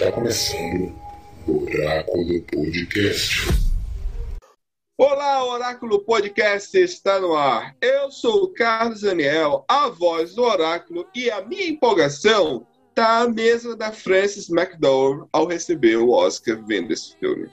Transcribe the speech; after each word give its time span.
Está 0.00 0.12
começando 0.12 0.94
o 1.46 1.62
Oráculo 1.62 2.40
Podcast. 2.50 3.48
Olá, 4.96 5.44
Oráculo 5.44 6.00
Podcast 6.00 6.74
está 6.78 7.20
no 7.20 7.34
ar. 7.34 7.76
Eu 7.82 8.10
sou 8.10 8.44
o 8.44 8.48
Carlos 8.48 9.02
Daniel, 9.02 9.62
a 9.68 9.90
voz 9.90 10.34
do 10.34 10.42
Oráculo, 10.42 11.04
e 11.14 11.30
a 11.30 11.44
minha 11.44 11.68
empolgação 11.68 12.66
está 12.88 13.18
à 13.18 13.28
mesa 13.28 13.76
da 13.76 13.92
Frances 13.92 14.48
McDowell 14.48 15.28
ao 15.30 15.46
receber 15.46 15.96
o 15.96 16.12
Oscar 16.12 16.58
vendo 16.66 16.92
esse 16.92 17.14
filme. 17.18 17.50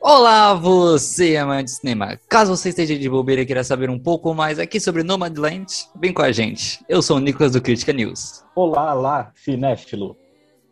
Olá, 0.00 0.54
você 0.54 1.36
amante 1.36 1.64
de 1.64 1.70
cinema. 1.72 2.16
Caso 2.28 2.56
você 2.56 2.68
esteja 2.68 2.96
de 2.96 3.08
bobeira 3.10 3.42
e 3.42 3.46
queira 3.46 3.64
saber 3.64 3.90
um 3.90 3.98
pouco 3.98 4.32
mais 4.32 4.60
aqui 4.60 4.78
sobre 4.78 5.02
Nomadland, 5.02 5.66
vem 5.96 6.12
com 6.12 6.22
a 6.22 6.30
gente. 6.30 6.84
Eu 6.88 7.02
sou 7.02 7.16
o 7.16 7.20
Nicolas 7.20 7.50
do 7.50 7.60
Crítica 7.60 7.92
News. 7.92 8.44
Olá, 8.54 8.94
lá, 8.94 9.32
cinéfilo. 9.34 10.16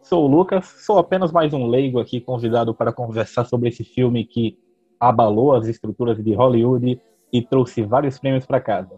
Sou 0.08 0.24
o 0.24 0.26
Lucas, 0.26 0.64
sou 0.86 0.98
apenas 0.98 1.30
mais 1.30 1.52
um 1.52 1.66
leigo 1.66 2.00
aqui 2.00 2.18
convidado 2.18 2.74
para 2.74 2.90
conversar 2.90 3.44
sobre 3.44 3.68
esse 3.68 3.84
filme 3.84 4.24
que 4.24 4.58
abalou 4.98 5.54
as 5.54 5.68
estruturas 5.68 6.16
de 6.16 6.32
Hollywood 6.32 6.98
e 7.30 7.42
trouxe 7.42 7.82
vários 7.82 8.18
prêmios 8.18 8.46
para 8.46 8.58
casa. 8.58 8.96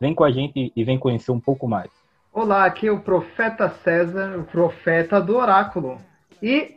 Vem 0.00 0.12
com 0.12 0.24
a 0.24 0.32
gente 0.32 0.72
e 0.74 0.82
vem 0.82 0.98
conhecer 0.98 1.30
um 1.30 1.38
pouco 1.38 1.68
mais. 1.68 1.88
Olá, 2.32 2.64
aqui 2.64 2.88
é 2.88 2.90
o 2.90 2.98
Profeta 2.98 3.68
César, 3.84 4.36
o 4.36 4.42
Profeta 4.42 5.20
do 5.20 5.36
Oráculo. 5.36 5.96
E 6.42 6.74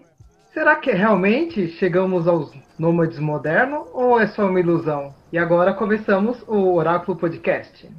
será 0.53 0.75
que 0.75 0.91
realmente 0.91 1.67
chegamos 1.69 2.27
aos 2.27 2.53
nômades 2.77 3.17
modernos 3.17 3.87
ou 3.95 4.19
é 4.19 4.27
só 4.27 4.45
uma 4.47 4.59
ilusão? 4.59 5.11
E 5.33 5.39
agora 5.39 5.73
começamos 5.73 6.39
o 6.47 6.75
Oráculo 6.75 7.17
Podcast. 7.17 7.89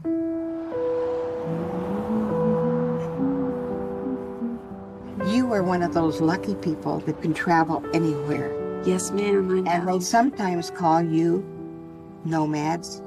You 5.32 5.50
are 5.54 5.62
one 5.62 5.82
of 5.82 5.94
those 5.94 6.20
lucky 6.20 6.54
people 6.56 6.98
that 7.06 7.22
can 7.22 7.32
travel 7.32 7.82
anywhere. 7.94 8.52
Yes, 8.84 9.10
ma'am, 9.10 9.50
I 9.50 9.60
know. 9.60 9.70
And 9.70 9.88
they 9.88 9.98
sometimes 10.00 10.70
call 10.70 11.00
you 11.00 11.42
nomads. 12.26 13.00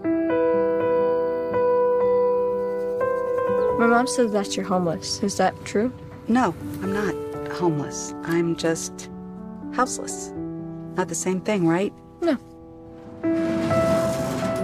My 3.77 3.85
mom 3.85 4.07
says 4.07 4.31
that 4.31 4.55
you're 4.55 4.65
homeless. 4.65 5.21
Is 5.21 5.37
that 5.37 5.53
true? 5.65 5.93
No, 6.27 6.55
I'm 6.81 6.91
not 6.91 7.13
homeless. 7.51 8.15
I'm 8.23 8.55
just 8.55 9.07
houseless. 9.73 10.31
Not 10.95 11.09
the 11.09 11.13
same 11.13 11.41
thing, 11.41 11.67
right? 11.67 11.93
No. 12.21 12.39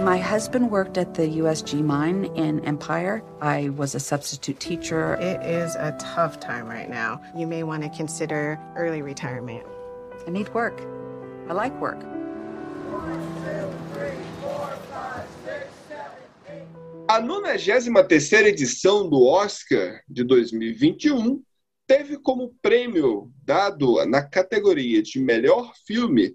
My 0.02 0.18
husband 0.18 0.68
worked 0.68 0.98
at 0.98 1.14
the 1.14 1.22
USG 1.38 1.80
mine 1.80 2.24
in 2.34 2.58
Empire. 2.64 3.22
I 3.40 3.68
was 3.68 3.94
a 3.94 4.00
substitute 4.00 4.58
teacher. 4.58 5.14
It 5.14 5.40
is 5.46 5.76
a 5.76 5.96
tough 5.96 6.40
time 6.40 6.66
right 6.66 6.90
now. 6.90 7.20
You 7.36 7.46
may 7.46 7.62
want 7.62 7.84
to 7.84 7.88
consider 7.88 8.58
early 8.74 9.00
retirement. 9.00 9.64
I 10.26 10.30
need 10.30 10.52
work. 10.54 10.80
I 11.48 11.52
like 11.52 11.72
work. 11.80 12.00
A 17.08 17.20
93 17.20 18.46
edição 18.48 19.08
do 19.08 19.24
Oscar 19.24 20.02
de 20.08 20.24
2021 20.24 21.40
teve 21.86 22.16
como 22.16 22.56
prêmio 22.60 23.30
dado 23.44 24.04
na 24.06 24.20
categoria 24.20 25.00
de 25.00 25.20
melhor 25.20 25.72
filme 25.86 26.34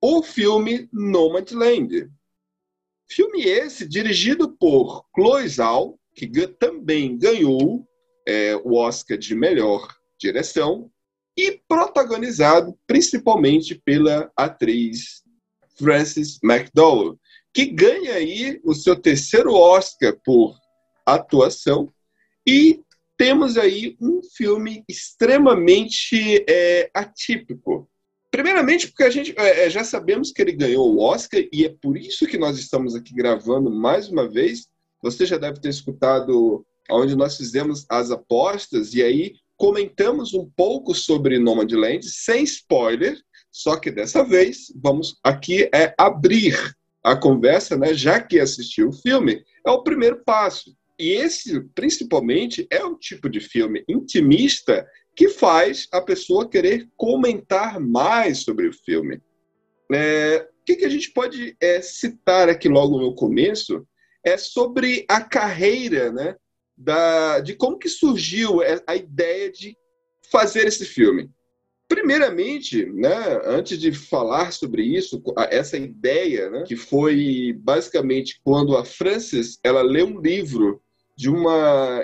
o 0.00 0.22
filme 0.22 0.88
Nomadland. 0.92 2.08
Filme 3.10 3.42
esse 3.42 3.86
dirigido 3.86 4.56
por 4.56 5.04
Chloe 5.14 5.48
Zhao, 5.48 5.98
que 6.14 6.28
também 6.46 7.18
ganhou 7.18 7.84
é, 8.26 8.54
o 8.56 8.74
Oscar 8.76 9.18
de 9.18 9.34
melhor 9.34 9.88
direção, 10.18 10.90
e 11.36 11.60
protagonizado 11.66 12.78
principalmente 12.86 13.74
pela 13.74 14.30
atriz 14.36 15.22
Frances 15.76 16.38
McDowell, 16.42 17.18
que 17.52 17.66
ganha 17.66 18.14
aí 18.14 18.60
o 18.62 18.74
seu 18.74 18.94
terceiro 18.94 19.54
Oscar 19.54 20.16
por 20.24 20.56
atuação 21.04 21.92
e 22.46 22.80
temos 23.16 23.56
aí 23.56 23.96
um 24.00 24.20
filme 24.22 24.84
extremamente 24.88 26.44
é, 26.48 26.90
atípico. 26.94 27.90
Primeiramente, 28.30 28.88
porque 28.88 29.02
a 29.02 29.10
gente 29.10 29.34
é, 29.36 29.68
já 29.68 29.82
sabemos 29.82 30.30
que 30.30 30.40
ele 30.40 30.52
ganhou 30.52 30.94
o 30.94 31.00
Oscar 31.00 31.42
e 31.52 31.64
é 31.64 31.68
por 31.68 31.96
isso 31.96 32.26
que 32.26 32.38
nós 32.38 32.58
estamos 32.58 32.94
aqui 32.94 33.12
gravando 33.12 33.70
mais 33.70 34.08
uma 34.08 34.28
vez. 34.28 34.68
Você 35.02 35.26
já 35.26 35.36
deve 35.36 35.60
ter 35.60 35.68
escutado 35.68 36.64
onde 36.90 37.16
nós 37.16 37.36
fizemos 37.36 37.84
as 37.88 38.10
apostas 38.10 38.94
e 38.94 39.02
aí 39.02 39.34
comentamos 39.56 40.32
um 40.32 40.48
pouco 40.56 40.94
sobre 40.94 41.38
Nomadland 41.38 42.08
sem 42.08 42.44
spoiler, 42.44 43.18
só 43.50 43.76
que 43.76 43.90
dessa 43.90 44.24
vez 44.24 44.72
vamos 44.76 45.18
aqui 45.24 45.68
é 45.74 45.92
abrir 45.98 46.56
a 47.02 47.16
conversa, 47.16 47.76
né? 47.76 47.92
Já 47.94 48.20
que 48.20 48.38
assistiu 48.38 48.88
o 48.88 48.92
filme, 48.92 49.42
é 49.66 49.70
o 49.70 49.82
primeiro 49.82 50.22
passo. 50.24 50.74
E 51.00 51.12
esse, 51.12 51.58
principalmente, 51.74 52.66
é 52.70 52.84
um 52.84 52.94
tipo 52.94 53.30
de 53.30 53.40
filme 53.40 53.82
intimista 53.88 54.86
que 55.16 55.30
faz 55.30 55.88
a 55.90 56.02
pessoa 56.02 56.46
querer 56.46 56.86
comentar 56.94 57.80
mais 57.80 58.42
sobre 58.42 58.68
o 58.68 58.72
filme. 58.72 59.18
É, 59.90 60.46
o 60.60 60.64
que, 60.64 60.76
que, 60.76 60.84
a 60.84 60.90
gente 60.90 61.10
pode 61.10 61.56
é, 61.58 61.80
citar 61.80 62.50
aqui 62.50 62.68
logo 62.68 63.00
no 63.00 63.14
começo 63.14 63.86
é 64.22 64.36
sobre 64.36 65.06
a 65.08 65.22
carreira, 65.22 66.12
né, 66.12 66.36
da, 66.76 67.40
de 67.40 67.54
como 67.54 67.78
que 67.78 67.88
surgiu 67.88 68.60
a 68.86 68.94
ideia 68.94 69.50
de 69.50 69.74
fazer 70.30 70.66
esse 70.66 70.84
filme. 70.84 71.30
Primeiramente, 71.88 72.84
né, 72.84 73.40
antes 73.46 73.78
de 73.78 73.90
falar 73.90 74.52
sobre 74.52 74.82
isso, 74.82 75.22
essa 75.50 75.78
ideia, 75.78 76.50
né, 76.50 76.64
que 76.66 76.76
foi 76.76 77.54
basicamente 77.58 78.38
quando 78.44 78.76
a 78.76 78.84
Frances 78.84 79.58
ela 79.64 79.80
lê 79.80 80.02
um 80.02 80.20
livro 80.20 80.82
de 81.20 81.28
uma, 81.28 82.02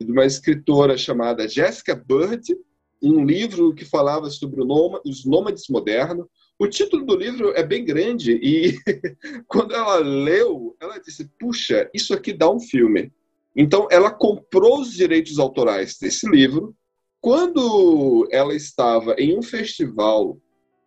de 0.00 0.10
uma 0.10 0.24
escritora 0.24 0.96
chamada 0.96 1.46
Jessica 1.46 1.94
Bird, 1.94 2.56
um 3.02 3.22
livro 3.22 3.74
que 3.74 3.84
falava 3.84 4.30
sobre 4.30 4.62
os 5.04 5.26
nômades 5.26 5.68
modernos. 5.68 6.26
O 6.58 6.66
título 6.66 7.04
do 7.04 7.14
livro 7.14 7.52
é 7.54 7.62
bem 7.62 7.84
grande 7.84 8.32
e 8.32 8.74
quando 9.46 9.74
ela 9.74 9.96
leu, 9.96 10.74
ela 10.80 10.98
disse: 10.98 11.30
Puxa, 11.38 11.90
isso 11.92 12.14
aqui 12.14 12.32
dá 12.32 12.50
um 12.50 12.58
filme. 12.58 13.12
Então, 13.54 13.88
ela 13.90 14.10
comprou 14.10 14.80
os 14.80 14.90
direitos 14.90 15.38
autorais 15.38 15.98
desse 16.00 16.26
livro. 16.26 16.74
Quando 17.20 18.26
ela 18.30 18.54
estava 18.54 19.16
em 19.18 19.38
um 19.38 19.42
festival 19.42 20.38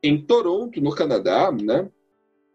em 0.01 0.19
Toronto, 0.25 0.81
no 0.81 0.89
Canadá, 0.89 1.51
né? 1.51 1.87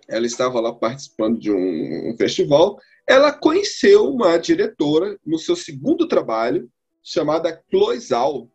Ela 0.08 0.26
estava 0.26 0.60
lá 0.60 0.72
participando 0.72 1.38
de 1.38 1.52
um, 1.52 2.10
um 2.10 2.16
festival 2.16 2.78
ela 3.06 3.32
conheceu 3.32 4.08
uma 4.08 4.38
diretora 4.38 5.18
no 5.24 5.38
seu 5.38 5.54
segundo 5.54 6.08
trabalho, 6.08 6.68
chamada 7.02 7.62
Zhao. 7.98 8.50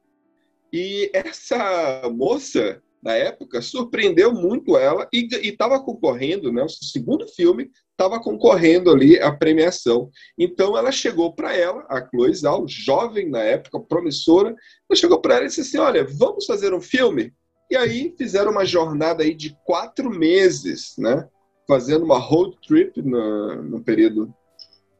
E 0.74 1.10
essa 1.14 2.10
moça, 2.12 2.82
na 3.02 3.14
época, 3.14 3.62
surpreendeu 3.62 4.34
muito 4.34 4.76
ela 4.76 5.08
e 5.14 5.28
estava 5.44 5.80
concorrendo, 5.80 6.52
né? 6.52 6.64
O 6.64 6.70
segundo 6.70 7.28
filme 7.28 7.70
estava 7.92 8.20
concorrendo 8.20 8.90
ali 8.90 9.20
à 9.20 9.32
premiação. 9.32 10.10
Então 10.38 10.78
ela 10.78 10.92
chegou 10.92 11.34
para 11.34 11.56
ela, 11.56 11.86
a 11.88 12.08
Zhao, 12.34 12.68
jovem 12.68 13.30
na 13.30 13.40
época, 13.40 13.80
promissora, 13.80 14.50
ela 14.50 14.96
chegou 14.96 15.22
para 15.22 15.36
ela 15.36 15.46
e 15.46 15.48
disse 15.48 15.62
assim: 15.62 15.78
Olha, 15.78 16.06
vamos 16.06 16.46
fazer 16.46 16.74
um 16.74 16.82
filme? 16.82 17.34
E 17.70 17.76
aí 17.76 18.16
fizeram 18.18 18.52
uma 18.52 18.66
jornada 18.66 19.22
aí 19.22 19.36
de 19.36 19.56
quatro 19.64 20.10
meses, 20.10 20.96
né? 20.98 21.28
Fazendo 21.68 22.04
uma 22.04 22.18
road 22.18 22.58
trip 22.68 23.00
no, 23.00 23.62
no 23.62 23.84
período 23.84 24.34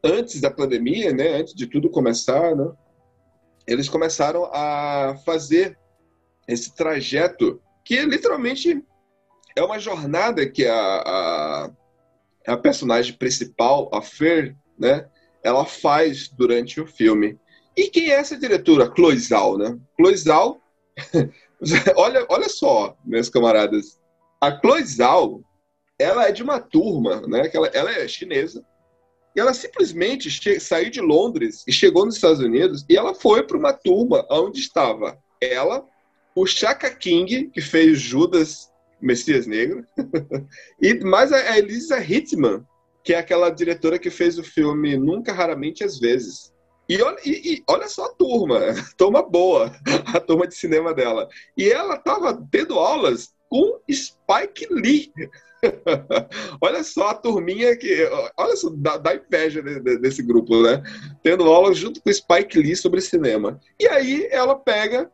antes 0.02 0.40
da 0.40 0.50
pandemia, 0.50 1.12
né, 1.12 1.36
antes 1.36 1.54
de 1.54 1.66
tudo 1.66 1.90
começar, 1.90 2.54
né, 2.56 2.70
eles 3.66 3.88
começaram 3.88 4.44
a 4.52 5.16
fazer 5.24 5.78
esse 6.48 6.74
trajeto 6.74 7.60
que 7.84 8.00
literalmente 8.02 8.82
é 9.56 9.62
uma 9.62 9.78
jornada 9.78 10.48
que 10.48 10.66
a, 10.66 10.76
a, 10.76 11.70
a 12.46 12.56
personagem 12.56 13.14
principal, 13.14 13.90
a 13.92 14.00
Fer, 14.00 14.56
né, 14.78 15.08
ela 15.42 15.64
faz 15.64 16.28
durante 16.28 16.80
o 16.80 16.86
filme. 16.86 17.38
E 17.76 17.88
quem 17.88 18.10
é 18.10 18.14
essa 18.14 18.36
diretora? 18.36 18.92
Chloe 18.94 19.18
Zhao, 19.18 19.56
né? 19.56 19.78
Chloe 19.96 20.16
Zhao, 20.16 20.60
olha, 21.96 22.26
olha 22.28 22.48
só, 22.48 22.96
meus 23.04 23.28
camaradas, 23.28 23.98
a 24.40 24.58
Chloe 24.58 24.84
Zhao, 24.84 25.42
ela 25.98 26.26
é 26.26 26.32
de 26.32 26.42
uma 26.42 26.58
turma, 26.58 27.22
né? 27.26 27.48
Que 27.48 27.56
ela, 27.56 27.68
ela 27.68 27.92
é 27.92 28.08
chinesa, 28.08 28.64
e 29.34 29.40
ela 29.40 29.54
simplesmente 29.54 30.30
saiu 30.60 30.90
de 30.90 31.00
Londres 31.00 31.64
e 31.66 31.72
chegou 31.72 32.04
nos 32.04 32.16
Estados 32.16 32.40
Unidos 32.40 32.84
e 32.88 32.96
ela 32.96 33.14
foi 33.14 33.42
para 33.42 33.56
uma 33.56 33.72
turma 33.72 34.26
onde 34.30 34.60
estava 34.60 35.18
ela, 35.40 35.86
o 36.34 36.46
Chaka 36.46 36.90
King, 36.90 37.50
que 37.52 37.60
fez 37.60 38.00
Judas 38.00 38.70
Messias 39.00 39.46
Negro, 39.46 39.86
e 40.80 40.94
mais 41.04 41.32
a 41.32 41.58
Elisa 41.58 41.98
Hittman, 41.98 42.64
que 43.02 43.14
é 43.14 43.18
aquela 43.18 43.50
diretora 43.50 43.98
que 43.98 44.10
fez 44.10 44.38
o 44.38 44.44
filme 44.44 44.96
Nunca, 44.96 45.32
Raramente, 45.32 45.82
às 45.82 45.98
Vezes. 45.98 46.52
E 46.88 47.00
olha, 47.00 47.18
e, 47.24 47.54
e 47.54 47.64
olha 47.68 47.88
só 47.88 48.06
a 48.06 48.14
turma, 48.14 48.60
turma 48.98 49.22
boa, 49.22 49.72
a 50.12 50.20
turma 50.20 50.46
de 50.46 50.54
cinema 50.54 50.92
dela. 50.92 51.28
E 51.56 51.70
ela 51.70 51.94
estava 51.94 52.36
tendo 52.50 52.78
aulas 52.78 53.32
com 53.50 53.78
Spike 53.90 54.66
Lee. 54.70 55.12
olha 56.62 56.82
só 56.82 57.08
a 57.08 57.14
turminha 57.14 57.76
que. 57.76 58.08
Olha 58.38 58.56
só, 58.56 58.70
dá, 58.70 58.96
dá 58.96 59.14
inveja 59.14 59.60
desse 59.60 60.22
grupo, 60.22 60.62
né? 60.62 60.82
Tendo 61.22 61.44
aulas 61.44 61.76
junto 61.76 62.00
com 62.00 62.10
Spike 62.10 62.58
Lee 62.58 62.76
sobre 62.76 63.00
cinema. 63.02 63.60
E 63.78 63.86
aí 63.86 64.26
ela 64.30 64.54
pega, 64.54 65.10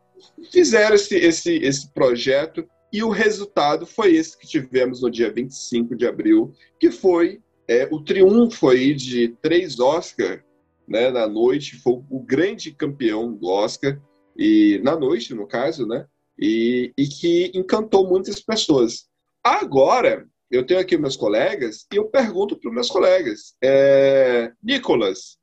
fizeram 0.51 0.95
esse, 0.95 1.17
esse, 1.17 1.55
esse 1.57 1.91
projeto 1.91 2.65
e 2.93 3.03
o 3.03 3.09
resultado 3.09 3.85
foi 3.85 4.15
esse 4.15 4.37
que 4.37 4.47
tivemos 4.47 5.01
no 5.01 5.11
dia 5.11 5.31
25 5.31 5.95
de 5.95 6.07
abril, 6.07 6.53
que 6.79 6.91
foi 6.91 7.41
é, 7.67 7.87
o 7.91 8.01
triunfo 8.01 8.69
aí 8.69 8.93
de 8.93 9.35
três 9.41 9.79
Oscars 9.79 10.41
né, 10.87 11.11
na 11.11 11.27
noite, 11.27 11.75
foi 11.75 12.01
o 12.09 12.19
grande 12.21 12.71
campeão 12.71 13.33
do 13.33 13.47
Oscar, 13.47 13.99
e 14.37 14.79
na 14.83 14.95
noite, 14.95 15.33
no 15.33 15.45
caso, 15.45 15.85
né? 15.85 16.05
E, 16.39 16.93
e 16.97 17.07
que 17.07 17.51
encantou 17.55 18.07
muitas 18.07 18.39
pessoas. 18.39 19.07
Agora, 19.43 20.27
eu 20.51 20.65
tenho 20.65 20.79
aqui 20.79 20.97
meus 20.97 21.15
colegas 21.15 21.85
e 21.91 21.97
eu 21.97 22.05
pergunto 22.05 22.57
para 22.57 22.69
os 22.69 22.75
meus 22.75 22.89
colegas: 22.89 23.55
é, 23.63 24.51
Nicolas, 24.61 25.37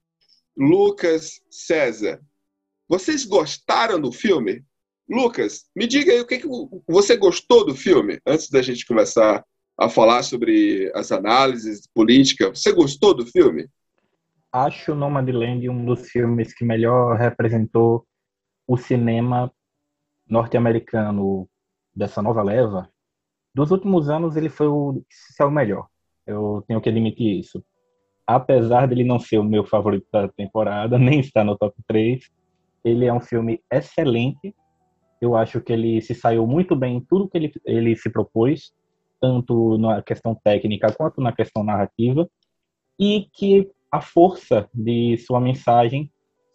Lucas, 0.56 1.41
César, 1.50 2.20
vocês 2.88 3.25
gostaram 3.25 4.00
do 4.00 4.12
filme? 4.12 4.64
Lucas, 5.08 5.67
me 5.76 5.87
diga 5.87 6.12
aí 6.12 6.20
o 6.20 6.26
que, 6.26 6.38
que 6.38 6.49
você 6.88 7.17
gostou 7.17 7.67
do 7.67 7.75
filme 7.75 8.19
antes 8.26 8.49
da 8.49 8.62
gente 8.62 8.87
começar 8.87 9.44
a 9.79 9.88
falar 9.88 10.23
sobre 10.23 10.91
as 10.94 11.12
análises 11.12 11.87
política. 11.93 12.50
Você 12.50 12.73
gostou 12.73 13.12
do 13.14 13.26
filme? 13.26 13.69
Acho 14.52 14.94
Nomadland 14.94 15.69
um 15.69 15.85
dos 15.85 16.08
filmes 16.08 16.55
que 16.55 16.64
melhor 16.64 17.17
representou 17.17 18.06
o 18.67 18.76
cinema 18.76 19.52
norte-americano 20.28 21.48
dessa 21.94 22.22
nova 22.22 22.42
leva. 22.42 22.88
Dos 23.54 23.70
últimos 23.70 24.08
anos, 24.08 24.36
ele 24.36 24.48
foi 24.48 24.66
o 24.66 24.94
que 25.08 25.34
saiu 25.34 25.50
melhor. 25.50 25.86
Eu 26.26 26.64
tenho 26.66 26.80
que 26.80 26.88
admitir 26.88 27.38
isso. 27.38 27.64
Apesar 28.26 28.88
dele 28.88 29.04
não 29.04 29.18
ser 29.18 29.38
o 29.38 29.44
meu 29.44 29.64
favorito 29.64 30.06
da 30.12 30.28
temporada, 30.28 30.98
nem 30.98 31.20
estar 31.20 31.44
no 31.44 31.56
top 31.56 31.76
3, 31.86 32.30
ele 32.84 33.06
é 33.06 33.12
um 33.12 33.20
filme 33.20 33.62
excelente 33.70 34.54
eu 35.24 35.34
acho 35.34 35.60
que 35.60 35.72
ele 35.72 36.00
se 36.00 36.14
saiu 36.14 36.46
muito 36.46 36.76
bem 36.76 36.96
em 36.96 37.00
tudo 37.00 37.28
que 37.28 37.38
ele, 37.38 37.52
ele 37.64 37.96
se 37.96 38.10
propôs, 38.10 38.72
tanto 39.20 39.78
na 39.78 40.02
questão 40.02 40.34
técnica 40.34 40.92
quanto 40.92 41.20
na 41.20 41.32
questão 41.32 41.64
narrativa, 41.64 42.28
e 42.98 43.26
que 43.32 43.70
a 43.90 44.00
força 44.00 44.68
de 44.72 45.16
sua 45.18 45.40
mensagem 45.40 46.10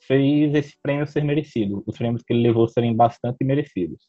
fez 0.09 0.55
esse 0.55 0.73
prêmio 0.81 1.07
ser 1.07 1.23
merecido. 1.23 1.83
Os 1.85 1.95
prêmios 1.95 2.23
que 2.23 2.33
ele 2.33 2.41
levou 2.41 2.67
serem 2.67 2.95
bastante 2.95 3.45
merecidos. 3.45 3.99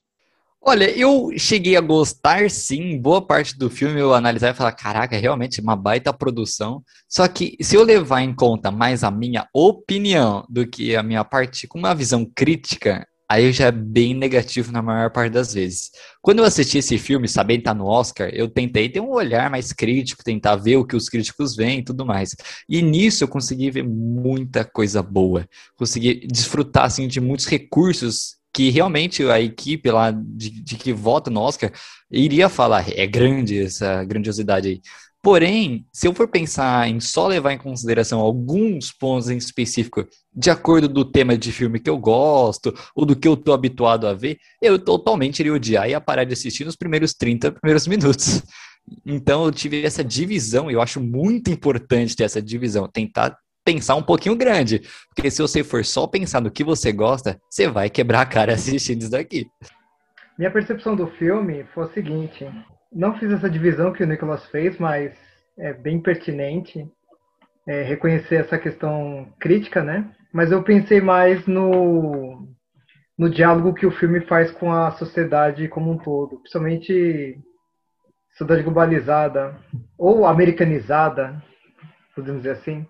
Olha, 0.63 0.91
eu 0.91 1.31
cheguei 1.39 1.75
a 1.75 1.81
gostar 1.81 2.51
sim, 2.51 2.99
boa 2.99 3.27
parte 3.27 3.57
do 3.57 3.71
filme 3.71 3.99
eu 3.99 4.13
analisar 4.13 4.51
e 4.51 4.55
falar, 4.55 4.73
caraca, 4.73 5.17
realmente 5.17 5.61
uma 5.61 5.75
baita 5.75 6.13
produção. 6.13 6.83
Só 7.09 7.27
que 7.29 7.57
se 7.63 7.77
eu 7.77 7.83
levar 7.83 8.21
em 8.21 8.35
conta 8.35 8.71
mais 8.71 9.03
a 9.03 9.11
minha 9.11 9.47
opinião 9.55 10.45
do 10.51 10.67
que 10.67 10.95
a 10.95 11.03
minha 11.03 11.25
parte 11.25 11.67
com 11.67 11.79
uma 11.79 11.95
visão 11.95 12.27
crítica, 12.27 13.07
aí 13.31 13.53
já 13.53 13.67
é 13.67 13.71
bem 13.71 14.13
negativo 14.13 14.73
na 14.73 14.83
maior 14.83 15.09
parte 15.09 15.33
das 15.33 15.55
vezes. 15.55 15.93
Quando 16.21 16.41
eu 16.41 16.45
assisti 16.45 16.79
esse 16.79 16.99
filme, 16.99 17.29
sabendo 17.29 17.61
estar 17.61 17.71
tá 17.71 17.79
no 17.79 17.87
Oscar, 17.87 18.29
eu 18.33 18.49
tentei 18.49 18.89
ter 18.89 18.99
um 18.99 19.11
olhar 19.11 19.49
mais 19.49 19.73
crítico, 19.73 20.25
tentar 20.25 20.57
ver 20.57 20.79
o 20.79 20.85
que 20.85 20.97
os 20.97 21.09
críticos 21.09 21.55
veem 21.55 21.79
e 21.79 21.85
tudo 21.85 22.05
mais. 22.05 22.35
E 22.69 22.83
nisso 22.83 23.23
eu 23.23 23.29
consegui 23.29 23.71
ver 23.71 23.85
muita 23.85 24.65
coisa 24.65 25.01
boa. 25.01 25.49
Consegui 25.77 26.27
desfrutar 26.27 26.87
assim, 26.87 27.07
de 27.07 27.21
muitos 27.21 27.47
recursos 27.47 28.35
que 28.53 28.69
realmente 28.69 29.23
a 29.23 29.41
equipe 29.41 29.89
lá 29.93 30.11
de, 30.11 30.51
de 30.51 30.75
que 30.75 30.93
vota 30.93 31.31
no 31.31 31.41
Oscar 31.41 31.71
iria 32.11 32.49
falar, 32.49 32.85
é 32.91 33.07
grande 33.07 33.61
essa 33.63 34.03
grandiosidade 34.03 34.67
aí. 34.67 34.81
Porém, 35.23 35.87
se 35.93 36.09
eu 36.09 36.15
for 36.15 36.27
pensar 36.27 36.89
em 36.89 36.99
só 36.99 37.29
levar 37.29 37.53
em 37.53 37.59
consideração 37.59 38.19
alguns 38.19 38.91
pontos 38.91 39.29
em 39.31 39.37
específico, 39.37 40.05
de 40.33 40.51
acordo 40.51 40.89
do 40.89 41.05
tema 41.05 41.37
de 41.37 41.53
filme 41.53 41.81
que 41.81 41.91
eu 41.91 41.99
gosto, 41.99 42.73
ou 42.95 43.05
do 43.05 43.17
que 43.17 43.27
eu 43.27 43.37
tô 43.37 43.53
habituado 43.53 44.07
a 44.07 44.15
ver, 44.15 44.39
eu 44.63 44.79
totalmente 44.79 45.41
iria 45.41 45.55
odiar 45.55 45.89
e 45.89 45.91
ia 45.91 46.01
parar 46.01 46.25
de 46.25 46.33
assistir 46.33 46.65
nos 46.65 46.77
primeiros 46.77 47.13
30 47.15 47.53
primeiros 47.53 47.87
minutos. 47.87 48.43
Então 49.05 49.45
eu 49.45 49.53
tive 49.53 49.85
essa 49.85 50.03
divisão, 50.03 50.71
e 50.71 50.75
eu 50.75 50.81
acho 50.81 51.01
muito 51.01 51.51
importante 51.51 52.17
ter 52.17 52.25
essa 52.25 52.41
divisão, 52.41 52.89
tentar 52.89 53.37
pensar 53.65 53.95
um 53.95 54.03
pouquinho 54.03 54.35
grande, 54.35 54.83
porque 55.15 55.31
se 55.31 55.43
você 55.43 55.63
for 55.63 55.85
só 55.85 56.07
pensar 56.07 56.41
no 56.41 56.51
que 56.51 56.65
você 56.65 56.91
gosta, 56.93 57.39
você 57.49 57.69
vai 57.69 57.91
quebrar 57.91 58.23
a 58.23 58.27
cara 58.27 58.55
assistindo 58.55 59.03
isso 59.03 59.11
daqui. 59.11 59.47
Minha 60.39 60.51
percepção 60.51 60.97
do 60.97 61.07
filme 61.07 61.65
foi 61.75 61.85
o 61.85 61.93
seguinte: 61.93 62.47
não 62.91 63.19
fiz 63.19 63.31
essa 63.31 63.51
divisão 63.51 63.93
que 63.93 64.03
o 64.03 64.07
Nicolas 64.07 64.45
fez, 64.47 64.79
mas 64.79 65.13
é 65.59 65.73
bem 65.73 66.01
pertinente 66.01 66.89
é, 67.67 67.83
reconhecer 67.83 68.37
essa 68.37 68.59
questão 68.59 69.33
crítica, 69.39 69.83
né? 69.85 70.11
Mas 70.33 70.53
eu 70.53 70.63
pensei 70.63 71.01
mais 71.01 71.47
no, 71.47 72.49
no 73.19 73.29
diálogo 73.29 73.75
que 73.75 73.87
o 73.87 73.91
filme 73.91 74.21
faz 74.23 74.51
com 74.53 74.73
a 74.73 74.91
sociedade 74.93 75.69
como 75.69 75.91
um 75.91 75.99
todo, 75.99 76.39
principalmente 76.41 77.39
sociedade 78.31 78.63
globalizada 78.63 79.59
ou 79.99 80.27
americanizada, 80.27 81.43
podemos 82.15 82.43
dizer 82.43 82.53
assim. 82.53 82.87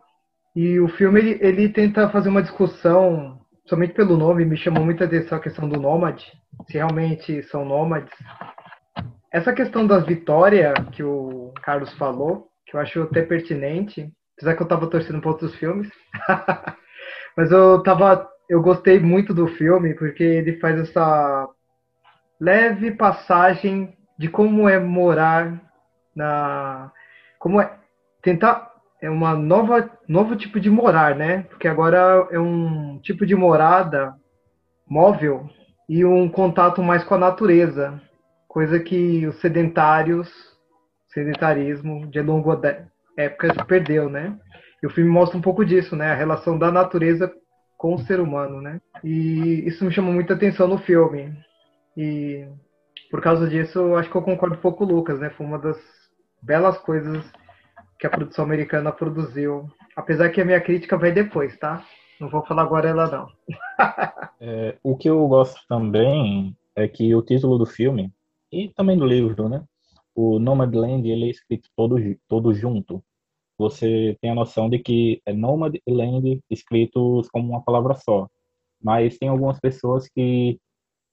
E 0.54 0.78
o 0.80 0.88
filme 0.88 1.20
ele, 1.20 1.38
ele 1.40 1.68
tenta 1.68 2.10
fazer 2.10 2.28
uma 2.28 2.42
discussão, 2.42 3.40
somente 3.66 3.94
pelo 3.94 4.16
nome, 4.16 4.44
me 4.44 4.56
chamou 4.56 4.84
muita 4.84 5.04
atenção 5.04 5.38
a 5.38 5.40
questão 5.40 5.68
do 5.68 5.80
nômade, 5.80 6.26
se 6.66 6.74
realmente 6.74 7.42
são 7.44 7.64
nômades 7.64 8.12
essa 9.32 9.52
questão 9.52 9.86
das 9.86 10.04
vitórias 10.04 10.74
que 10.92 11.02
o 11.04 11.52
Carlos 11.62 11.92
falou, 11.94 12.48
que 12.66 12.74
eu 12.74 12.80
acho 12.80 13.02
até 13.02 13.22
pertinente, 13.22 14.10
apesar 14.36 14.56
que 14.56 14.62
eu 14.62 14.68
tava 14.68 14.88
torcendo 14.88 15.20
para 15.20 15.30
outros 15.30 15.54
filmes, 15.54 15.88
mas 17.40 17.50
eu 17.50 17.82
tava, 17.82 18.28
eu 18.50 18.60
gostei 18.60 19.00
muito 19.00 19.32
do 19.32 19.48
filme 19.48 19.94
porque 19.94 20.22
ele 20.22 20.58
faz 20.58 20.78
essa 20.78 21.48
leve 22.38 22.90
passagem 22.90 23.96
de 24.18 24.28
como 24.28 24.68
é 24.68 24.78
morar 24.78 25.58
na, 26.14 26.92
como 27.38 27.58
é 27.58 27.78
tentar 28.20 28.70
é 29.00 29.08
uma 29.08 29.34
nova 29.34 29.90
novo 30.06 30.36
tipo 30.36 30.60
de 30.60 30.68
morar, 30.68 31.16
né? 31.16 31.44
Porque 31.44 31.66
agora 31.66 32.28
é 32.30 32.38
um 32.38 32.98
tipo 32.98 33.24
de 33.24 33.34
morada 33.34 34.14
móvel 34.86 35.48
e 35.88 36.04
um 36.04 36.28
contato 36.28 36.82
mais 36.82 37.02
com 37.02 37.14
a 37.14 37.18
natureza 37.18 37.98
coisa 38.46 38.78
que 38.78 39.26
os 39.26 39.40
sedentários, 39.40 40.30
sedentarismo 41.08 42.06
de 42.06 42.20
longa 42.20 42.86
época 43.16 43.64
perdeu, 43.64 44.10
né? 44.10 44.38
E 44.82 44.86
o 44.86 44.90
filme 44.90 45.10
mostra 45.10 45.36
um 45.36 45.42
pouco 45.42 45.64
disso, 45.64 45.94
né? 45.94 46.10
A 46.10 46.14
relação 46.14 46.58
da 46.58 46.70
natureza 46.70 47.32
com 47.76 47.94
o 47.94 47.98
ser 47.98 48.20
humano, 48.20 48.60
né? 48.60 48.80
E 49.02 49.64
isso 49.66 49.84
me 49.84 49.92
chamou 49.92 50.12
muita 50.12 50.34
atenção 50.34 50.68
no 50.68 50.78
filme. 50.78 51.34
E 51.96 52.46
por 53.10 53.20
causa 53.20 53.48
disso, 53.48 53.94
acho 53.96 54.10
que 54.10 54.16
eu 54.16 54.22
concordo 54.22 54.56
um 54.56 54.60
pouco 54.60 54.78
com 54.78 54.84
o 54.84 54.96
Lucas, 54.96 55.18
né? 55.18 55.30
Foi 55.30 55.46
uma 55.46 55.58
das 55.58 55.78
belas 56.42 56.78
coisas 56.78 57.24
que 57.98 58.06
a 58.06 58.10
produção 58.10 58.44
americana 58.44 58.92
produziu. 58.92 59.68
Apesar 59.96 60.30
que 60.30 60.40
a 60.40 60.44
minha 60.44 60.60
crítica 60.60 60.96
vai 60.96 61.12
depois, 61.12 61.58
tá? 61.58 61.84
Não 62.20 62.28
vou 62.28 62.44
falar 62.44 62.62
agora 62.62 62.88
ela 62.88 63.10
não. 63.10 63.28
é, 64.40 64.76
o 64.82 64.96
que 64.96 65.08
eu 65.08 65.26
gosto 65.26 65.60
também 65.68 66.56
é 66.76 66.86
que 66.86 67.14
o 67.14 67.22
título 67.22 67.58
do 67.58 67.66
filme 67.66 68.12
e 68.52 68.68
também 68.68 68.96
do 68.96 69.06
livro, 69.06 69.48
né? 69.48 69.64
O 70.14 70.38
Nomadland 70.38 71.08
ele 71.08 71.26
é 71.26 71.30
escrito 71.30 71.68
todo 71.76 71.96
todo 72.28 72.52
junto. 72.52 73.02
Você 73.60 74.16
tem 74.22 74.30
a 74.30 74.34
noção 74.34 74.70
de 74.70 74.78
que 74.78 75.20
é 75.26 75.34
Nomad 75.34 75.76
Land 75.86 76.40
escritos 76.48 77.28
como 77.28 77.50
uma 77.50 77.62
palavra 77.62 77.94
só. 77.94 78.26
Mas 78.82 79.18
tem 79.18 79.28
algumas 79.28 79.60
pessoas 79.60 80.08
que 80.08 80.58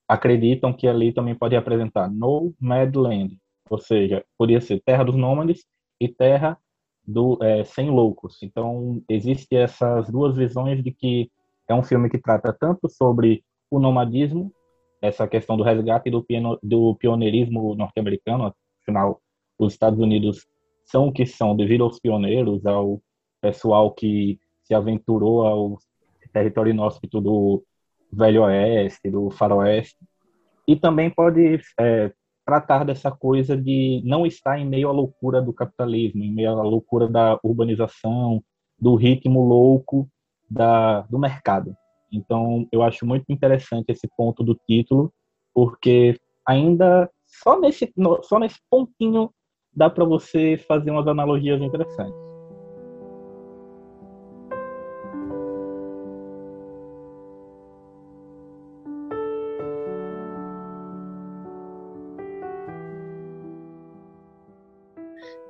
acreditam 0.07 0.71
que 0.71 0.87
ali 0.87 1.11
também 1.11 1.35
pode 1.35 1.57
apresentar 1.57 2.09
No 2.09 2.53
Mad 2.57 2.95
Land, 2.95 3.37
ou 3.69 3.77
seja, 3.77 4.23
poderia 4.37 4.61
ser 4.61 4.81
terra 4.85 5.03
dos 5.03 5.17
nômades 5.17 5.65
e 5.99 6.07
terra 6.07 6.57
do 7.05 7.37
é, 7.41 7.65
sem 7.65 7.89
loucos. 7.89 8.41
Então 8.41 9.03
existe 9.09 9.53
essas 9.53 10.09
duas 10.09 10.37
visões 10.37 10.81
de 10.81 10.93
que 10.93 11.29
é 11.67 11.75
um 11.75 11.83
filme 11.83 12.09
que 12.09 12.17
trata 12.17 12.55
tanto 12.57 12.87
sobre 12.87 13.43
o 13.69 13.77
nomadismo 13.77 14.53
essa 15.01 15.27
questão 15.27 15.57
do 15.57 15.63
resgate 15.63 16.09
do, 16.09 16.23
piano, 16.23 16.57
do 16.63 16.95
pioneirismo 16.95 17.75
norte-americano. 17.75 18.55
Afinal, 18.81 19.21
os 19.59 19.73
Estados 19.73 19.99
Unidos 19.99 20.47
são 20.87 21.09
o 21.09 21.11
que 21.11 21.25
são 21.25 21.55
devido 21.55 21.83
aos 21.83 21.99
pioneiros, 21.99 22.65
ao 22.65 23.01
pessoal 23.41 23.91
que 23.91 24.39
se 24.63 24.73
aventurou 24.73 25.45
ao 25.45 25.77
território 26.33 26.71
inóspito 26.71 27.21
do 27.21 27.63
Velho 28.11 28.43
Oeste, 28.43 29.09
do 29.09 29.29
Faroeste. 29.29 29.97
E 30.67 30.75
também 30.75 31.09
pode 31.09 31.61
é, 31.79 32.11
tratar 32.45 32.83
dessa 32.83 33.11
coisa 33.11 33.55
de 33.55 34.01
não 34.05 34.25
estar 34.25 34.57
em 34.57 34.65
meio 34.65 34.89
à 34.89 34.91
loucura 34.91 35.41
do 35.41 35.53
capitalismo, 35.53 36.23
em 36.23 36.33
meio 36.33 36.51
à 36.51 36.63
loucura 36.63 37.07
da 37.07 37.39
urbanização, 37.43 38.43
do 38.79 38.95
ritmo 38.95 39.45
louco 39.45 40.09
da, 40.49 41.01
do 41.01 41.19
mercado. 41.19 41.75
Então, 42.11 42.67
eu 42.71 42.81
acho 42.81 43.05
muito 43.05 43.25
interessante 43.29 43.89
esse 43.89 44.07
ponto 44.15 44.43
do 44.43 44.55
título, 44.55 45.13
porque 45.53 46.19
ainda 46.45 47.09
só 47.25 47.59
nesse, 47.59 47.93
só 48.23 48.39
nesse 48.39 48.59
pontinho 48.69 49.29
dá 49.77 49.91
para 49.91 50.03
você 50.03 50.57
fazer 50.67 50.89
umas 50.89 51.07
analogias 51.07 51.61
interessantes. 51.61 52.19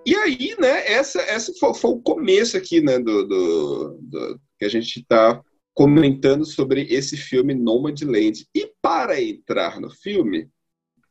E 0.05 0.15
aí, 0.15 0.55
né, 0.59 0.91
essa, 0.91 1.21
essa 1.21 1.53
foi, 1.57 1.73
foi 1.73 1.91
o 1.91 2.01
começo 2.01 2.57
aqui, 2.57 2.81
né, 2.81 2.99
do, 2.99 3.25
do, 3.25 3.97
do 4.01 4.41
que 4.59 4.65
a 4.65 4.69
gente 4.69 4.99
está 4.99 5.41
comentando 5.73 6.45
sobre 6.45 6.81
esse 6.89 7.15
filme 7.15 7.53
Nomadland. 7.53 8.45
E 8.53 8.73
para 8.81 9.21
entrar 9.21 9.79
no 9.79 9.89
filme, 9.89 10.49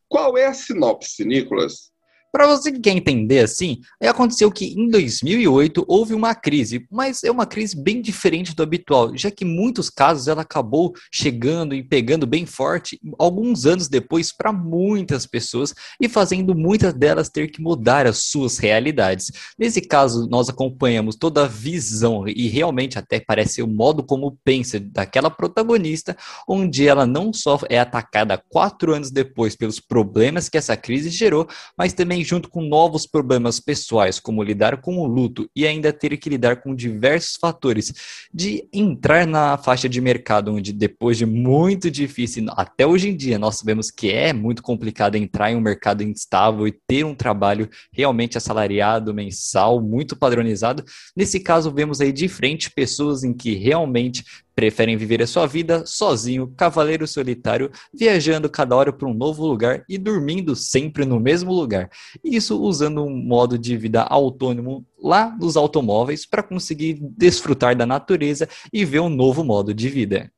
qual 0.07 0.37
é 0.37 0.47
a 0.47 0.55
sinopse, 0.55 1.25
Nicolas? 1.25 1.96
Para 2.37 2.49
você 2.49 2.71
que 2.71 2.81
quer 2.81 2.95
entender 2.95 3.39
assim, 3.39 3.81
aconteceu 3.99 4.53
que 4.53 4.67
em 4.67 4.91
2008 4.91 5.87
houve 5.89 6.13
uma 6.13 6.35
crise, 6.35 6.87
mas 6.93 7.25
é 7.25 7.31
uma 7.31 7.47
crise 7.47 7.75
bem 7.75 8.03
diferente 8.03 8.55
do 8.55 8.63
habitual, 8.63 9.17
já 9.17 9.31
que 9.31 9.43
em 9.43 9.49
muitos 9.49 9.89
casos 9.89 10.29
ela 10.29 10.43
acabou 10.43 10.93
chegando 11.11 11.75
e 11.75 11.83
pegando 11.83 12.27
bem 12.27 12.45
forte 12.45 13.01
alguns 13.19 13.65
anos 13.65 13.89
depois 13.89 14.37
para 14.37 14.53
muitas 14.53 15.25
pessoas 15.25 15.73
e 15.99 16.11
fazendo 16.11 16.55
muitas 16.55 16.93
delas 16.93 17.31
ter 17.31 17.51
que 17.51 17.63
mudar 17.63 18.07
as 18.07 18.25
suas 18.25 18.59
realidades. 18.59 19.33
Nesse 19.59 19.81
caso, 19.81 20.29
nós 20.29 20.51
acompanhamos 20.51 21.17
toda 21.17 21.45
a 21.45 21.49
visão 21.49 22.29
e 22.29 22.49
realmente 22.49 22.99
até 22.99 23.19
parece 23.19 23.63
o 23.63 23.67
modo 23.67 24.05
como 24.05 24.39
pensa 24.45 24.79
daquela 24.79 25.31
protagonista, 25.31 26.15
onde 26.47 26.87
ela 26.87 27.07
não 27.07 27.33
só 27.33 27.59
é 27.71 27.79
atacada 27.79 28.37
quatro 28.51 28.93
anos 28.93 29.11
depois 29.11 29.57
pelos 29.57 29.81
problemas 29.81 30.51
que 30.51 30.59
essa 30.59 30.77
crise 30.77 31.09
gerou, 31.09 31.49
mas 31.79 31.95
também 31.95 32.26
junto 32.27 32.49
com 32.49 32.63
novos 32.63 33.07
problemas 33.07 33.61
pessoais, 33.61 34.19
como 34.19 34.43
lidar 34.43 34.81
com 34.81 34.99
o 34.99 35.07
luto 35.07 35.49
e 35.55 35.67
ainda 35.67 35.93
ter 35.93 36.17
que 36.17 36.29
lidar 36.29 36.57
com 36.57 36.75
diversos 36.75 37.37
fatores, 37.37 37.93
de 38.33 38.69
entrar 38.73 39.27
na 39.27 39.57
faixa 39.57 39.89
de 39.89 40.01
mercado 40.01 40.53
onde 40.53 40.73
depois 40.73 41.17
de 41.17 41.27
muito 41.27 41.91
difícil, 41.91 42.47
até 42.51 42.87
hoje 42.87 43.09
em 43.09 43.17
dia, 43.17 43.39
nós 43.39 43.57
sabemos 43.57 43.91
que 43.91 44.11
é 44.11 44.33
muito 44.33 44.63
complicado 44.63 45.17
entrar 45.17 45.51
em 45.51 45.57
um 45.57 45.61
mercado 45.61 46.03
instável 46.03 46.67
e 46.67 46.73
ter 46.87 47.05
um 47.05 47.15
trabalho 47.15 47.69
realmente 47.93 48.37
assalariado, 48.37 49.15
mensal, 49.15 49.81
muito 49.81 50.17
padronizado. 50.17 50.85
Nesse 51.17 51.41
caso, 51.41 51.73
vemos 51.73 52.01
aí 52.01 52.13
de 52.13 52.29
frente 52.29 52.71
pessoas 52.71 53.25
em 53.25 53.33
que 53.33 53.55
realmente 53.55 54.25
preferem 54.57 54.97
viver 54.97 55.23
a 55.23 55.27
sua 55.27 55.47
vida 55.47 55.85
sozinho, 55.85 56.51
cavaleiro 56.57 57.07
solitário, 57.07 57.71
viajando 57.93 58.49
cada 58.49 58.75
hora 58.75 58.91
para 58.91 59.07
um 59.07 59.13
novo 59.13 59.47
lugar 59.47 59.85
e 59.87 59.99
dormindo 59.99 60.57
sempre 60.57 61.05
no 61.05 61.21
mesmo 61.21 61.53
lugar. 61.53 61.91
Isso 62.25 62.59
usando 62.59 63.05
um 63.05 63.15
modo 63.15 63.59
de 63.59 63.77
vida 63.77 64.03
autônomo 64.03 64.87
lá 64.99 65.37
nos 65.39 65.59
automóveis 65.59 66.25
para 66.25 66.43
conseguir 66.43 66.99
desfrutar 67.03 67.77
da 67.77 67.85
natureza 67.85 68.49
e 68.73 68.83
ver 68.83 69.01
um 69.01 69.11
novo 69.11 69.45
modo 69.45 69.75
de 69.75 69.91
vida. 69.91 70.33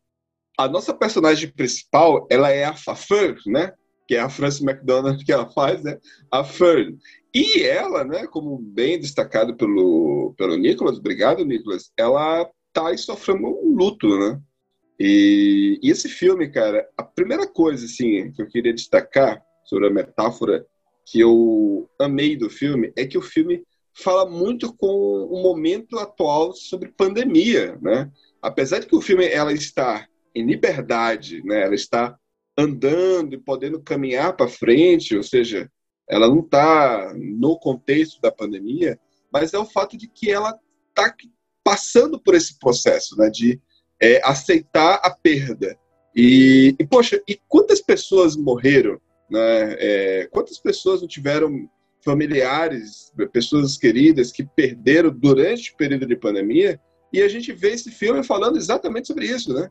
A 0.58 0.66
nossa 0.66 0.92
personagem 0.92 1.48
principal, 1.52 2.26
ela 2.28 2.50
é 2.50 2.64
a 2.64 2.74
Fafan, 2.74 3.36
né? 3.46 3.72
Que 4.08 4.16
é 4.16 4.20
a 4.20 4.28
Frances 4.28 4.60
McDonald 4.60 5.24
que 5.24 5.30
ela 5.30 5.48
faz, 5.48 5.84
né? 5.84 5.96
A 6.32 6.42
Fern. 6.42 6.98
E 7.32 7.62
ela, 7.62 8.04
né, 8.04 8.26
como 8.26 8.58
bem 8.58 8.98
destacado 8.98 9.54
pelo, 9.54 10.34
pelo 10.36 10.56
Nicolas, 10.56 10.98
obrigado, 10.98 11.44
Nicolas, 11.44 11.92
ela 11.96 12.50
tá 12.72 12.96
sofrendo 12.96 13.46
um 13.46 13.76
luto, 13.76 14.08
né? 14.18 14.40
E, 14.98 15.78
e, 15.82 15.90
esse 15.90 16.08
filme, 16.08 16.50
cara, 16.50 16.88
a 16.96 17.02
primeira 17.04 17.46
coisa 17.46 17.84
assim 17.84 18.32
que 18.32 18.42
eu 18.42 18.48
queria 18.48 18.74
destacar 18.74 19.40
sobre 19.64 19.86
a 19.86 19.90
metáfora 19.90 20.66
que 21.06 21.20
eu 21.20 21.88
amei 22.00 22.36
do 22.36 22.50
filme 22.50 22.92
é 22.96 23.06
que 23.06 23.16
o 23.16 23.22
filme 23.22 23.62
fala 23.94 24.28
muito 24.28 24.74
com 24.74 24.86
o 24.86 25.42
momento 25.42 25.98
atual 25.98 26.52
sobre 26.52 26.92
pandemia, 26.92 27.78
né? 27.80 28.10
Apesar 28.42 28.80
de 28.80 28.86
que 28.86 28.96
o 28.96 29.00
filme 29.00 29.26
ela 29.26 29.52
está 29.52 30.06
em 30.34 30.44
liberdade, 30.44 31.42
né? 31.44 31.62
Ela 31.62 31.74
está 31.74 32.16
andando 32.56 33.34
e 33.34 33.38
podendo 33.38 33.80
caminhar 33.80 34.36
para 34.36 34.48
frente, 34.48 35.16
ou 35.16 35.22
seja, 35.22 35.70
ela 36.08 36.28
não 36.28 36.40
está 36.40 37.12
no 37.14 37.58
contexto 37.58 38.20
da 38.20 38.32
pandemia, 38.32 38.98
mas 39.32 39.54
é 39.54 39.58
o 39.58 39.66
fato 39.66 39.96
de 39.96 40.08
que 40.08 40.30
ela 40.30 40.58
está 40.88 41.14
passando 41.68 42.18
por 42.18 42.34
esse 42.34 42.58
processo, 42.58 43.14
né, 43.18 43.28
de 43.28 43.60
é, 44.00 44.22
aceitar 44.24 44.94
a 45.02 45.10
perda. 45.10 45.78
E, 46.16 46.74
e, 46.78 46.86
poxa, 46.86 47.22
e 47.28 47.38
quantas 47.46 47.78
pessoas 47.82 48.36
morreram? 48.36 48.98
Né? 49.30 49.76
É, 49.78 50.28
quantas 50.32 50.56
pessoas 50.58 51.02
não 51.02 51.08
tiveram 51.08 51.68
familiares, 52.02 53.12
pessoas 53.34 53.76
queridas 53.76 54.32
que 54.32 54.42
perderam 54.42 55.10
durante 55.10 55.70
o 55.70 55.76
período 55.76 56.06
de 56.06 56.16
pandemia? 56.16 56.80
E 57.12 57.20
a 57.20 57.28
gente 57.28 57.52
vê 57.52 57.72
esse 57.72 57.90
filme 57.90 58.24
falando 58.24 58.56
exatamente 58.56 59.08
sobre 59.08 59.26
isso, 59.26 59.52
né? 59.52 59.68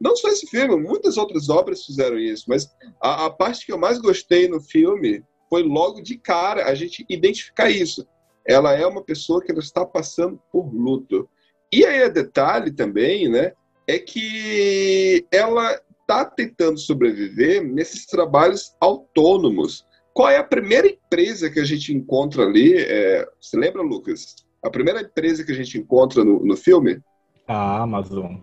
Não 0.00 0.16
só 0.16 0.28
esse 0.28 0.46
filme, 0.48 0.76
muitas 0.76 1.16
outras 1.16 1.48
obras 1.48 1.84
fizeram 1.84 2.18
isso, 2.18 2.46
mas 2.48 2.68
a, 3.00 3.26
a 3.26 3.30
parte 3.30 3.64
que 3.64 3.72
eu 3.72 3.78
mais 3.78 3.98
gostei 3.98 4.48
no 4.48 4.60
filme 4.60 5.22
foi 5.48 5.62
logo 5.62 6.00
de 6.00 6.18
cara 6.18 6.66
a 6.66 6.74
gente 6.74 7.06
identificar 7.08 7.70
isso 7.70 8.04
ela 8.48 8.72
é 8.72 8.86
uma 8.86 9.02
pessoa 9.02 9.42
que 9.42 9.52
está 9.52 9.84
passando 9.84 10.40
por 10.50 10.74
luto. 10.74 11.28
E 11.70 11.84
aí 11.84 12.02
o 12.02 12.12
detalhe 12.12 12.72
também, 12.72 13.28
né, 13.28 13.52
é 13.86 13.98
que 13.98 15.26
ela 15.30 15.78
está 16.00 16.24
tentando 16.24 16.78
sobreviver 16.78 17.62
nesses 17.62 18.06
trabalhos 18.06 18.74
autônomos. 18.80 19.86
Qual 20.14 20.30
é 20.30 20.38
a 20.38 20.44
primeira 20.44 20.88
empresa 20.88 21.50
que 21.50 21.60
a 21.60 21.64
gente 21.64 21.92
encontra 21.92 22.44
ali? 22.44 22.74
É, 22.74 23.28
você 23.38 23.58
lembra, 23.58 23.82
Lucas? 23.82 24.36
A 24.64 24.70
primeira 24.70 25.02
empresa 25.02 25.44
que 25.44 25.52
a 25.52 25.54
gente 25.54 25.78
encontra 25.78 26.24
no, 26.24 26.44
no 26.44 26.56
filme? 26.56 27.00
A 27.46 27.82
Amazon. 27.82 28.36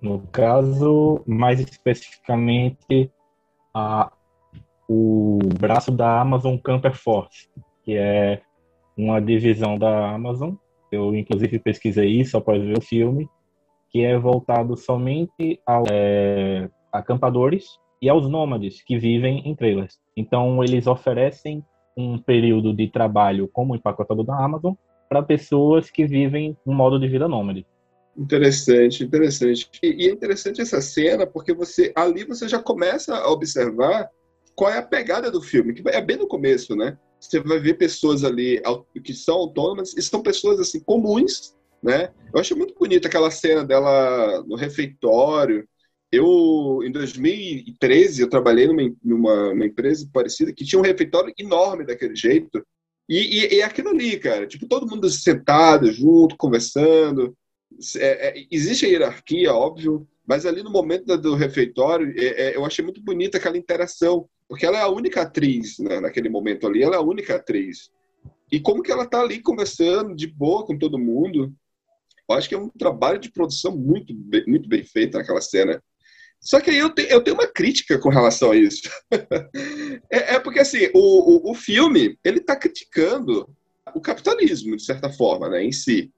No 0.00 0.26
caso, 0.28 1.22
mais 1.26 1.60
especificamente, 1.60 3.10
a, 3.74 4.10
o 4.88 5.38
braço 5.58 5.92
da 5.92 6.20
Amazon 6.20 6.56
Camper 6.56 6.94
Force, 6.94 7.48
que 7.84 7.94
é 7.96 8.42
uma 8.96 9.20
divisão 9.20 9.78
da 9.78 10.10
Amazon. 10.10 10.54
Eu, 10.90 11.14
inclusive, 11.14 11.58
pesquisei 11.58 12.08
isso 12.08 12.36
após 12.36 12.62
ver 12.62 12.78
o 12.78 12.82
filme, 12.82 13.28
que 13.90 14.04
é 14.04 14.18
voltado 14.18 14.76
somente 14.76 15.60
aos 15.66 15.88
é, 15.90 16.68
acampadores 16.92 17.78
e 18.00 18.08
aos 18.08 18.28
nômades 18.28 18.82
que 18.82 18.98
vivem 18.98 19.48
em 19.48 19.54
trailers. 19.54 19.98
Então, 20.16 20.62
eles 20.62 20.86
oferecem 20.86 21.64
um 21.96 22.18
período 22.18 22.74
de 22.74 22.88
trabalho 22.88 23.48
como 23.52 23.74
empacotador 23.74 24.24
da 24.24 24.36
Amazon 24.36 24.74
para 25.08 25.22
pessoas 25.22 25.90
que 25.90 26.06
vivem 26.06 26.56
um 26.66 26.74
modo 26.74 26.98
de 26.98 27.08
vida 27.08 27.28
nômade. 27.28 27.66
Interessante, 28.16 29.02
interessante. 29.04 29.68
E, 29.82 30.08
é 30.08 30.12
interessante 30.12 30.60
essa 30.60 30.80
cena 30.80 31.26
porque 31.26 31.52
você 31.52 31.92
ali 31.96 32.24
você 32.24 32.48
já 32.48 32.60
começa 32.60 33.16
a 33.16 33.30
observar 33.30 34.08
qual 34.54 34.70
é 34.70 34.78
a 34.78 34.82
pegada 34.82 35.30
do 35.30 35.42
filme, 35.42 35.74
que 35.74 35.82
é 35.88 36.00
bem 36.00 36.16
no 36.16 36.28
começo, 36.28 36.76
né? 36.76 36.96
Você 37.26 37.40
vai 37.40 37.58
ver 37.58 37.74
pessoas 37.74 38.24
ali 38.24 38.60
que 39.02 39.14
são 39.14 39.36
autônomas 39.36 39.94
e 39.96 40.02
são 40.02 40.22
pessoas 40.22 40.60
assim 40.60 40.80
comuns, 40.80 41.54
né? 41.82 42.10
Eu 42.32 42.40
acho 42.40 42.56
muito 42.56 42.74
bonita 42.74 43.08
aquela 43.08 43.30
cena 43.30 43.64
dela 43.64 44.42
no 44.46 44.56
refeitório. 44.56 45.68
Eu, 46.10 46.80
em 46.84 46.92
2013, 46.92 48.22
eu 48.22 48.28
trabalhei 48.28 48.66
numa, 48.66 48.94
numa 49.02 49.66
empresa 49.66 50.08
parecida 50.12 50.52
que 50.52 50.64
tinha 50.64 50.78
um 50.78 50.84
refeitório 50.84 51.32
enorme 51.38 51.84
daquele 51.84 52.14
jeito. 52.14 52.64
E, 53.08 53.18
e, 53.18 53.54
e 53.56 53.62
aquilo 53.62 53.90
ali, 53.90 54.18
cara, 54.18 54.46
tipo, 54.46 54.66
todo 54.66 54.88
mundo 54.88 55.10
sentado, 55.10 55.92
junto, 55.92 56.36
conversando. 56.36 57.36
É, 57.96 58.28
é, 58.28 58.46
existe 58.50 58.86
a 58.86 58.88
hierarquia, 58.88 59.52
óbvio, 59.52 60.06
mas 60.26 60.46
ali 60.46 60.62
no 60.62 60.70
momento 60.70 61.16
do 61.18 61.34
refeitório, 61.34 62.14
é, 62.16 62.24
é, 62.24 62.56
eu 62.56 62.64
achei 62.64 62.84
muito 62.84 63.02
bonita 63.02 63.36
aquela 63.36 63.58
interação 63.58 64.28
porque 64.54 64.66
ela 64.66 64.78
é 64.78 64.82
a 64.82 64.88
única 64.88 65.22
atriz, 65.22 65.80
né, 65.80 65.98
naquele 65.98 66.28
momento 66.28 66.64
ali, 66.64 66.80
ela 66.80 66.94
é 66.94 66.98
a 66.98 67.02
única 67.02 67.34
atriz. 67.34 67.90
E 68.52 68.60
como 68.60 68.84
que 68.84 68.92
ela 68.92 69.04
tá 69.04 69.20
ali 69.20 69.42
conversando 69.42 70.14
de 70.14 70.28
boa 70.28 70.64
com 70.64 70.78
todo 70.78 70.96
mundo. 70.96 71.52
Eu 72.30 72.36
acho 72.36 72.48
que 72.48 72.54
é 72.54 72.58
um 72.58 72.68
trabalho 72.68 73.18
de 73.18 73.32
produção 73.32 73.76
muito 73.76 74.14
bem, 74.14 74.44
muito 74.46 74.68
bem 74.68 74.84
feito 74.84 75.18
naquela 75.18 75.40
cena. 75.40 75.82
Só 76.40 76.60
que 76.60 76.70
aí 76.70 76.78
eu, 76.78 76.88
te, 76.88 77.02
eu 77.10 77.20
tenho 77.20 77.36
uma 77.36 77.48
crítica 77.48 77.98
com 77.98 78.10
relação 78.10 78.52
a 78.52 78.56
isso. 78.56 78.88
é, 80.08 80.36
é, 80.36 80.38
porque, 80.38 80.60
assim, 80.60 80.88
o, 80.94 81.48
o, 81.48 81.50
o 81.50 81.54
filme, 81.56 82.16
ele 82.22 82.38
está 82.38 82.54
criticando 82.54 83.52
o 83.92 84.00
capitalismo, 84.00 84.76
de 84.76 84.84
certa 84.84 85.10
forma, 85.10 85.48
né, 85.48 85.64
em 85.64 85.72
si. 85.72 86.12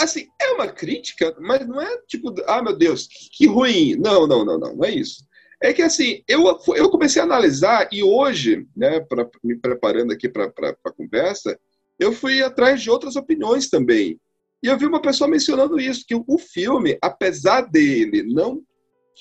Assim, 0.00 0.26
é 0.42 0.50
uma 0.50 0.66
crítica, 0.66 1.32
mas 1.38 1.64
não 1.64 1.80
é 1.80 1.96
tipo, 2.08 2.34
ah, 2.48 2.60
meu 2.60 2.76
Deus, 2.76 3.06
que, 3.06 3.30
que 3.30 3.46
ruim. 3.46 3.94
Não, 3.94 4.26
não, 4.26 4.44
não, 4.44 4.58
não, 4.58 4.74
não 4.74 4.84
é 4.84 4.90
isso. 4.90 5.27
É 5.60 5.72
que 5.72 5.82
assim, 5.82 6.22
eu, 6.28 6.44
eu 6.76 6.88
comecei 6.88 7.20
a 7.20 7.24
analisar 7.24 7.88
e 7.90 8.02
hoje, 8.02 8.66
né, 8.76 9.00
pra, 9.00 9.28
me 9.42 9.56
preparando 9.56 10.12
aqui 10.12 10.28
para 10.28 10.46
a 10.46 10.92
conversa, 10.92 11.58
eu 11.98 12.12
fui 12.12 12.42
atrás 12.42 12.80
de 12.80 12.90
outras 12.90 13.16
opiniões 13.16 13.68
também. 13.68 14.20
E 14.62 14.68
eu 14.68 14.78
vi 14.78 14.86
uma 14.86 15.02
pessoa 15.02 15.28
mencionando 15.28 15.80
isso, 15.80 16.04
que 16.06 16.14
o 16.14 16.38
filme, 16.38 16.96
apesar 17.02 17.62
dele 17.62 18.22
não 18.22 18.62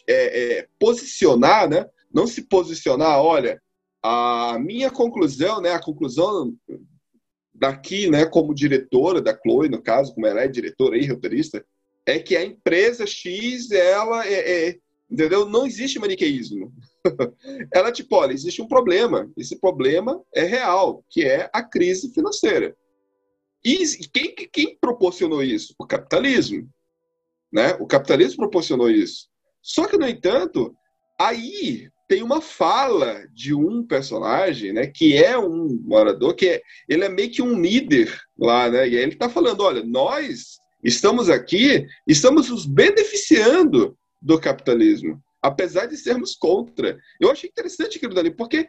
é, 0.08 0.60
é, 0.60 0.68
posicionar, 0.80 1.70
né, 1.70 1.86
não 2.14 2.28
se 2.28 2.44
posicionar, 2.44 3.20
olha, 3.20 3.62
a 4.04 4.58
minha 4.60 4.92
conclusão, 4.92 5.60
né, 5.60 5.72
a 5.72 5.82
conclusão 5.82 6.56
daqui, 7.54 8.10
né, 8.10 8.26
como 8.26 8.54
diretora 8.54 9.22
da 9.22 9.36
Chloe, 9.36 9.70
no 9.70 9.82
caso, 9.82 10.14
como 10.14 10.28
ela 10.28 10.42
é 10.42 10.48
diretora 10.48 10.98
e 10.98 11.08
roteirista, 11.08 11.66
é 12.06 12.20
que 12.20 12.36
a 12.36 12.46
empresa 12.46 13.06
X, 13.06 13.72
ela 13.72 14.26
é, 14.26 14.70
é 14.70 14.78
entendeu? 15.10 15.48
Não 15.48 15.66
existe 15.66 16.00
maniqueísmo. 16.00 16.72
ela 17.74 17.92
tipo, 17.92 18.16
olha, 18.16 18.34
existe 18.34 18.62
um 18.62 18.68
problema. 18.68 19.32
Esse 19.38 19.60
problema 19.60 20.22
é 20.34 20.44
real, 20.44 21.04
que 21.10 21.24
é 21.24 21.50
a 21.54 21.64
crise 21.64 22.14
financeira. 22.14 22.76
E 23.64 23.78
quem, 24.14 24.36
quem 24.52 24.78
proporcionou 24.80 25.44
isso? 25.44 25.74
O 25.80 25.86
capitalismo. 25.86 26.70
Né? 27.52 27.74
O 27.80 27.88
capitalismo 27.88 28.38
proporcionou 28.38 28.90
isso. 28.90 29.28
Só 29.62 29.88
que, 29.88 29.98
no 29.98 30.08
entanto, 30.08 30.76
aí 31.20 31.90
tem 32.08 32.24
uma 32.24 32.42
fala 32.42 33.28
de 33.34 33.54
um 33.54 33.86
personagem, 33.86 34.72
né, 34.72 34.88
que 34.88 35.18
é 35.18 35.38
um 35.38 35.78
morador, 35.84 36.34
que 36.34 36.48
é, 36.48 36.62
ele 36.88 37.04
é 37.04 37.10
meio 37.10 37.30
que 37.30 37.42
um 37.42 37.60
líder 37.60 38.18
lá, 38.40 38.70
né? 38.70 38.88
E 38.88 38.96
aí 38.96 39.04
ele 39.04 39.14
está 39.14 39.28
falando, 39.28 39.62
olha, 39.62 39.84
nós 39.84 40.58
estamos 40.82 41.30
aqui, 41.30 41.86
estamos 42.08 42.50
nos 42.50 42.66
beneficiando 42.66 43.98
do 44.28 44.40
capitalismo, 44.40 45.22
apesar 45.42 45.86
de 45.86 45.96
sermos 45.96 46.36
contra. 46.36 47.00
Eu 47.20 47.32
achei 47.32 47.50
interessante 47.50 47.98
aquilo 47.98 48.14
dali, 48.14 48.30
porque 48.30 48.68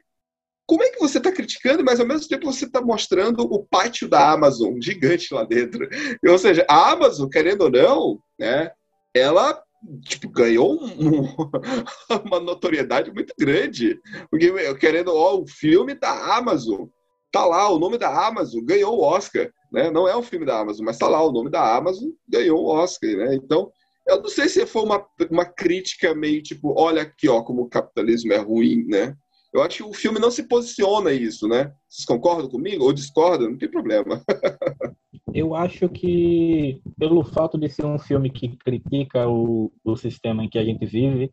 como 0.64 0.84
é 0.84 0.90
que 0.90 1.00
você 1.00 1.18
está 1.18 1.32
criticando, 1.32 1.82
mas 1.82 1.98
ao 1.98 2.06
mesmo 2.06 2.28
tempo 2.28 2.46
você 2.46 2.64
está 2.66 2.80
mostrando 2.80 3.40
o 3.40 3.64
pátio 3.64 4.08
da 4.08 4.30
Amazon 4.30 4.78
gigante 4.80 5.34
lá 5.34 5.42
dentro? 5.42 5.88
Ou 6.28 6.38
seja, 6.38 6.64
a 6.68 6.92
Amazon, 6.92 7.28
querendo 7.28 7.62
ou 7.62 7.70
não, 7.70 8.18
né, 8.38 8.70
ela 9.12 9.60
tipo, 10.02 10.28
ganhou 10.28 10.74
um, 10.74 11.22
uma 12.26 12.38
notoriedade 12.38 13.12
muito 13.12 13.34
grande. 13.38 13.98
Porque, 14.30 14.52
querendo, 14.74 15.12
o 15.12 15.46
filme 15.46 15.94
da 15.94 16.36
Amazon, 16.36 16.86
tá 17.32 17.44
lá, 17.44 17.68
o 17.70 17.78
nome 17.78 17.98
da 17.98 18.26
Amazon 18.26 18.64
ganhou 18.64 18.98
o 18.98 19.02
Oscar. 19.02 19.50
Né? 19.72 19.90
Não 19.90 20.06
é 20.06 20.16
um 20.16 20.22
filme 20.22 20.46
da 20.46 20.60
Amazon, 20.60 20.84
mas 20.84 20.98
tá 20.98 21.08
lá, 21.08 21.22
o 21.22 21.32
nome 21.32 21.50
da 21.50 21.76
Amazon 21.76 22.10
ganhou 22.28 22.60
o 22.60 22.68
Oscar. 22.68 23.10
Né? 23.10 23.34
Então, 23.34 23.72
eu 24.08 24.22
não 24.22 24.28
sei 24.28 24.48
se 24.48 24.66
foi 24.66 24.82
uma, 24.82 25.06
uma 25.30 25.44
crítica 25.44 26.14
meio 26.14 26.42
tipo, 26.42 26.74
olha 26.76 27.02
aqui, 27.02 27.28
ó, 27.28 27.42
como 27.42 27.62
o 27.62 27.68
capitalismo 27.68 28.32
é 28.32 28.38
ruim, 28.38 28.84
né? 28.86 29.14
Eu 29.52 29.62
acho 29.62 29.78
que 29.78 29.82
o 29.82 29.94
filme 29.94 30.18
não 30.18 30.30
se 30.30 30.46
posiciona 30.46 31.12
isso, 31.12 31.48
né? 31.48 31.72
Vocês 31.88 32.04
concordam 32.04 32.48
comigo 32.48 32.84
ou 32.84 32.92
discordam? 32.92 33.50
Não 33.50 33.58
tem 33.58 33.70
problema. 33.70 34.22
Eu 35.34 35.54
acho 35.54 35.88
que, 35.88 36.80
pelo 36.98 37.22
fato 37.22 37.58
de 37.58 37.68
ser 37.68 37.84
um 37.84 37.98
filme 37.98 38.30
que 38.30 38.56
critica 38.56 39.28
o, 39.28 39.70
o 39.84 39.96
sistema 39.96 40.42
em 40.42 40.48
que 40.48 40.58
a 40.58 40.64
gente 40.64 40.84
vive, 40.86 41.30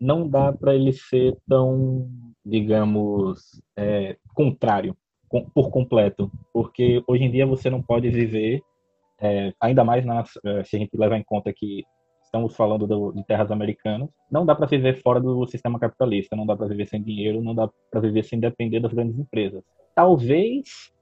não 0.00 0.28
dá 0.28 0.52
para 0.52 0.74
ele 0.74 0.92
ser 0.92 1.36
tão, 1.48 2.08
digamos, 2.44 3.60
é, 3.76 4.16
contrário 4.34 4.96
com, 5.28 5.48
por 5.50 5.70
completo. 5.70 6.30
Porque 6.52 7.02
hoje 7.06 7.24
em 7.24 7.30
dia 7.30 7.46
você 7.46 7.70
não 7.70 7.82
pode 7.82 8.08
viver, 8.10 8.62
é, 9.20 9.52
ainda 9.60 9.84
mais 9.84 10.04
nas, 10.04 10.30
é, 10.44 10.64
se 10.64 10.76
a 10.76 10.78
gente 10.78 10.96
levar 10.96 11.16
em 11.16 11.24
conta 11.24 11.52
que 11.52 11.84
estamos 12.26 12.54
falando 12.54 12.86
do, 12.86 13.12
de 13.12 13.24
terras 13.24 13.50
americanas, 13.50 14.08
não 14.30 14.44
dá 14.44 14.54
para 14.54 14.66
viver 14.66 15.00
fora 15.02 15.20
do 15.20 15.46
sistema 15.46 15.78
capitalista, 15.78 16.36
não 16.36 16.46
dá 16.46 16.56
para 16.56 16.66
viver 16.66 16.86
sem 16.86 17.02
dinheiro, 17.02 17.42
não 17.42 17.54
dá 17.54 17.68
para 17.90 18.00
viver 18.00 18.24
sem 18.24 18.38
depender 18.38 18.80
das 18.80 18.92
grandes 18.92 19.18
empresas. 19.18 19.62
Talvez, 19.94 20.92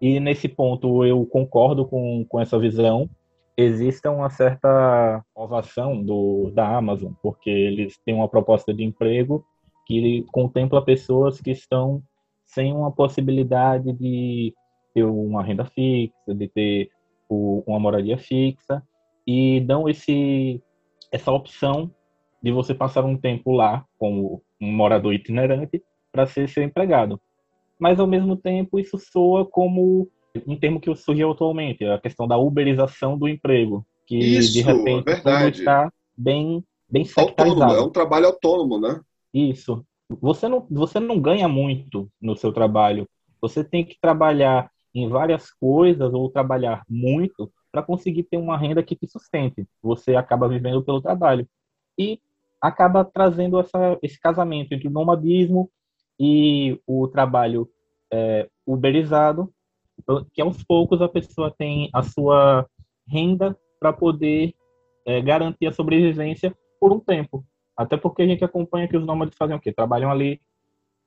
e 0.00 0.20
nesse 0.20 0.48
ponto 0.48 1.04
eu 1.04 1.26
concordo 1.26 1.86
com, 1.86 2.24
com 2.28 2.40
essa 2.40 2.58
visão, 2.58 3.08
exista 3.56 4.10
uma 4.10 4.28
certa 4.28 5.24
ovação 5.34 6.02
do, 6.02 6.50
da 6.54 6.76
Amazon, 6.76 7.12
porque 7.22 7.50
eles 7.50 7.98
têm 8.04 8.14
uma 8.14 8.28
proposta 8.28 8.72
de 8.72 8.84
emprego 8.84 9.44
que 9.86 10.24
contempla 10.30 10.84
pessoas 10.84 11.40
que 11.40 11.50
estão 11.50 12.02
sem 12.44 12.72
uma 12.72 12.92
possibilidade 12.92 13.92
de 13.92 14.54
ter 14.94 15.04
uma 15.04 15.42
renda 15.42 15.64
fixa, 15.64 16.34
de 16.34 16.48
ter 16.48 16.90
uma 17.28 17.78
moradia 17.80 18.18
fixa, 18.18 18.82
e 19.26 19.60
dão 19.60 19.88
esse 19.88 20.62
essa 21.10 21.32
opção 21.32 21.90
de 22.42 22.52
você 22.52 22.74
passar 22.74 23.04
um 23.04 23.16
tempo 23.16 23.52
lá 23.52 23.84
como 23.98 24.42
um 24.60 24.72
morador 24.72 25.12
itinerante 25.12 25.82
para 26.12 26.26
ser 26.26 26.48
seu 26.48 26.62
empregado. 26.62 27.20
Mas 27.78 28.00
ao 28.00 28.06
mesmo 28.06 28.36
tempo 28.36 28.78
isso 28.78 28.98
soa 28.98 29.44
como 29.44 30.08
um 30.46 30.56
termo 30.56 30.80
que 30.80 30.94
surgiu 30.94 31.30
atualmente, 31.30 31.84
a 31.84 31.98
questão 31.98 32.26
da 32.26 32.36
uberização 32.36 33.16
do 33.16 33.28
emprego, 33.28 33.86
que 34.06 34.16
isso, 34.16 34.52
de 34.52 34.60
repente 34.62 35.04
verdade. 35.04 35.44
tudo 35.44 35.58
está 35.60 35.92
bem 36.16 36.62
bem 36.88 37.04
sectarizado. 37.04 37.62
Autônomo, 37.62 37.80
é 37.80 37.86
um 37.86 37.90
trabalho 37.90 38.26
autônomo, 38.26 38.78
né? 38.78 39.00
Isso. 39.32 39.84
Você 40.20 40.48
não 40.48 40.66
você 40.70 41.00
não 41.00 41.20
ganha 41.20 41.48
muito 41.48 42.08
no 42.20 42.36
seu 42.36 42.52
trabalho. 42.52 43.08
Você 43.40 43.64
tem 43.64 43.84
que 43.84 43.98
trabalhar 44.00 44.70
em 44.94 45.08
várias 45.08 45.50
coisas 45.50 46.12
ou 46.14 46.30
trabalhar 46.30 46.84
muito 46.88 47.50
para 47.76 47.82
conseguir 47.82 48.22
ter 48.22 48.38
uma 48.38 48.56
renda 48.56 48.82
que 48.82 48.96
te 48.96 49.06
sustente. 49.06 49.68
Você 49.82 50.16
acaba 50.16 50.48
vivendo 50.48 50.82
pelo 50.82 51.02
trabalho. 51.02 51.46
E 51.98 52.18
acaba 52.58 53.04
trazendo 53.04 53.60
essa, 53.60 53.98
esse 54.02 54.18
casamento 54.18 54.72
entre 54.72 54.88
o 54.88 54.90
nomadismo 54.90 55.70
e 56.18 56.80
o 56.86 57.06
trabalho 57.06 57.68
é, 58.10 58.48
uberizado, 58.66 59.52
que 60.32 60.40
aos 60.40 60.64
poucos 60.64 61.02
a 61.02 61.08
pessoa 61.08 61.54
tem 61.54 61.90
a 61.92 62.02
sua 62.02 62.66
renda 63.06 63.54
para 63.78 63.92
poder 63.92 64.54
é, 65.04 65.20
garantir 65.20 65.66
a 65.66 65.72
sobrevivência 65.72 66.56
por 66.80 66.94
um 66.94 66.98
tempo. 66.98 67.44
Até 67.76 67.98
porque 67.98 68.22
a 68.22 68.26
gente 68.26 68.42
acompanha 68.42 68.88
que 68.88 68.96
os 68.96 69.04
nômades 69.04 69.36
fazem 69.36 69.54
o 69.54 69.60
quê? 69.60 69.70
Trabalham 69.70 70.10
ali, 70.10 70.40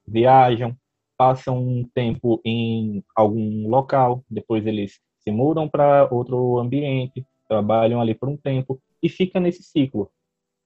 viajam, 0.07 0.77
passam 1.17 1.57
um 1.57 1.83
tempo 1.95 2.39
em 2.45 3.03
algum 3.15 3.67
local, 3.67 4.23
depois 4.29 4.67
eles 4.67 4.99
se 5.29 5.31
mudam 5.31 5.69
para 5.69 6.07
outro 6.11 6.57
ambiente, 6.57 7.23
trabalham 7.47 8.01
ali 8.01 8.15
por 8.15 8.27
um 8.27 8.35
tempo 8.35 8.81
e 9.01 9.07
fica 9.07 9.39
nesse 9.39 9.63
ciclo. 9.63 10.09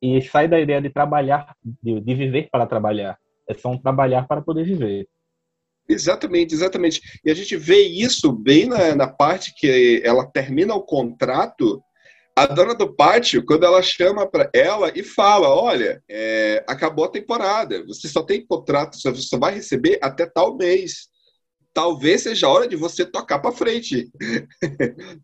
E 0.02 0.22
sai 0.22 0.48
da 0.48 0.60
ideia 0.60 0.82
de 0.82 0.90
trabalhar, 0.90 1.56
de, 1.82 2.00
de 2.00 2.16
viver 2.16 2.50
para 2.50 2.66
trabalhar. 2.66 3.18
É 3.48 3.54
só 3.54 3.70
um 3.70 3.78
trabalhar 3.78 4.28
para 4.28 4.42
poder 4.42 4.64
viver. 4.64 5.08
Exatamente, 5.88 6.54
exatamente. 6.54 7.02
E 7.26 7.30
a 7.30 7.34
gente 7.34 7.58
vê 7.58 7.82
isso 7.82 8.32
bem 8.32 8.68
na, 8.68 8.96
na 8.96 9.08
parte 9.08 9.54
que 9.56 10.02
ela 10.04 10.26
termina 10.26 10.74
o 10.74 10.82
contrato. 10.82 11.82
A 12.36 12.48
dona 12.48 12.74
do 12.74 12.92
pátio, 12.96 13.46
quando 13.46 13.66
ela 13.66 13.82
chama 13.82 14.26
para 14.26 14.50
ela 14.54 14.92
e 14.96 15.04
fala: 15.04 15.54
Olha, 15.54 16.02
é, 16.10 16.64
acabou 16.68 17.06
a 17.06 17.12
temporada, 17.12 17.86
você 17.86 18.08
só 18.08 18.24
tem 18.24 18.46
contrato, 18.46 18.98
você 18.98 19.14
só 19.16 19.38
vai 19.38 19.54
receber 19.54 20.00
até 20.02 20.26
tal 20.26 20.56
mês 20.56 21.13
talvez 21.74 22.22
seja 22.22 22.48
a 22.48 22.50
hora 22.50 22.68
de 22.68 22.76
você 22.76 23.06
tocar 23.06 23.40
para 23.40 23.52
frente. 23.52 24.12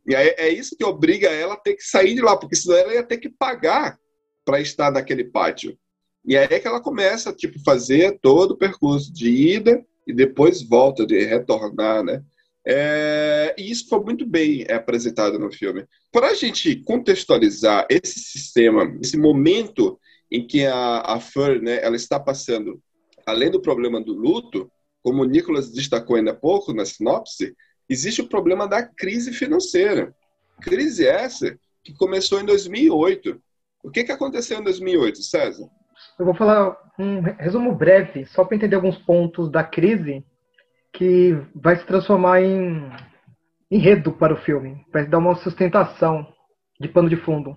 e 0.08 0.16
aí, 0.16 0.34
é 0.38 0.50
isso 0.50 0.76
que 0.76 0.84
obriga 0.84 1.30
ela 1.30 1.54
a 1.54 1.60
ter 1.60 1.76
que 1.76 1.84
sair 1.84 2.16
de 2.16 2.22
lá, 2.22 2.36
porque 2.36 2.56
senão 2.56 2.78
ela 2.78 2.94
ia 2.94 3.04
ter 3.04 3.18
que 3.18 3.30
pagar 3.30 3.98
para 4.44 4.60
estar 4.60 4.92
naquele 4.92 5.24
pátio. 5.24 5.78
E 6.26 6.36
aí 6.36 6.48
é 6.50 6.60
que 6.60 6.68
ela 6.68 6.82
começa 6.82 7.32
tipo 7.32 7.60
fazer 7.64 8.20
todo 8.22 8.52
o 8.52 8.58
percurso 8.58 9.14
de 9.14 9.30
ida 9.30 9.86
e 10.06 10.14
depois 10.14 10.62
volta 10.62 11.06
de 11.06 11.24
retornar, 11.24 12.04
né? 12.04 12.22
É, 12.68 13.56
e 13.58 13.72
isso 13.72 13.88
foi 13.88 14.00
muito 14.02 14.26
bem 14.26 14.66
apresentado 14.70 15.40
no 15.40 15.52
filme. 15.52 15.86
Para 16.12 16.30
a 16.30 16.34
gente 16.34 16.84
contextualizar 16.84 17.88
esse 17.90 18.20
sistema, 18.20 18.96
esse 19.02 19.18
momento 19.18 20.00
em 20.32 20.46
que 20.46 20.66
a, 20.66 21.00
a 21.00 21.20
né, 21.62 21.80
ela 21.82 21.96
está 21.96 22.20
passando, 22.20 22.82
além 23.26 23.50
do 23.50 23.62
problema 23.62 24.02
do 24.02 24.14
luto, 24.14 24.70
como 25.04 25.24
o 25.24 25.26
Nicolas 25.26 25.72
destacou 25.72 26.16
ainda 26.16 26.32
há 26.32 26.36
pouco 26.36 26.74
na 26.74 26.86
sinopse, 26.86 27.56
existe 27.90 28.22
o 28.22 28.28
problema 28.28 28.68
da 28.68 28.84
crise 28.84 29.34
financeira. 29.34 30.14
Crise 30.62 31.08
essa 31.08 31.58
que 31.84 31.94
começou 31.94 32.40
em 32.40 32.46
2008. 32.46 33.42
O 33.84 33.90
que, 33.90 34.04
que 34.04 34.12
aconteceu 34.12 34.60
em 34.60 34.64
2008, 34.64 35.24
César? 35.24 35.70
Eu 36.18 36.26
vou 36.26 36.36
falar 36.36 36.78
um 36.98 37.22
resumo 37.22 37.74
breve, 37.74 38.26
só 38.26 38.44
para 38.44 38.56
entender 38.56 38.76
alguns 38.76 38.98
pontos 38.98 39.50
da 39.50 39.64
crise 39.64 40.24
que 40.94 41.38
vai 41.56 41.78
se 41.78 41.86
transformar 41.86 42.42
em 42.42 42.90
enredo 43.72 44.12
para 44.12 44.34
o 44.34 44.42
filme, 44.42 44.86
para 44.92 45.06
dar 45.06 45.20
uma 45.20 45.36
sustentação 45.36 46.28
de 46.80 46.88
pano 46.88 47.10
de 47.10 47.18
fundo. 47.18 47.56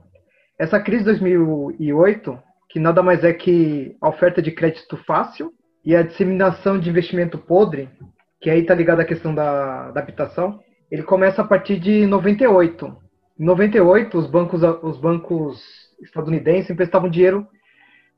Essa 0.59 0.79
crise 0.79 1.01
de 1.01 1.11
2008, 1.11 2.39
que 2.69 2.79
nada 2.79 3.03
mais 3.03 3.25
é 3.25 3.33
que 3.33 3.97
a 4.01 4.09
oferta 4.09 4.41
de 4.41 4.53
crédito 4.53 4.97
fácil 4.99 5.53
e 5.85 5.95
a 5.97 6.03
disseminação 6.03 6.79
de 6.79 6.89
investimento 6.89 7.39
podre, 7.39 7.89
que 8.41 8.51
aí 8.51 8.61
está 8.61 8.75
ligado 8.75 9.01
à 9.01 9.05
questão 9.05 9.35
da, 9.35 9.91
da 9.91 10.01
habitação, 10.01 10.61
ele 10.91 11.03
começa 11.03 11.43
a 11.43 11.47
partir 11.47 11.79
de 11.79 12.07
98. 12.07 12.97
Em 13.39 13.45
98, 13.45 14.19
os 14.19 14.27
bancos, 14.27 14.63
os 14.83 14.99
bancos 14.99 15.63
estadunidenses 16.03 16.71
emprestavam 16.71 17.09
dinheiro 17.09 17.47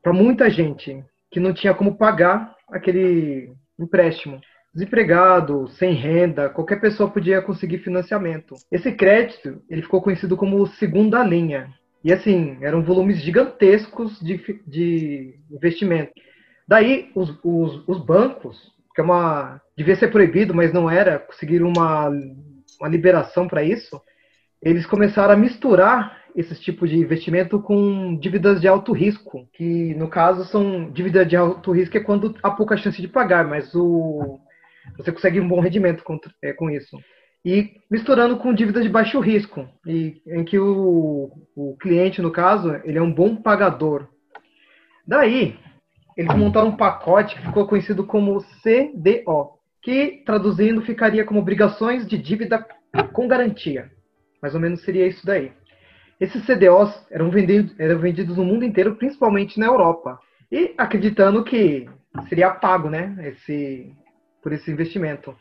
para 0.02 0.12
muita 0.12 0.50
gente 0.50 1.04
que 1.30 1.40
não 1.40 1.52
tinha 1.52 1.74
como 1.74 1.96
pagar 1.96 2.54
aquele 2.68 3.52
empréstimo. 3.78 4.40
desempregado, 4.72 5.68
sem 5.68 5.94
renda, 5.94 6.48
qualquer 6.48 6.80
pessoa 6.80 7.10
podia 7.10 7.40
conseguir 7.40 7.78
financiamento. 7.78 8.54
Esse 8.72 8.90
crédito, 8.92 9.62
ele 9.70 9.82
ficou 9.82 10.02
conhecido 10.02 10.36
como 10.36 10.66
segunda 10.66 11.22
linha. 11.22 11.72
E 12.02 12.12
assim, 12.12 12.58
eram 12.60 12.82
volumes 12.82 13.18
gigantescos 13.22 14.18
de, 14.20 14.60
de 14.66 15.38
investimento. 15.50 16.12
Daí, 16.66 17.10
os, 17.14 17.30
os, 17.44 17.88
os 17.88 17.98
bancos, 18.04 18.72
que 18.94 19.00
é 19.00 19.04
uma. 19.04 19.60
devia 19.76 19.96
ser 19.96 20.08
proibido, 20.08 20.54
mas 20.54 20.72
não 20.72 20.90
era, 20.90 21.18
conseguiram 21.18 21.68
uma, 21.68 22.08
uma 22.80 22.88
liberação 22.88 23.46
para 23.46 23.62
isso, 23.62 24.00
eles 24.62 24.86
começaram 24.86 25.34
a 25.34 25.36
misturar 25.36 26.24
esses 26.34 26.58
tipos 26.58 26.90
de 26.90 26.96
investimento 26.96 27.60
com 27.60 28.16
dívidas 28.18 28.60
de 28.60 28.66
alto 28.66 28.92
risco, 28.92 29.48
que 29.52 29.94
no 29.94 30.08
caso 30.08 30.44
são 30.46 30.90
dívidas 30.90 31.28
de 31.28 31.36
alto 31.36 31.70
risco 31.70 31.96
é 31.96 32.00
quando 32.00 32.34
há 32.42 32.50
pouca 32.50 32.76
chance 32.76 33.00
de 33.00 33.06
pagar, 33.06 33.46
mas 33.46 33.74
o 33.74 34.40
você 34.96 35.12
consegue 35.12 35.40
um 35.40 35.48
bom 35.48 35.60
rendimento 35.60 36.04
com, 36.04 36.18
é, 36.42 36.52
com 36.52 36.70
isso. 36.70 36.98
E 37.44 37.80
misturando 37.90 38.36
com 38.38 38.54
dívidas 38.54 38.82
de 38.82 38.88
baixo 38.88 39.20
risco, 39.20 39.68
e, 39.86 40.20
em 40.26 40.44
que 40.44 40.58
o, 40.58 41.30
o 41.54 41.76
cliente, 41.78 42.22
no 42.22 42.30
caso, 42.30 42.74
ele 42.84 42.98
é 42.98 43.02
um 43.02 43.12
bom 43.12 43.36
pagador. 43.36 44.08
Daí, 45.06 45.58
eles 46.16 46.34
montaram 46.36 46.68
um 46.68 46.76
pacote 46.76 47.34
que 47.34 47.42
ficou 47.42 47.66
conhecido 47.66 48.04
como 48.04 48.42
CDO, 48.62 49.58
que 49.82 50.22
traduzindo 50.24 50.82
ficaria 50.82 51.24
como 51.24 51.40
obrigações 51.40 52.06
de 52.06 52.16
dívida 52.16 52.64
com 53.12 53.28
garantia. 53.28 53.90
Mais 54.40 54.54
ou 54.54 54.60
menos 54.60 54.82
seria 54.82 55.06
isso 55.06 55.24
daí. 55.26 55.52
Esses 56.20 56.44
CDOs 56.46 57.06
eram 57.10 57.30
vendidos, 57.30 57.78
eram 57.78 57.98
vendidos 57.98 58.36
no 58.36 58.44
mundo 58.44 58.64
inteiro, 58.64 58.96
principalmente 58.96 59.58
na 59.58 59.66
Europa. 59.66 60.18
E 60.50 60.74
acreditando 60.78 61.42
que 61.42 61.88
seria 62.28 62.50
pago, 62.50 62.88
né, 62.88 63.16
esse, 63.20 63.92
por 64.42 64.52
esse 64.52 64.70
investimento. 64.70 65.36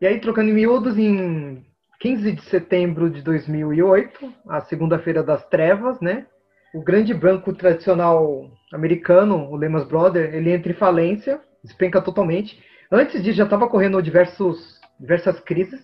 E 0.00 0.06
aí, 0.06 0.20
trocando 0.20 0.50
em 0.50 0.54
miúdos, 0.54 0.96
em 0.96 1.64
15 2.00 2.32
de 2.32 2.42
setembro 2.42 3.10
de 3.10 3.22
2008, 3.22 4.32
a 4.48 4.60
segunda-feira 4.62 5.22
das 5.22 5.46
trevas, 5.48 6.00
né, 6.00 6.26
o 6.74 6.80
grande 6.82 7.12
banco 7.12 7.52
tradicional 7.52 8.50
americano, 8.72 9.50
o 9.50 9.56
Lehman 9.56 9.84
Brothers, 9.84 10.32
ele 10.32 10.50
entra 10.50 10.72
em 10.72 10.76
falência, 10.76 11.40
despenca 11.62 12.00
totalmente. 12.00 12.62
Antes 12.90 13.22
disso, 13.22 13.36
já 13.36 13.44
estava 13.44 13.66
ocorrendo 13.66 14.02
diversos, 14.02 14.80
diversas 14.98 15.38
crises. 15.40 15.80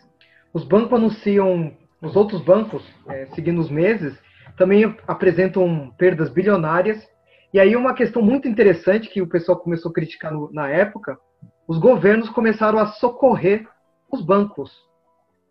Os 0.53 0.65
bancos 0.65 0.99
anunciam, 0.99 1.73
os 2.01 2.17
outros 2.17 2.41
bancos, 2.43 2.83
é, 3.09 3.27
seguindo 3.35 3.61
os 3.61 3.71
meses, 3.71 4.19
também 4.57 4.97
apresentam 5.07 5.93
perdas 5.99 6.31
bilionárias. 6.31 7.07
E 7.53 7.61
aí 7.61 7.77
uma 7.77 7.95
questão 7.95 8.23
muito 8.23 8.49
interessante 8.49 9.11
que 9.11 9.23
o 9.23 9.29
pessoal 9.29 9.59
começou 9.59 9.91
a 9.91 9.95
criticar 9.95 10.33
no, 10.33 10.51
na 10.53 10.69
época, 10.69 11.19
os 11.67 11.79
governos 11.79 12.31
começaram 12.31 12.79
a 12.79 12.87
socorrer 12.87 13.67
os 14.11 14.23
bancos, 14.23 14.73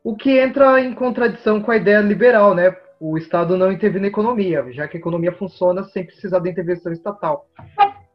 o 0.04 0.16
que 0.16 0.40
entra 0.40 0.82
em 0.82 0.94
contradição 0.94 1.62
com 1.62 1.70
a 1.70 1.78
ideia 1.78 2.00
liberal, 2.00 2.56
né? 2.56 2.76
O 3.00 3.18
Estado 3.18 3.58
não 3.58 3.72
intervir 3.72 4.02
na 4.02 4.08
economia, 4.08 4.66
já 4.72 4.88
que 4.88 4.98
a 4.98 5.00
economia 5.00 5.32
funciona 5.32 5.84
sem 5.86 6.06
precisar 6.06 6.40
da 6.40 6.50
intervenção 6.50 6.92
estatal. 6.92 7.48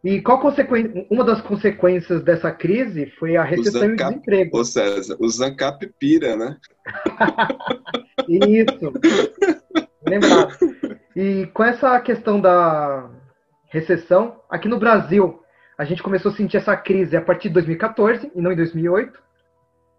E 0.04 0.20
qual 0.20 0.40
consequência, 0.40 1.06
uma 1.08 1.22
das 1.22 1.40
consequências 1.40 2.24
dessa 2.24 2.50
crise 2.50 3.06
foi 3.18 3.36
a 3.36 3.44
recessão 3.44 3.84
e 3.84 3.92
o 3.92 3.96
desemprego. 3.96 4.58
Ô 4.58 4.64
César, 4.64 5.16
o 5.20 5.28
Zancap 5.28 5.86
pira, 5.98 6.34
né? 6.34 6.56
Isso. 8.28 8.92
Lembrado. 10.04 10.56
E 11.14 11.46
com 11.54 11.62
essa 11.62 12.00
questão 12.00 12.40
da 12.40 13.08
recessão, 13.68 14.40
aqui 14.50 14.68
no 14.68 14.78
Brasil, 14.78 15.40
a 15.78 15.84
gente 15.84 16.02
começou 16.02 16.32
a 16.32 16.34
sentir 16.34 16.56
essa 16.56 16.76
crise 16.76 17.16
a 17.16 17.22
partir 17.22 17.48
de 17.48 17.54
2014 17.54 18.32
e 18.34 18.40
não 18.40 18.50
em 18.50 18.56
2008, 18.56 19.22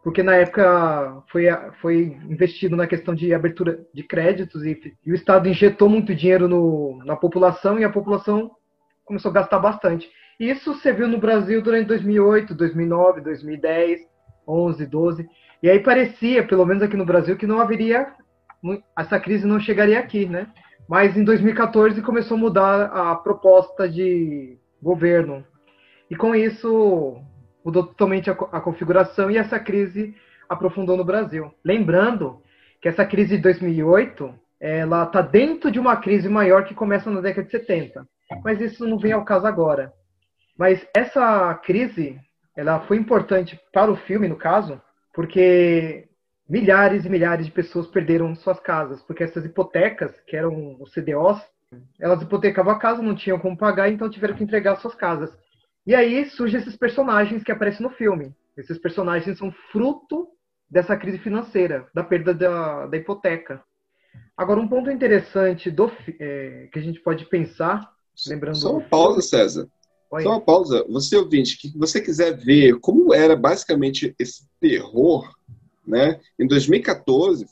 porque 0.03 0.21
na 0.21 0.35
época 0.35 1.23
foi, 1.31 1.45
foi 1.81 2.17
investido 2.29 2.75
na 2.75 2.85
questão 2.85 3.15
de 3.15 3.33
abertura 3.33 3.79
de 3.93 4.03
créditos 4.03 4.63
e, 4.65 4.97
e 5.05 5.11
o 5.11 5.15
Estado 5.15 5.47
injetou 5.47 5.87
muito 5.87 6.13
dinheiro 6.13 6.47
no, 6.47 6.99
na 7.05 7.15
população 7.15 7.79
e 7.79 7.85
a 7.85 7.89
população 7.89 8.51
começou 9.05 9.31
a 9.31 9.33
gastar 9.33 9.59
bastante. 9.59 10.09
Isso 10.39 10.73
você 10.73 10.91
viu 10.91 11.07
no 11.07 11.19
Brasil 11.19 11.61
durante 11.61 11.87
2008, 11.87 12.53
2009, 12.53 13.21
2010, 13.21 14.01
11, 14.45 14.85
12. 14.85 15.29
E 15.61 15.69
aí 15.69 15.79
parecia, 15.79 16.45
pelo 16.45 16.65
menos 16.65 16.83
aqui 16.83 16.97
no 16.97 17.05
Brasil, 17.05 17.37
que 17.37 17.47
não 17.47 17.61
haveria 17.61 18.11
essa 18.97 19.19
crise 19.19 19.45
não 19.45 19.59
chegaria 19.59 19.99
aqui, 19.99 20.25
né? 20.25 20.47
Mas 20.87 21.17
em 21.17 21.23
2014 21.23 22.01
começou 22.01 22.35
a 22.37 22.39
mudar 22.39 22.85
a 22.85 23.15
proposta 23.15 23.87
de 23.89 24.57
governo. 24.81 25.45
E 26.09 26.15
com 26.15 26.35
isso 26.35 27.17
mudou 27.63 27.85
totalmente 27.85 28.29
a, 28.29 28.33
a 28.33 28.61
configuração 28.61 29.29
e 29.29 29.37
essa 29.37 29.59
crise 29.59 30.15
aprofundou 30.49 30.97
no 30.97 31.05
Brasil. 31.05 31.53
Lembrando 31.63 32.41
que 32.81 32.87
essa 32.87 33.05
crise 33.05 33.37
de 33.37 33.43
2008 33.43 34.33
ela 34.59 35.03
está 35.03 35.21
dentro 35.21 35.69
de 35.69 35.79
uma 35.79 35.97
crise 35.97 36.29
maior 36.29 36.63
que 36.63 36.73
começa 36.73 37.09
na 37.09 37.19
década 37.19 37.45
de 37.45 37.51
70. 37.51 38.07
Mas 38.43 38.61
isso 38.61 38.87
não 38.87 38.97
vem 38.97 39.11
ao 39.11 39.25
caso 39.25 39.45
agora. 39.45 39.91
Mas 40.57 40.87
essa 40.95 41.53
crise 41.55 42.19
ela 42.55 42.79
foi 42.81 42.97
importante 42.97 43.59
para 43.73 43.91
o 43.91 43.95
filme, 43.95 44.27
no 44.27 44.37
caso, 44.37 44.81
porque 45.13 46.07
milhares 46.47 47.03
e 47.03 47.09
milhares 47.09 47.45
de 47.45 47.51
pessoas 47.51 47.87
perderam 47.87 48.35
suas 48.35 48.59
casas, 48.59 49.01
porque 49.01 49.23
essas 49.23 49.43
hipotecas, 49.43 50.17
que 50.27 50.35
eram 50.35 50.77
os 50.79 50.93
CDOs, 50.93 51.41
elas 51.99 52.21
hipotecavam 52.21 52.73
a 52.73 52.79
casa, 52.79 53.01
não 53.01 53.15
tinham 53.15 53.39
como 53.39 53.57
pagar, 53.57 53.89
então 53.89 54.09
tiveram 54.09 54.35
que 54.35 54.43
entregar 54.43 54.75
suas 54.75 54.93
casas. 54.93 55.35
E 55.85 55.93
aí 55.93 56.29
surgem 56.29 56.59
esses 56.59 56.75
personagens 56.75 57.43
que 57.43 57.51
aparecem 57.51 57.81
no 57.81 57.89
filme. 57.89 58.33
Esses 58.57 58.77
personagens 58.77 59.37
são 59.37 59.51
fruto 59.71 60.27
dessa 60.69 60.95
crise 60.95 61.17
financeira, 61.17 61.87
da 61.93 62.03
perda 62.03 62.33
da, 62.33 62.87
da 62.87 62.97
hipoteca. 62.97 63.63
Agora, 64.37 64.59
um 64.59 64.67
ponto 64.67 64.89
interessante 64.89 65.69
do, 65.69 65.91
é, 66.19 66.69
que 66.71 66.79
a 66.79 66.81
gente 66.81 66.99
pode 66.99 67.25
pensar, 67.25 67.91
lembrando... 68.27 68.57
Só 68.57 68.71
uma 68.71 68.81
pausa, 68.81 69.21
César. 69.21 69.67
Oi. 70.11 70.23
Só 70.23 70.29
uma 70.29 70.41
pausa. 70.41 70.85
Você 70.89 71.17
ouvinte, 71.17 71.57
que 71.57 71.77
você 71.77 71.99
quiser 71.99 72.37
ver 72.37 72.79
como 72.79 73.13
era 73.13 73.35
basicamente 73.35 74.15
esse 74.19 74.47
terror 74.59 75.29
né? 75.85 76.19
Em 76.39 76.47
2014, 76.47 77.45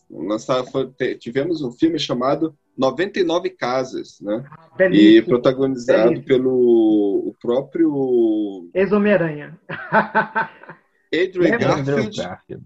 tivemos 1.20 1.62
um 1.62 1.72
filme 1.72 2.00
chamado 2.00 2.58
99 2.82 3.52
Casas, 3.52 4.20
né? 4.20 4.44
Belíssimo. 4.76 5.10
E 5.10 5.22
protagonizado 5.22 6.10
Belíssimo. 6.10 6.26
pelo 6.26 7.28
o 7.28 7.36
próprio 7.40 8.70
Ex-Homem-Aranha. 8.74 9.60
Adrian 11.14 11.58
Garfield. 11.60 12.18
Garfield. 12.18 12.66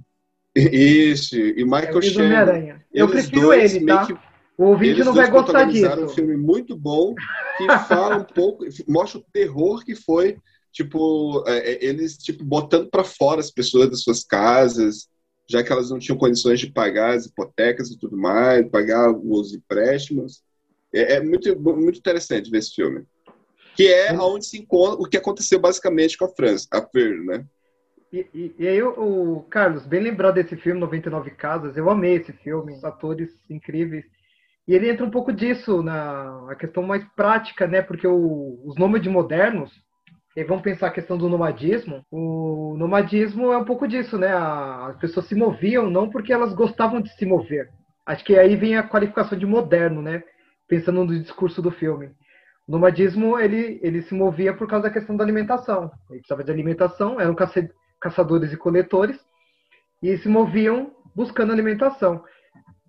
Isso, 0.56 1.36
e 1.36 1.66
Michael 1.66 2.00
é 2.00 2.02
Shannon. 2.02 2.76
Eu 2.94 3.10
prefiro 3.10 3.54
ele, 3.54 3.86
tá? 3.86 4.06
Que, 4.06 4.14
o 4.58 4.68
ouvinte 4.68 5.04
não 5.04 5.14
vai 5.14 5.30
gostar 5.30 5.66
disso. 5.66 6.06
um 6.06 6.08
filme 6.08 6.38
muito 6.38 6.78
bom 6.78 7.14
que 7.58 7.68
fala 7.90 8.18
um 8.18 8.24
pouco, 8.24 8.64
mostra 8.88 9.20
o 9.20 9.26
terror 9.34 9.84
que 9.84 9.96
foi, 9.96 10.38
tipo, 10.72 11.44
é, 11.46 11.72
é 11.74 11.86
eles 11.86 12.18
tipo 12.18 12.46
botando 12.46 12.90
para 12.90 13.04
fora 13.04 13.42
as 13.42 13.52
pessoas 13.52 13.90
das 13.90 14.02
suas 14.02 14.24
casas, 14.24 15.10
já 15.48 15.64
que 15.64 15.72
elas 15.72 15.90
não 15.90 16.00
tinham 16.00 16.18
condições 16.18 16.60
de 16.60 16.72
pagar 16.72 17.16
as 17.16 17.26
hipotecas 17.26 17.90
e 17.92 17.98
tudo 17.98 18.18
mais, 18.18 18.70
pagar 18.70 19.12
os 19.12 19.54
empréstimos. 19.54 20.44
É, 20.94 21.16
é 21.16 21.22
muito, 21.22 21.60
muito 21.60 22.00
interessante 22.00 22.50
ver 22.50 22.60
esse 22.60 22.74
filme. 22.74 23.04
Que 23.76 23.88
é 23.88 24.14
onde 24.14 24.46
se 24.46 24.58
encontra 24.58 25.02
o 25.02 25.08
que 25.08 25.18
aconteceu 25.18 25.60
basicamente 25.60 26.18
com 26.18 26.26
a 26.26 26.30
França, 26.30 26.68
a 26.72 26.82
Fer, 26.82 27.24
né? 27.24 27.46
E, 28.12 28.26
e, 28.34 28.56
e, 28.58 28.68
aí, 28.68 28.82
o, 28.82 29.46
Carlos, 29.50 29.86
bem 29.86 30.02
lembrado 30.02 30.36
desse 30.36 30.56
filme, 30.56 30.80
99 30.80 31.32
Casas, 31.32 31.76
eu 31.76 31.90
amei 31.90 32.16
esse 32.16 32.32
filme, 32.32 32.74
os 32.74 32.84
atores 32.84 33.30
incríveis. 33.50 34.06
E 34.68 34.74
ele 34.74 34.90
entra 34.90 35.06
um 35.06 35.12
pouco 35.12 35.34
disso, 35.34 35.84
na 35.84 36.50
a 36.50 36.56
questão 36.56 36.82
mais 36.82 37.04
prática, 37.16 37.68
né? 37.68 37.82
Porque 37.82 38.08
o, 38.08 38.62
os 38.64 38.78
nômades 38.78 39.12
modernos, 39.12 39.72
e 40.36 40.44
vamos 40.44 40.64
pensar 40.64 40.88
a 40.88 40.92
questão 40.92 41.18
do 41.18 41.30
nomadismo. 41.30 42.06
O 42.12 42.76
nomadismo 42.78 43.54
é 43.54 43.58
um 43.58 43.64
pouco 43.64 43.88
disso, 43.88 44.18
né? 44.18 44.34
As 44.34 44.98
pessoas 44.98 45.28
se 45.28 45.36
moviam 45.36 45.90
não 45.90 46.10
porque 46.10 46.34
elas 46.34 46.54
gostavam 46.54 47.00
de 47.00 47.10
se 47.16 47.26
mover. 47.26 47.70
Acho 48.06 48.24
que 48.26 48.38
aí 48.38 48.56
vem 48.56 48.76
a 48.76 48.84
qualificação 48.84 49.38
de 49.38 49.46
moderno, 49.46 50.02
né? 50.02 50.22
Pensando 50.68 51.06
no 51.06 51.20
discurso 51.20 51.62
do 51.62 51.72
filme. 51.72 52.12
O 52.68 52.72
nomadismo, 52.72 53.40
ele, 53.40 53.80
ele 53.82 54.02
se 54.02 54.14
movia 54.14 54.54
por 54.54 54.68
causa 54.68 54.88
da 54.88 54.94
questão 54.94 55.16
da 55.16 55.24
alimentação. 55.24 55.90
Ele 56.10 56.20
precisava 56.20 56.44
de 56.44 56.52
alimentação, 56.52 57.20
eram 57.20 57.36
caçadores 58.02 58.52
e 58.52 58.58
coletores, 58.58 59.18
e 60.04 60.18
se 60.18 60.28
moviam 60.28 60.92
buscando 61.16 61.54
alimentação. 61.54 62.24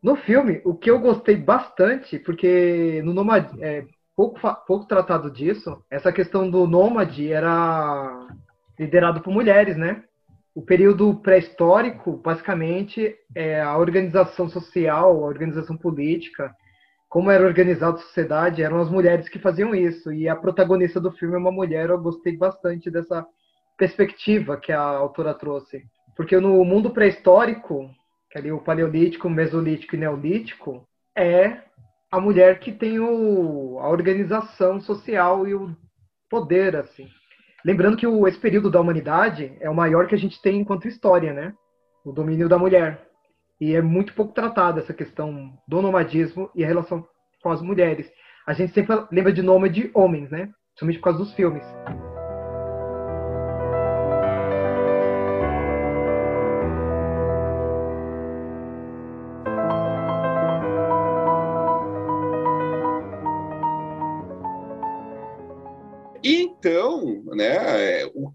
No 0.02 0.16
filme, 0.16 0.60
o 0.64 0.74
que 0.74 0.90
eu 0.90 0.98
gostei 0.98 1.36
bastante, 1.36 2.18
porque 2.18 3.02
no 3.04 3.14
nomad, 3.14 3.46
é, 3.60 3.84
pouco, 4.16 4.40
pouco 4.66 4.86
tratado 4.86 5.30
disso. 5.30 5.84
Essa 5.90 6.10
questão 6.10 6.50
do 6.50 6.66
nômade 6.66 7.30
era 7.30 8.26
liderado 8.78 9.20
por 9.20 9.32
mulheres, 9.32 9.76
né? 9.76 10.02
O 10.54 10.62
período 10.62 11.14
pré-histórico, 11.16 12.16
basicamente, 12.16 13.14
é 13.34 13.60
a 13.60 13.76
organização 13.76 14.48
social, 14.48 15.22
a 15.22 15.26
organização 15.26 15.76
política, 15.76 16.54
como 17.10 17.30
era 17.30 17.44
organizada 17.44 17.98
a 17.98 18.00
sociedade, 18.00 18.62
eram 18.62 18.80
as 18.80 18.90
mulheres 18.90 19.28
que 19.28 19.38
faziam 19.38 19.74
isso. 19.74 20.10
E 20.10 20.26
a 20.26 20.34
protagonista 20.34 20.98
do 20.98 21.12
filme 21.12 21.34
é 21.34 21.38
uma 21.38 21.52
mulher, 21.52 21.90
eu 21.90 22.00
gostei 22.00 22.34
bastante 22.34 22.90
dessa 22.90 23.26
perspectiva 23.76 24.56
que 24.56 24.72
a 24.72 24.80
autora 24.80 25.34
trouxe. 25.34 25.84
Porque 26.16 26.38
no 26.40 26.64
mundo 26.64 26.90
pré-histórico, 26.90 27.90
que 28.30 28.38
é 28.38 28.40
ali 28.40 28.50
o 28.50 28.58
paleolítico, 28.58 29.28
mesolítico 29.28 29.94
e 29.94 29.98
neolítico, 29.98 30.88
é 31.14 31.65
a 32.16 32.20
mulher 32.20 32.58
que 32.60 32.72
tem 32.72 32.98
o, 32.98 33.78
a 33.80 33.88
organização 33.88 34.80
social 34.80 35.46
e 35.46 35.54
o 35.54 35.76
poder, 36.30 36.76
assim. 36.76 37.08
Lembrando 37.64 37.96
que 37.96 38.06
o, 38.06 38.26
esse 38.26 38.38
período 38.38 38.70
da 38.70 38.80
humanidade 38.80 39.56
é 39.60 39.68
o 39.68 39.74
maior 39.74 40.06
que 40.06 40.14
a 40.14 40.18
gente 40.18 40.40
tem 40.40 40.60
enquanto 40.60 40.88
história, 40.88 41.32
né? 41.32 41.52
O 42.04 42.12
domínio 42.12 42.48
da 42.48 42.58
mulher. 42.58 43.06
E 43.60 43.74
é 43.74 43.82
muito 43.82 44.14
pouco 44.14 44.32
tratada 44.32 44.80
essa 44.80 44.94
questão 44.94 45.52
do 45.66 45.82
nomadismo 45.82 46.50
e 46.54 46.64
a 46.64 46.66
relação 46.66 47.06
com 47.42 47.50
as 47.50 47.60
mulheres. 47.60 48.10
A 48.46 48.52
gente 48.52 48.72
sempre 48.72 48.96
lembra 49.10 49.32
de 49.32 49.42
nômade 49.42 49.90
homens, 49.94 50.30
né? 50.30 50.50
Principalmente 50.70 50.98
por 50.98 51.04
causa 51.04 51.18
dos 51.18 51.34
filmes. 51.34 51.64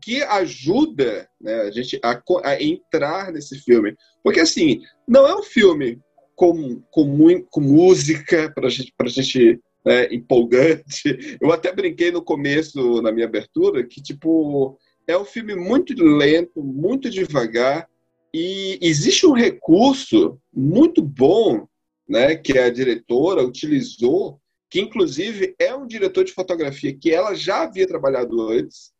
Que 0.01 0.23
ajuda 0.23 1.27
né, 1.39 1.61
a 1.61 1.71
gente 1.71 1.99
a, 2.03 2.21
a, 2.43 2.61
entrar 2.61 3.31
nesse 3.31 3.59
filme? 3.59 3.95
Porque, 4.23 4.39
assim, 4.39 4.81
não 5.07 5.27
é 5.27 5.35
um 5.35 5.43
filme 5.43 5.99
com, 6.35 6.81
com, 6.91 7.43
com 7.49 7.61
música 7.61 8.51
para 8.53 8.69
gente, 8.69 8.93
a 8.99 9.07
gente 9.07 9.59
né, 9.85 10.13
empolgante. 10.13 11.37
Eu 11.39 11.51
até 11.51 11.73
brinquei 11.73 12.11
no 12.11 12.23
começo, 12.23 13.01
na 13.01 13.11
minha 13.11 13.27
abertura, 13.27 13.85
que, 13.85 14.01
tipo, 14.01 14.77
é 15.07 15.17
um 15.17 15.25
filme 15.25 15.55
muito 15.55 15.93
lento, 16.03 16.63
muito 16.63 17.09
devagar, 17.09 17.87
e 18.33 18.79
existe 18.81 19.25
um 19.25 19.33
recurso 19.33 20.39
muito 20.53 21.01
bom 21.01 21.67
né, 22.07 22.35
que 22.35 22.57
a 22.57 22.69
diretora 22.69 23.43
utilizou 23.43 24.41
que 24.71 24.79
inclusive 24.79 25.53
é 25.59 25.75
um 25.75 25.85
diretor 25.85 26.23
de 26.23 26.31
fotografia 26.31 26.97
que 26.97 27.11
ela 27.11 27.35
já 27.35 27.63
havia 27.63 27.85
trabalhado 27.85 28.49
antes, 28.49 28.93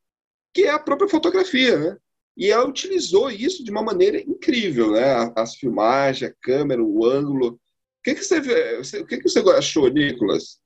que 0.54 0.64
é 0.64 0.72
a 0.72 0.80
própria 0.80 1.10
fotografia, 1.10 1.78
né? 1.78 1.98
E 2.38 2.50
ela 2.50 2.68
utilizou 2.68 3.30
isso 3.30 3.64
de 3.64 3.72
uma 3.72 3.84
maneira 3.84 4.20
incrível, 4.20 4.92
né? 4.92 5.32
As 5.36 5.56
filmagens, 5.56 6.32
a 6.32 6.36
câmera, 6.42 6.84
o 6.84 7.06
ângulo. 7.06 7.50
O 7.50 7.60
que, 8.04 8.16
que 8.16 8.24
você, 8.24 9.00
o 9.00 9.06
que, 9.06 9.18
que 9.18 9.30
você 9.30 9.40
achou, 9.52 9.88
Nicolas? 9.90 10.60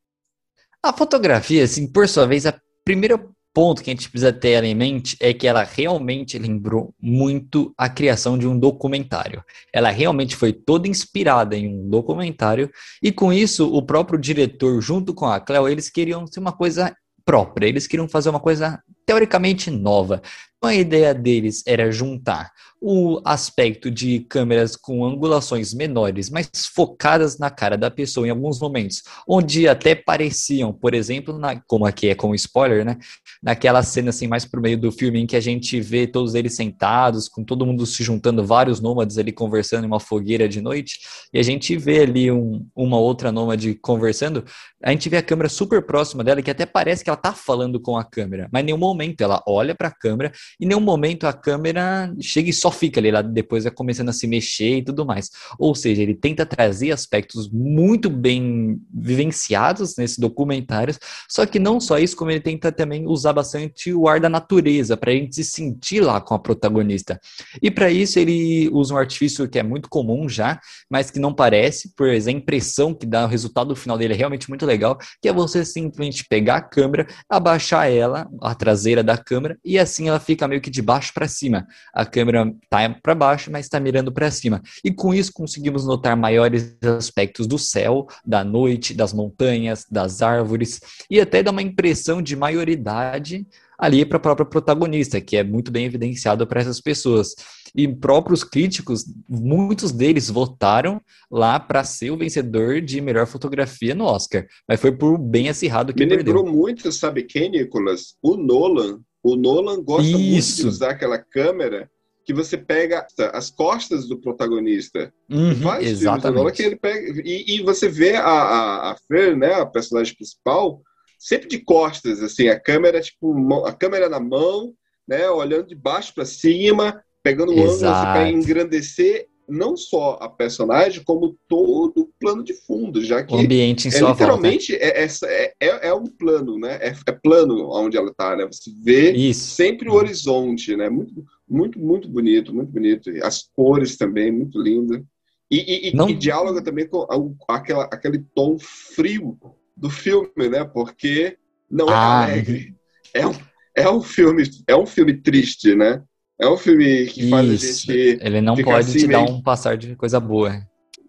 A 0.84 0.94
fotografia, 0.94 1.64
assim, 1.64 1.92
por 1.92 2.08
sua 2.08 2.28
vez, 2.28 2.46
a 2.46 2.60
primeira 2.84 3.18
ponto 3.56 3.82
que 3.82 3.90
a 3.90 3.94
gente 3.94 4.10
precisa 4.10 4.34
ter 4.34 4.62
em 4.66 4.76
mente 4.76 5.16
é 5.22 5.34
que 5.34 5.48
ela 5.48 5.64
realmente 5.64 6.38
lembrou 6.38 6.94
muito 7.02 7.74
a 7.78 7.88
criação 7.88 8.38
de 8.38 8.46
um 8.46 8.60
documentário. 8.60 9.42
Ela 9.74 9.90
realmente 9.90 10.36
foi 10.36 10.52
toda 10.52 10.90
inspirada 10.90 11.56
em 11.56 11.70
um 11.70 11.90
documentário 11.90 12.70
e 13.02 13.14
com 13.14 13.32
isso 13.32 13.74
o 13.74 13.82
próprio 13.82 14.20
diretor 14.20 14.82
junto 14.82 15.14
com 15.14 15.26
a 15.26 15.40
Cleo, 15.40 15.70
eles 15.70 15.90
queriam 15.90 16.28
ser 16.28 16.42
uma 16.42 16.52
coisa 16.52 16.94
própria, 17.24 17.66
eles 17.66 17.88
queriam 17.88 18.10
fazer 18.10 18.30
uma 18.30 18.42
coisa 18.42 18.84
teoricamente 19.06 19.70
nova. 19.70 20.22
Então 20.58 20.70
a 20.70 20.76
ideia 20.76 21.14
deles 21.14 21.64
era 21.66 21.92
juntar 21.92 22.52
o 22.82 23.20
aspecto 23.26 23.90
de 23.90 24.20
câmeras 24.20 24.76
com 24.76 25.06
angulações 25.06 25.74
menores, 25.74 26.30
mas 26.30 26.50
focadas 26.74 27.38
na 27.40 27.50
cara 27.50 27.78
da 27.78 27.90
pessoa 27.90 28.28
em 28.28 28.30
alguns 28.30 28.60
momentos, 28.60 29.02
onde 29.28 29.68
até 29.68 29.96
pareciam, 29.96 30.72
por 30.72 30.94
exemplo, 30.94 31.38
na, 31.38 31.60
como 31.68 31.86
aqui 31.86 32.10
é 32.10 32.16
com 32.16 32.36
spoiler, 32.36 32.86
né? 32.86 32.98
Naquela 33.42 33.82
cena 33.82 34.10
assim 34.10 34.28
mais 34.28 34.46
pro 34.46 34.62
meio 34.62 34.78
do 34.78 34.92
filme 34.92 35.20
em 35.20 35.26
que 35.26 35.36
a 35.36 35.40
gente 35.40 35.80
vê 35.82 36.06
todos 36.06 36.36
eles 36.36 36.56
sentados, 36.56 37.28
com 37.28 37.44
todo 37.44 37.66
mundo 37.66 37.86
se 37.86 38.04
juntando, 38.04 38.46
vários 38.46 38.80
nômades 38.80 39.18
ali 39.18 39.32
conversando 39.32 39.86
em 39.86 39.88
uma 39.88 40.00
fogueira 40.00 40.48
de 40.48 40.62
noite, 40.62 41.00
e 41.34 41.40
a 41.40 41.44
gente 41.44 41.76
vê 41.78 42.02
ali 42.02 42.32
um, 42.32 42.68
uma 42.76 43.00
outra 43.00 43.32
nômade 43.32 43.74
conversando, 43.76 44.46
a 44.86 44.92
gente 44.92 45.10
vê 45.10 45.18
a 45.18 45.24
câmera 45.24 45.50
super 45.50 45.82
próxima 45.82 46.24
dela, 46.24 46.44
que 46.44 46.52
até 46.52 46.64
parece 46.64 47.04
que 47.04 47.10
ela 47.10 47.18
tá 47.18 47.34
falando 47.34 47.80
com 47.80 47.98
a 47.98 48.04
câmera, 48.04 48.48
mas 48.52 48.62
em 48.62 48.68
nenhum 48.68 48.78
momento 48.78 49.22
ela 49.22 49.42
olha 49.48 49.74
para 49.74 49.88
a 49.88 49.92
câmera, 49.92 50.32
e 50.60 50.66
em 50.66 50.68
nenhum 50.68 50.80
momento 50.80 51.26
a 51.26 51.34
câmera 51.34 52.14
chega 52.22 52.52
e 52.52 52.54
só 52.54 52.70
fica 52.70 53.00
ali, 53.00 53.10
ela 53.10 53.24
depois 53.24 53.64
vai 53.64 53.74
começando 53.74 54.10
a 54.10 54.14
se 54.14 54.28
mexer 54.28 54.78
e 54.78 54.84
tudo 54.84 55.04
mais. 55.04 55.32
Ou 55.58 55.74
seja, 55.74 56.04
ele 56.04 56.14
tenta 56.14 56.46
trazer 56.46 56.92
aspectos 56.92 57.50
muito 57.50 58.12
bem 58.12 58.80
vivenciados 58.94 59.96
nesse 59.98 60.22
documentário, 60.22 60.96
só 61.28 61.48
que 61.48 61.58
não 61.58 61.80
só 61.80 61.98
isso, 61.98 62.16
como 62.16 62.30
ele 62.30 62.40
tenta 62.40 62.72
também 62.72 63.08
usar 63.08 63.34
bastante 63.34 63.92
o 63.92 64.08
ar 64.08 64.20
da 64.20 64.30
natureza, 64.30 64.96
para 64.96 65.10
a 65.10 65.16
gente 65.16 65.34
se 65.36 65.44
sentir 65.44 66.02
lá 66.02 66.22
com 66.22 66.36
a 66.36 66.40
protagonista. 66.40 67.20
E 67.60 67.72
para 67.72 67.90
isso 67.90 68.20
ele 68.20 68.70
usa 68.72 68.94
um 68.94 68.98
artifício 68.98 69.50
que 69.50 69.58
é 69.58 69.64
muito 69.64 69.90
comum 69.90 70.30
já, 70.30 70.60
mas 70.88 71.10
que 71.10 71.20
não 71.20 71.34
parece, 71.34 71.92
pois 71.98 72.28
a 72.28 72.32
impressão 72.32 72.94
que 72.94 73.08
dá 73.08 73.26
o 73.26 73.28
resultado 73.28 73.76
final 73.76 73.98
dele 73.98 74.14
é 74.14 74.18
realmente 74.18 74.48
muito 74.48 74.64
legal, 74.64 74.75
que 75.22 75.30
é 75.30 75.34
você 75.34 75.64
simplesmente 75.64 76.26
pegar 76.28 76.58
a 76.58 76.62
câmera, 76.62 77.08
abaixar 77.30 77.90
ela, 77.90 78.28
a 78.42 78.54
traseira 78.56 79.04
da 79.04 79.18
câmera, 79.18 79.58
e 79.64 79.78
assim 79.80 80.08
ela 80.08 80.20
fica 80.20 80.48
meio 80.48 80.62
que 80.62 80.70
de 80.70 80.82
baixo 80.82 81.14
para 81.14 81.28
cima. 81.28 81.66
A 81.94 82.06
câmera 82.06 82.52
tá 82.70 82.90
para 83.02 83.16
baixo, 83.16 83.52
mas 83.52 83.66
está 83.66 83.80
mirando 83.80 84.12
para 84.12 84.32
cima. 84.32 84.62
E 84.84 84.92
com 84.92 85.14
isso 85.14 85.32
conseguimos 85.34 85.86
notar 85.86 86.16
maiores 86.16 86.76
aspectos 86.98 87.48
do 87.48 87.58
céu, 87.58 88.08
da 88.26 88.44
noite, 88.44 88.94
das 88.94 89.14
montanhas, 89.14 89.86
das 89.90 90.22
árvores 90.22 90.80
e 91.10 91.20
até 91.20 91.44
dá 91.44 91.52
uma 91.52 91.62
impressão 91.62 92.22
de 92.22 92.36
maioridade 92.36 93.46
ali 93.78 94.06
para 94.06 94.18
a 94.18 94.22
própria 94.22 94.46
protagonista, 94.46 95.20
que 95.22 95.38
é 95.38 95.44
muito 95.44 95.72
bem 95.72 95.86
evidenciado 95.86 96.46
para 96.48 96.62
essas 96.62 96.80
pessoas. 96.82 97.36
E 97.76 97.88
próprios 97.88 98.44
críticos, 98.44 99.04
muitos 99.28 99.92
deles 99.92 100.30
votaram 100.30 101.02
lá 101.30 101.60
para 101.60 101.84
ser 101.84 102.10
o 102.12 102.18
vencedor 102.18 102.80
de 102.82 103.02
melhor 103.02 103.28
fotografia 103.28 103.94
no 103.94 104.06
Oscar, 104.06 104.46
mas 104.68 104.80
foi 104.80 104.94
por 104.94 105.18
bem 105.18 105.50
acirrado 105.50 105.94
que 105.94 106.04
Me 106.06 106.10
perdeu. 106.10 106.36
lembrou 106.36 106.54
muito, 106.54 106.90
sabe 106.92 107.24
quem, 107.24 107.50
Nicolas? 107.50 108.16
O 108.22 108.38
Nolan. 108.38 109.00
O 109.22 109.36
Nolan 109.36 109.82
gosta 109.84 110.08
Isso. 110.08 110.18
muito 110.18 110.56
de 110.62 110.68
usar 110.68 110.92
aquela 110.92 111.18
câmera 111.18 111.90
que 112.26 112.34
você 112.34 112.58
pega 112.58 113.06
as 113.34 113.52
costas 113.52 114.08
do 114.08 114.20
protagonista. 114.20 115.14
Uhum, 115.30 115.54
Vários 115.56 116.00
filmes 116.00 116.00
do 116.00 116.06
Nolan 116.06 116.18
exatamente. 116.50 116.54
que 116.56 116.64
ele 116.64 116.76
pega 116.76 117.22
e, 117.24 117.56
e 117.58 117.62
você 117.64 117.90
vê 117.90 118.16
a, 118.16 118.24
a, 118.26 118.92
a 118.92 118.98
Fer, 119.08 119.36
né, 119.38 119.54
a 119.56 119.66
personagem 119.66 120.16
principal, 120.16 120.82
sempre 121.20 121.48
de 121.48 121.60
costas, 121.60 122.22
assim, 122.22 122.48
a 122.48 122.60
câmera 122.60 123.02
tipo 123.02 123.66
a 123.66 123.74
câmera 123.74 124.10
na 124.10 124.20
mão, 124.20 124.74
né, 125.08 125.30
olhando 125.30 125.68
de 125.68 125.76
baixo 125.76 126.14
para 126.14 126.26
cima, 126.26 127.02
pegando 127.24 127.52
um 127.52 127.64
ângulo 127.64 127.90
assim, 127.92 128.06
para 128.12 128.30
engrandecer 128.30 129.28
não 129.48 129.78
só 129.78 130.18
a 130.20 130.28
personagem 130.28 131.04
como 131.04 131.38
todo 131.48 132.02
o 132.02 132.10
plano 132.20 132.44
de 132.44 132.54
fundo, 132.66 133.04
já 133.04 133.24
que 133.24 133.34
O 133.36 133.38
ambiente 133.38 133.88
em 133.88 133.90
é 133.90 133.92
sua 133.92 134.08
volta. 134.08 134.24
literalmente 134.24 134.76
é, 134.76 135.04
essa- 135.04 135.28
é, 135.28 135.54
é, 135.60 135.88
é 135.90 135.94
um 135.94 136.06
plano, 136.08 136.58
né? 136.58 136.80
É, 136.82 136.94
é 137.08 137.12
plano 137.12 137.70
onde 137.72 137.96
ela 137.96 138.12
tá, 138.12 138.36
né? 138.36 138.46
Você 138.48 138.72
vê 138.84 139.12
Isso. 139.12 139.56
sempre 139.56 139.88
o 139.88 139.94
horizonte, 139.94 140.76
né? 140.76 140.90
Muito, 140.90 141.24
muito, 141.48 141.80
muito 141.80 142.10
bonito, 142.10 142.54
muito 142.54 142.72
bonito. 142.72 143.12
As 143.24 143.44
cores 143.56 143.98
também, 143.98 144.32
muito 144.32 144.60
lindo. 144.60 145.06
E, 145.52 145.58
e, 145.58 145.90
e- 145.90 145.96
Não- 145.96 146.10
e 146.10 146.16
diáloga 146.16 146.64
também 146.64 146.88
com 146.88 147.06
aquela, 147.48 147.84
aquele 147.86 148.20
tom 148.34 148.58
frio 148.60 149.38
do 149.76 149.90
filme, 149.90 150.50
né? 150.50 150.64
Porque 150.64 151.38
não 151.70 151.90
é 151.90 151.94
Ah, 151.94 152.24
alegre. 152.24 152.76
É 153.14 153.26
um, 153.26 153.34
é 153.76 153.90
um 153.90 154.02
filme, 154.02 154.44
é 154.68 154.76
um 154.76 154.86
filme 154.86 155.14
triste, 155.14 155.76
né? 155.76 156.02
É 156.40 156.48
um 156.48 156.58
filme 156.58 157.06
que 157.08 157.30
faz 157.30 157.50
a 157.50 157.56
gente 157.56 158.20
Ele 158.22 158.42
não 158.42 158.56
pode 158.56 158.90
assim 158.90 159.00
te 159.00 159.08
dar 159.08 159.22
um 159.22 159.42
passar 159.42 159.78
de 159.78 159.96
coisa 159.96 160.20
boa. 160.20 160.66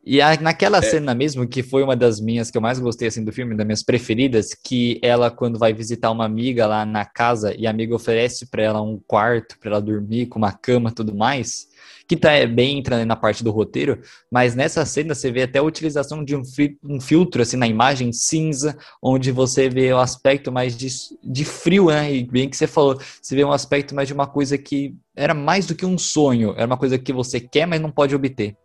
E 0.09 0.21
a- 0.23 0.40
naquela 0.40 0.79
É. 0.79 0.83
cena 0.83 1.14
mesmo, 1.16 1.49
que 1.49 1.64
foi 1.64 1.83
uma 1.83 1.97
das 1.97 2.21
minhas 2.21 2.49
que 2.49 2.57
eu 2.57 2.62
mais 2.62 2.79
gostei 2.79 3.09
assim 3.09 3.25
do 3.25 3.33
filme, 3.33 3.57
das 3.57 3.66
minhas 3.66 3.83
preferidas, 3.83 4.55
que 4.55 5.01
ela 5.03 5.33
quando 5.33 5.59
vai 5.59 5.73
visitar 5.73 6.12
uma 6.12 6.25
amiga 6.25 6.64
lá 6.64 6.87
na 6.87 7.05
casa 7.05 7.53
e 7.59 7.66
a 7.66 7.71
amiga 7.71 7.92
oferece 7.95 8.47
pra 8.47 8.62
ela 8.62 8.81
um 8.81 9.01
quarto 9.07 9.59
pra 9.59 9.71
ela 9.73 9.81
dormir 9.83 10.27
com 10.27 10.38
uma 10.38 10.53
cama, 10.53 10.90
e 10.90 10.95
tudo 10.95 11.12
mais, 11.12 11.66
que 12.09 12.16
tá 12.16 12.31
é, 12.31 12.47
bem 12.47 12.79
entra 12.79 13.05
na 13.05 13.16
parte 13.16 13.42
do 13.42 13.51
roteiro, 13.51 14.01
mas 14.31 14.55
nessa 14.55 14.85
cena 14.87 15.12
você 15.12 15.33
vê 15.33 15.42
até 15.42 15.59
a 15.59 15.62
utilização 15.64 16.25
de 16.25 16.37
um, 16.37 16.45
fi- 16.45 16.79
um 16.85 17.01
filtro 17.01 17.42
assim 17.42 17.57
na 17.57 17.66
imagem 17.66 18.12
cinza, 18.12 18.79
onde 19.03 19.33
você 19.33 19.69
vê 19.69 19.92
o 19.92 19.99
aspecto 19.99 20.53
mais 20.53 20.77
de, 20.77 20.87
de 21.25 21.45
frio, 21.45 21.87
né? 21.87 22.14
E 22.14 22.25
bem 22.25 22.49
que 22.49 22.57
você 22.57 22.69
falou, 22.69 22.97
você 23.21 23.35
vê 23.35 23.45
um 23.45 23.51
aspecto 23.51 23.92
mais 23.92 24.07
de 24.07 24.14
uma 24.14 24.29
coisa 24.29 24.57
que 24.57 24.95
era 25.16 25.35
mais 25.35 25.66
do 25.66 25.75
que 25.75 25.85
um 25.85 25.99
sonho, 25.99 26.55
era 26.57 26.66
uma 26.66 26.77
coisa 26.79 26.97
que 26.97 27.12
você 27.12 27.40
quer, 27.40 27.66
mas 27.66 27.81
não 27.81 27.90
pode 27.90 28.14
obter. 28.14 28.57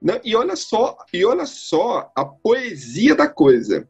Não, 0.00 0.18
e 0.24 0.34
olha 0.34 0.56
só, 0.56 0.96
e 1.12 1.24
olha 1.24 1.44
só 1.44 2.10
a 2.16 2.24
poesia 2.24 3.14
da 3.14 3.28
coisa. 3.28 3.88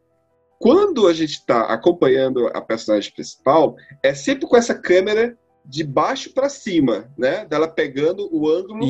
Quando 0.59 1.07
a 1.07 1.13
gente 1.13 1.35
está 1.35 1.63
acompanhando 1.73 2.49
a 2.49 2.61
personagem 2.61 3.13
principal, 3.13 3.77
é 4.03 4.13
sempre 4.13 4.47
com 4.47 4.57
essa 4.57 4.75
câmera 4.75 5.39
de 5.65 5.85
baixo 5.85 6.35
para 6.35 6.49
cima, 6.49 7.11
né? 7.17 7.47
Dela 7.47 7.69
pegando 7.69 8.29
o 8.31 8.49
ângulo 8.49 8.85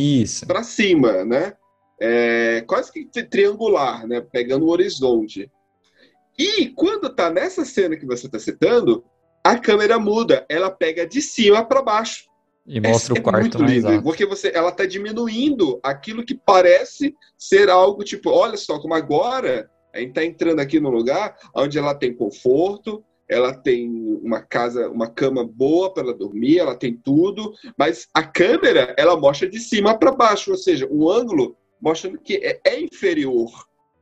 para 0.46 0.62
cima, 0.62 1.24
né? 1.24 1.52
É, 2.00 2.64
quase 2.66 2.90
que 2.90 3.04
tri- 3.04 3.28
triangular, 3.28 4.06
né? 4.06 4.20
Pegando 4.20 4.64
o 4.64 4.70
horizonte. 4.70 5.50
E 6.38 6.68
quando 6.68 7.14
tá 7.14 7.28
nessa 7.28 7.64
cena 7.66 7.96
que 7.96 8.06
você 8.06 8.26
está 8.26 8.38
citando, 8.38 9.04
a 9.44 9.58
câmera 9.58 9.98
muda, 9.98 10.46
ela 10.48 10.70
pega 10.70 11.06
de 11.06 11.20
cima 11.20 11.64
para 11.64 11.82
baixo. 11.82 12.29
E 12.70 12.80
mostra 12.80 13.16
é 13.16 13.18
o 13.18 13.22
quarto 13.22 13.40
muito 13.40 13.58
mais 13.58 13.84
lindo, 13.84 14.02
porque 14.04 14.24
você, 14.24 14.52
ela 14.54 14.70
tá 14.70 14.86
diminuindo 14.86 15.80
aquilo 15.82 16.24
que 16.24 16.36
parece 16.36 17.16
ser 17.36 17.68
algo 17.68 18.04
tipo, 18.04 18.30
olha 18.30 18.56
só, 18.56 18.78
como 18.78 18.94
agora 18.94 19.68
a 19.92 19.98
gente 19.98 20.12
tá 20.12 20.24
entrando 20.24 20.60
aqui 20.60 20.78
num 20.78 20.90
lugar 20.90 21.36
onde 21.52 21.76
ela 21.76 21.96
tem 21.96 22.14
conforto, 22.14 23.02
ela 23.28 23.52
tem 23.52 23.90
uma 24.22 24.40
casa, 24.40 24.88
uma 24.88 25.08
cama 25.08 25.44
boa 25.44 25.92
para 25.92 26.04
ela 26.04 26.14
dormir, 26.14 26.58
ela 26.58 26.76
tem 26.76 26.96
tudo, 26.96 27.52
mas 27.76 28.06
a 28.14 28.22
câmera 28.22 28.94
ela 28.96 29.16
mostra 29.16 29.50
de 29.50 29.58
cima 29.58 29.98
para 29.98 30.12
baixo, 30.12 30.52
ou 30.52 30.56
seja, 30.56 30.86
o 30.88 31.10
ângulo 31.10 31.56
mostrando 31.80 32.18
que 32.18 32.36
é, 32.36 32.60
é 32.64 32.80
inferior, 32.80 33.50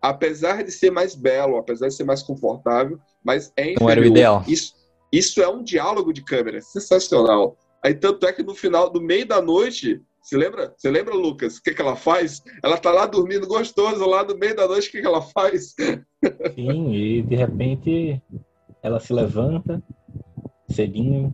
apesar 0.01 0.63
de 0.63 0.71
ser 0.71 0.91
mais 0.91 1.15
belo, 1.15 1.57
apesar 1.57 1.89
de 1.89 1.95
ser 1.95 2.05
mais 2.05 2.23
confortável, 2.23 2.99
mas 3.25 3.51
é 3.57 3.73
inferior. 3.73 3.81
Não 3.81 3.91
era 3.91 4.01
o 4.03 4.05
ideal. 4.05 4.45
Isso, 4.47 4.75
isso 5.11 5.41
é 5.41 5.49
um 5.49 5.63
diálogo 5.63 6.13
de 6.13 6.23
câmera 6.23 6.61
sensacional. 6.61 7.57
Aí 7.89 7.95
tanto 7.95 8.27
é 8.27 8.33
que 8.35 8.43
no 8.43 8.55
final, 8.55 8.91
do 8.91 9.01
meio 9.01 9.27
da 9.27 9.41
noite, 9.41 10.03
você 10.21 10.37
lembra? 10.37 10.75
Você 10.77 10.91
lembra, 10.91 11.15
Lucas? 11.15 11.57
O 11.57 11.63
que, 11.63 11.73
que 11.73 11.81
ela 11.81 11.97
faz? 11.97 12.43
Ela 12.63 12.77
tá 12.77 12.93
lá 12.93 13.07
dormindo 13.07 13.47
gostoso, 13.47 14.05
lá 14.05 14.23
no 14.23 14.37
meio 14.37 14.55
da 14.55 14.69
noite, 14.69 14.89
o 14.89 14.93
que, 14.93 15.01
que 15.01 15.07
ela 15.07 15.23
faz? 15.23 15.75
Sim, 16.55 16.93
e 16.93 17.23
de 17.23 17.35
repente 17.35 18.23
ela 18.83 19.01
se 19.01 19.11
levanta 19.15 19.83
cedinho, 20.69 21.33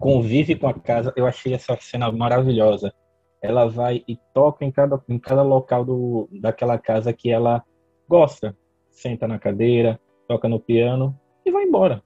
convive 0.00 0.56
com 0.56 0.66
a 0.66 0.74
casa. 0.74 1.12
Eu 1.14 1.26
achei 1.26 1.54
essa 1.54 1.78
cena 1.80 2.10
maravilhosa. 2.10 2.92
Ela 3.40 3.68
vai 3.68 4.02
e 4.08 4.18
toca 4.34 4.64
em 4.64 4.72
cada, 4.72 5.00
em 5.08 5.16
cada 5.16 5.42
local 5.42 5.84
do, 5.84 6.28
daquela 6.40 6.76
casa 6.76 7.12
que 7.12 7.30
ela 7.30 7.62
gosta. 8.08 8.52
Senta 8.90 9.28
na 9.28 9.38
cadeira, 9.38 10.00
toca 10.26 10.48
no 10.48 10.58
piano 10.58 11.16
e 11.46 11.52
vai 11.52 11.62
embora. 11.62 12.02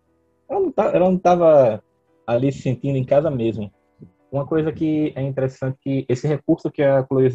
Ela 0.46 0.61
não, 0.61 0.70
tá, 0.70 0.85
ela 0.94 1.11
não 1.11 1.16
tava 1.16 1.82
ali 2.32 2.52
se 2.52 2.62
sentindo 2.62 2.96
em 2.96 3.04
casa 3.04 3.30
mesmo. 3.30 3.72
Uma 4.30 4.46
coisa 4.46 4.72
que 4.72 5.12
é 5.14 5.22
interessante 5.22 5.78
que 5.80 6.06
esse 6.08 6.26
recurso 6.26 6.70
que 6.70 6.82
a 6.82 7.04
Chloe 7.06 7.28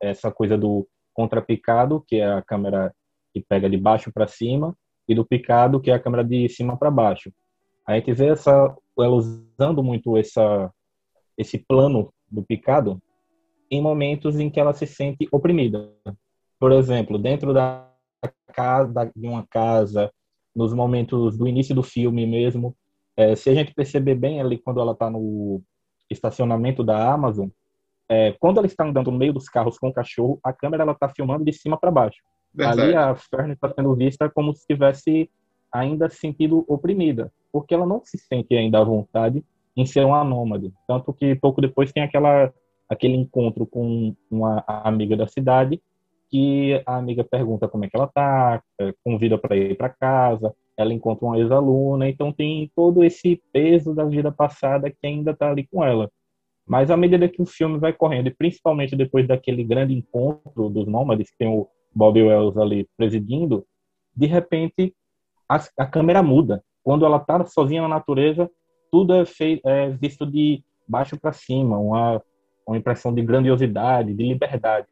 essa 0.00 0.30
coisa 0.30 0.56
do 0.56 0.88
contrapicado, 1.12 2.02
que 2.06 2.16
é 2.16 2.32
a 2.32 2.42
câmera 2.42 2.92
que 3.32 3.40
pega 3.40 3.68
de 3.68 3.76
baixo 3.76 4.12
para 4.12 4.26
cima, 4.26 4.76
e 5.08 5.14
do 5.14 5.24
picado, 5.24 5.80
que 5.80 5.90
é 5.90 5.94
a 5.94 6.00
câmera 6.00 6.24
de 6.24 6.48
cima 6.48 6.76
para 6.76 6.90
baixo. 6.90 7.30
A 7.86 7.94
gente 7.94 8.12
vê 8.12 8.28
essa, 8.28 8.74
ela 8.98 9.14
usando 9.14 9.82
muito 9.82 10.16
essa, 10.16 10.72
esse 11.36 11.58
plano 11.58 12.12
do 12.30 12.42
picado 12.42 13.00
em 13.70 13.82
momentos 13.82 14.38
em 14.38 14.50
que 14.50 14.58
ela 14.58 14.72
se 14.72 14.86
sente 14.86 15.28
oprimida. 15.30 15.92
Por 16.58 16.72
exemplo, 16.72 17.18
dentro 17.18 17.52
da 17.52 17.90
casa, 18.54 19.10
de 19.14 19.26
uma 19.26 19.46
casa, 19.46 20.10
nos 20.54 20.72
momentos 20.72 21.36
do 21.36 21.46
início 21.46 21.74
do 21.74 21.82
filme 21.82 22.26
mesmo, 22.26 22.74
é, 23.16 23.34
se 23.36 23.50
a 23.50 23.54
gente 23.54 23.74
perceber 23.74 24.14
bem 24.14 24.40
ali 24.40 24.58
quando 24.58 24.80
ela 24.80 24.92
está 24.92 25.08
no 25.10 25.62
estacionamento 26.10 26.82
da 26.82 27.12
Amazon, 27.12 27.48
é, 28.08 28.32
quando 28.38 28.58
ela 28.58 28.66
está 28.66 28.84
andando 28.84 29.10
no 29.10 29.18
meio 29.18 29.32
dos 29.32 29.48
carros 29.48 29.78
com 29.78 29.88
o 29.88 29.92
cachorro, 29.92 30.38
a 30.42 30.52
câmera 30.52 30.82
ela 30.82 30.92
está 30.92 31.08
filmando 31.08 31.44
de 31.44 31.52
cima 31.52 31.78
para 31.78 31.90
baixo. 31.90 32.22
Verdade. 32.52 32.82
Ali 32.82 32.94
a 32.94 33.14
Fern 33.14 33.52
está 33.52 33.72
sendo 33.72 33.94
vista 33.94 34.28
como 34.30 34.52
se 34.52 34.60
estivesse 34.60 35.30
ainda 35.72 36.08
se 36.08 36.18
sentindo 36.18 36.64
oprimida, 36.68 37.32
porque 37.52 37.74
ela 37.74 37.86
não 37.86 38.00
se 38.04 38.16
sente 38.16 38.54
ainda 38.54 38.78
à 38.78 38.84
vontade 38.84 39.44
em 39.76 39.84
ser 39.84 40.04
uma 40.04 40.22
nômade. 40.22 40.72
Tanto 40.86 41.12
que 41.12 41.34
pouco 41.34 41.60
depois 41.60 41.92
tem 41.92 42.02
aquela, 42.02 42.52
aquele 42.88 43.16
encontro 43.16 43.66
com 43.66 44.14
uma 44.30 44.62
amiga 44.66 45.16
da 45.16 45.26
cidade, 45.26 45.82
que 46.34 46.82
a 46.84 46.96
amiga 46.96 47.22
pergunta 47.22 47.68
como 47.68 47.84
é 47.84 47.88
que 47.88 47.96
ela 47.96 48.08
tá, 48.08 48.60
convida 49.04 49.38
para 49.38 49.56
ir 49.56 49.76
para 49.76 49.88
casa, 49.88 50.52
ela 50.76 50.92
encontra 50.92 51.24
uma 51.24 51.38
ex-aluna, 51.38 52.08
então 52.08 52.32
tem 52.32 52.68
todo 52.74 53.04
esse 53.04 53.40
peso 53.52 53.94
da 53.94 54.04
vida 54.04 54.32
passada 54.32 54.90
que 54.90 55.06
ainda 55.06 55.30
está 55.30 55.48
ali 55.48 55.64
com 55.64 55.84
ela. 55.84 56.10
Mas 56.66 56.90
à 56.90 56.96
medida 56.96 57.28
que 57.28 57.40
o 57.40 57.46
filme 57.46 57.78
vai 57.78 57.92
correndo, 57.92 58.26
e 58.26 58.34
principalmente 58.34 58.96
depois 58.96 59.28
daquele 59.28 59.62
grande 59.62 59.94
encontro 59.94 60.68
dos 60.68 60.88
nômades, 60.88 61.30
que 61.30 61.38
tem 61.38 61.46
o 61.46 61.68
Bob 61.94 62.20
Wells 62.20 62.58
ali 62.58 62.88
presidindo, 62.96 63.64
de 64.12 64.26
repente 64.26 64.92
a, 65.48 65.60
a 65.78 65.86
câmera 65.86 66.20
muda. 66.20 66.64
Quando 66.82 67.06
ela 67.06 67.18
está 67.18 67.46
sozinha 67.46 67.82
na 67.82 67.88
natureza, 67.88 68.50
tudo 68.90 69.14
é, 69.14 69.24
fei, 69.24 69.60
é 69.64 69.88
visto 69.88 70.26
de 70.26 70.64
baixo 70.88 71.16
para 71.16 71.32
cima, 71.32 71.78
uma, 71.78 72.20
uma 72.66 72.76
impressão 72.76 73.14
de 73.14 73.22
grandiosidade, 73.22 74.12
de 74.12 74.24
liberdade, 74.24 74.88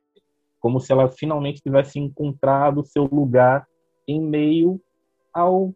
como 0.62 0.78
se 0.78 0.92
ela 0.92 1.10
finalmente 1.10 1.60
tivesse 1.60 1.98
encontrado 1.98 2.86
seu 2.86 3.04
lugar 3.04 3.66
em 4.06 4.22
meio 4.22 4.80
ao, 5.34 5.74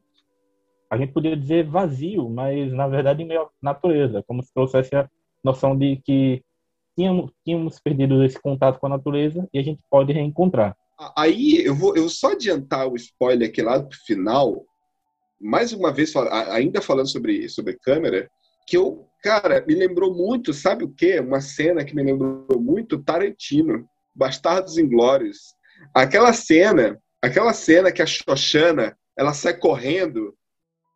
a 0.88 0.96
gente 0.96 1.12
poderia 1.12 1.36
dizer 1.36 1.68
vazio, 1.68 2.30
mas 2.30 2.72
na 2.72 2.86
verdade 2.86 3.22
em 3.22 3.26
meio 3.26 3.42
à 3.42 3.48
natureza, 3.60 4.22
como 4.28 4.42
se 4.44 4.54
trouxesse 4.54 4.94
a 4.94 5.10
noção 5.44 5.76
de 5.76 5.96
que 6.04 6.40
tínhamos, 6.96 7.32
tínhamos 7.44 7.80
perdido 7.80 8.22
esse 8.24 8.40
contato 8.40 8.78
com 8.78 8.86
a 8.86 8.90
natureza 8.90 9.46
e 9.52 9.58
a 9.58 9.62
gente 9.62 9.80
pode 9.90 10.12
reencontrar. 10.12 10.76
Aí 11.16 11.62
eu 11.66 11.74
vou, 11.74 11.96
eu 11.96 12.08
só 12.08 12.32
adiantar 12.32 12.86
o 12.86 12.94
spoiler 12.94 13.48
aqui 13.48 13.60
lá 13.62 13.82
pro 13.82 13.98
final, 14.06 14.64
mais 15.38 15.72
uma 15.72 15.92
vez, 15.92 16.14
ainda 16.16 16.80
falando 16.80 17.10
sobre, 17.10 17.48
sobre 17.48 17.76
câmera, 17.78 18.30
que 18.68 18.76
eu, 18.76 19.04
cara, 19.22 19.64
me 19.66 19.74
lembrou 19.74 20.14
muito, 20.14 20.54
sabe 20.54 20.84
o 20.84 20.88
quê? 20.88 21.18
Uma 21.18 21.40
cena 21.40 21.84
que 21.84 21.94
me 21.94 22.02
lembrou 22.02 22.46
muito 22.58 23.02
Tarantino, 23.02 23.86
Bastardos 24.16 24.78
Inglórios. 24.78 25.54
Aquela 25.94 26.32
cena, 26.32 26.98
aquela 27.22 27.52
cena 27.52 27.92
que 27.92 28.00
a 28.00 28.06
Xoxana, 28.06 28.96
ela 29.16 29.34
sai 29.34 29.56
correndo, 29.56 30.34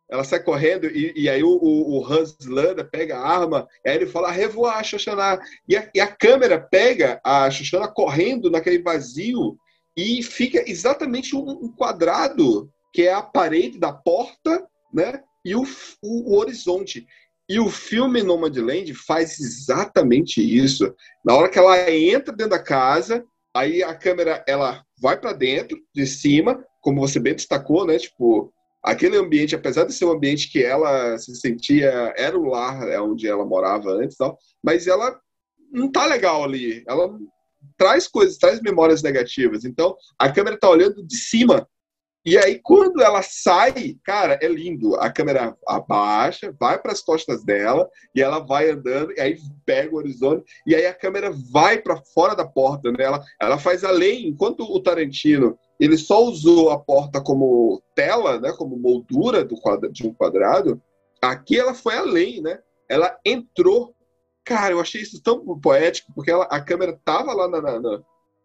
ela 0.09 0.23
sai 0.23 0.43
correndo 0.43 0.87
e, 0.87 1.13
e 1.15 1.29
aí 1.29 1.43
o, 1.43 1.49
o, 1.49 1.99
o, 1.99 2.05
Hans 2.05 2.35
Landa 2.45 2.83
pega 2.83 3.17
a 3.17 3.25
arma, 3.25 3.67
aí 3.85 3.95
ele 3.95 4.07
fala, 4.07 4.31
revoar, 4.31 4.83
Xoxana. 4.83 5.39
E 5.69 5.77
a, 5.77 5.89
e 5.93 5.99
a 6.01 6.07
câmera 6.07 6.59
pega 6.59 7.21
a 7.23 7.49
Xoxana 7.49 7.87
correndo 7.87 8.49
naquele 8.49 8.81
vazio 8.81 9.57
e 9.95 10.23
fica 10.23 10.63
exatamente 10.69 11.35
um, 11.35 11.47
um 11.49 11.71
quadrado 11.71 12.69
que 12.93 13.03
é 13.03 13.13
a 13.13 13.21
parede 13.21 13.79
da 13.79 13.93
porta, 13.93 14.67
né? 14.93 15.21
E 15.45 15.55
o, 15.55 15.63
o, 16.01 16.33
o 16.33 16.37
horizonte. 16.37 17.07
E 17.51 17.59
o 17.59 17.69
filme 17.69 18.23
Nomadland 18.23 18.93
faz 18.93 19.37
exatamente 19.37 20.39
isso. 20.39 20.95
Na 21.21 21.35
hora 21.35 21.49
que 21.49 21.59
ela 21.59 21.91
entra 21.91 22.33
dentro 22.33 22.51
da 22.51 22.63
casa, 22.63 23.25
aí 23.53 23.83
a 23.83 23.93
câmera 23.93 24.41
ela 24.47 24.81
vai 25.01 25.19
para 25.19 25.33
dentro, 25.33 25.77
de 25.93 26.07
cima, 26.07 26.63
como 26.79 27.01
você 27.01 27.19
bem 27.19 27.35
destacou, 27.35 27.85
né? 27.85 27.97
Tipo, 27.97 28.53
aquele 28.81 29.17
ambiente, 29.17 29.53
apesar 29.53 29.83
de 29.83 29.91
ser 29.91 30.05
um 30.05 30.13
ambiente 30.13 30.49
que 30.49 30.63
ela 30.63 31.17
se 31.17 31.35
sentia, 31.35 32.13
era 32.15 32.39
o 32.39 32.45
lar 32.45 32.87
é 32.87 33.01
onde 33.01 33.27
ela 33.27 33.45
morava 33.45 33.91
antes, 33.95 34.15
tal, 34.15 34.37
mas 34.63 34.87
ela 34.87 35.19
não 35.73 35.91
tá 35.91 36.05
legal 36.05 36.45
ali. 36.45 36.85
Ela 36.87 37.09
traz 37.77 38.07
coisas, 38.07 38.37
traz 38.37 38.61
memórias 38.61 39.03
negativas. 39.03 39.65
Então, 39.65 39.93
a 40.17 40.31
câmera 40.31 40.57
tá 40.57 40.69
olhando 40.69 41.05
de 41.05 41.17
cima 41.17 41.67
e 42.23 42.37
aí, 42.37 42.59
quando 42.59 43.01
ela 43.01 43.23
sai, 43.23 43.97
cara, 44.03 44.37
é 44.41 44.47
lindo. 44.47 44.95
A 44.95 45.11
câmera 45.11 45.57
abaixa, 45.67 46.55
vai 46.59 46.79
para 46.79 46.91
as 46.91 47.01
costas 47.01 47.43
dela 47.43 47.89
e 48.15 48.21
ela 48.21 48.39
vai 48.39 48.69
andando, 48.69 49.11
e 49.13 49.19
aí 49.19 49.37
pega 49.65 49.93
o 49.93 49.97
horizonte, 49.97 50.45
e 50.67 50.75
aí 50.75 50.85
a 50.85 50.93
câmera 50.93 51.31
vai 51.51 51.79
para 51.79 52.01
fora 52.13 52.35
da 52.35 52.45
porta, 52.45 52.91
né? 52.91 53.05
Ela, 53.39 53.57
faz 53.57 53.83
além. 53.83 54.27
Enquanto 54.27 54.61
o 54.61 54.79
Tarantino 54.79 55.57
ele 55.79 55.97
só 55.97 56.23
usou 56.23 56.69
a 56.69 56.77
porta 56.77 57.19
como 57.19 57.81
tela, 57.95 58.39
né? 58.39 58.53
Como 58.55 58.77
moldura 58.77 59.43
do 59.43 59.59
quadro, 59.59 59.91
de 59.91 60.05
um 60.05 60.13
quadrado, 60.13 60.79
aqui 61.19 61.59
ela 61.59 61.73
foi 61.73 61.95
além, 61.95 62.39
né? 62.39 62.59
Ela 62.87 63.17
entrou. 63.25 63.95
Cara, 64.45 64.73
eu 64.73 64.79
achei 64.79 65.01
isso 65.01 65.21
tão 65.23 65.43
poético, 65.59 66.13
porque 66.13 66.29
ela, 66.29 66.45
a 66.45 66.61
câmera 66.61 66.99
tava 67.03 67.33
lá 67.33 67.47
na, 67.47 67.79
na 67.79 68.01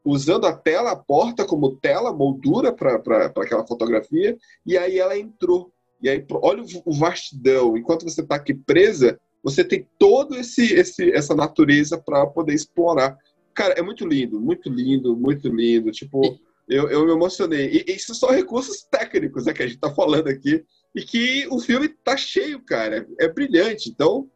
usando 0.07 0.47
a 0.47 0.53
tela, 0.53 0.93
a 0.93 0.97
porta 0.97 1.45
como 1.45 1.77
tela, 1.77 2.13
moldura 2.13 2.73
para 2.73 2.95
aquela 3.37 3.67
fotografia, 3.67 4.39
e 4.65 4.79
aí 4.79 4.99
ela 4.99 5.19
entrou. 5.19 5.73
E 6.01 6.09
aí, 6.09 6.25
olha 6.31 6.63
o 6.85 6.93
vastidão. 6.93 7.77
Enquanto 7.77 8.05
você 8.05 8.21
está 8.21 8.37
aqui 8.37 8.55
presa, 8.55 9.19
você 9.43 9.65
tem 9.65 9.87
todo 9.99 10.37
esse, 10.37 10.73
esse 10.75 11.11
essa 11.11 11.35
natureza 11.35 11.99
para 11.99 12.27
poder 12.27 12.55
explorar. 12.55 13.17
Cara, 13.55 13.75
é 13.75 13.83
muito 13.83 14.07
lindo, 14.07 14.41
muito 14.41 14.69
lindo, 14.69 15.17
muito 15.17 15.49
lindo. 15.49 15.91
Tipo, 15.91 16.39
eu, 16.69 16.89
eu 16.89 17.05
me 17.07 17.13
emocionei. 17.13 17.69
E, 17.69 17.91
e 17.91 17.97
isso 17.97 18.15
são 18.15 18.31
recursos 18.31 18.83
técnicos 18.83 19.47
né, 19.47 19.53
que 19.53 19.63
a 19.63 19.67
gente 19.67 19.77
está 19.77 19.93
falando 19.95 20.29
aqui. 20.29 20.65
E 20.95 21.03
que 21.03 21.47
o 21.51 21.59
filme 21.59 21.89
tá 21.89 22.17
cheio, 22.17 22.61
cara. 22.61 23.07
É 23.19 23.29
brilhante. 23.29 23.89
Então, 23.91 24.29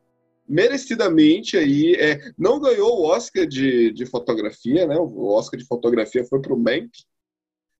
merecidamente 0.51 1.57
aí. 1.57 1.95
É, 1.95 2.33
não 2.37 2.61
ganhou 2.61 2.99
o 2.99 3.07
Oscar 3.07 3.47
de, 3.47 3.93
de 3.93 4.05
fotografia, 4.05 4.87
né? 4.87 4.97
O 4.99 5.29
Oscar 5.29 5.59
de 5.59 5.67
fotografia 5.67 6.25
foi 6.25 6.41
para 6.43 6.53
o 6.53 6.59
Mank. 6.59 6.91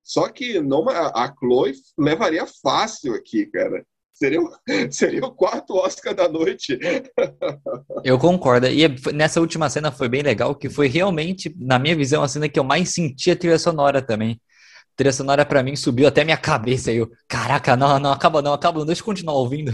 Só 0.03 0.29
que 0.29 0.61
não, 0.61 0.89
a, 0.89 1.25
a 1.25 1.35
Chloe 1.37 1.75
levaria 1.99 2.47
fácil 2.63 3.15
aqui, 3.15 3.47
cara. 3.47 3.85
Seria, 4.13 4.41
seria 4.91 5.25
o 5.25 5.35
quarto 5.35 5.75
Oscar 5.75 6.15
da 6.15 6.29
noite. 6.29 6.79
Eu 8.05 8.19
concordo. 8.19 8.69
E 8.69 8.87
nessa 9.13 9.41
última 9.41 9.69
cena 9.69 9.91
foi 9.91 10.09
bem 10.09 10.23
legal, 10.23 10.55
que 10.55 10.69
foi 10.69 10.87
realmente, 10.87 11.55
na 11.59 11.79
minha 11.79 11.97
visão, 11.97 12.23
a 12.23 12.29
cena 12.29 12.49
que 12.49 12.59
eu 12.59 12.65
mais 12.65 12.95
senti 12.95 13.31
a 13.31 13.37
trilha 13.37 13.59
sonora 13.59 14.01
também. 14.01 14.41
Trilha 15.01 15.13
sonora 15.13 15.47
pra 15.47 15.63
mim 15.63 15.75
subiu 15.75 16.07
até 16.07 16.23
minha 16.25 16.37
cabeça. 16.37 16.93
E 16.93 16.99
eu, 16.99 17.11
caraca, 17.27 17.75
não, 17.77 17.99
não, 17.99 18.13
acaba 18.13 18.43
não, 18.43 18.53
acaba 18.53 18.79
não, 18.81 18.87
deixa 18.87 19.01
eu 19.01 19.05
continuar 19.07 19.35
ouvindo. 19.35 19.73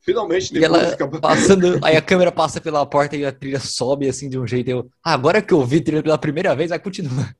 Finalmente, 0.00 0.56
E 0.56 0.64
ela 0.64 0.78
depois 0.78 0.92
acaba- 0.94 1.20
passando, 1.20 1.78
aí 1.84 1.96
a 1.96 2.02
câmera 2.02 2.30
passa 2.30 2.60
pela 2.60 2.86
porta 2.86 3.16
e 3.16 3.24
a 3.24 3.32
trilha 3.32 3.58
sobe 3.58 4.08
assim 4.08 4.28
de 4.28 4.38
um 4.38 4.46
jeito. 4.46 4.68
Eu, 4.70 4.88
ah, 5.04 5.12
agora 5.14 5.42
que 5.42 5.52
eu 5.52 5.58
ouvi 5.58 5.78
a 5.78 5.82
trilha 5.84 6.02
pela 6.02 6.16
primeira 6.18 6.54
vez, 6.54 6.70
vai 6.70 6.78
continuar. 6.78 7.34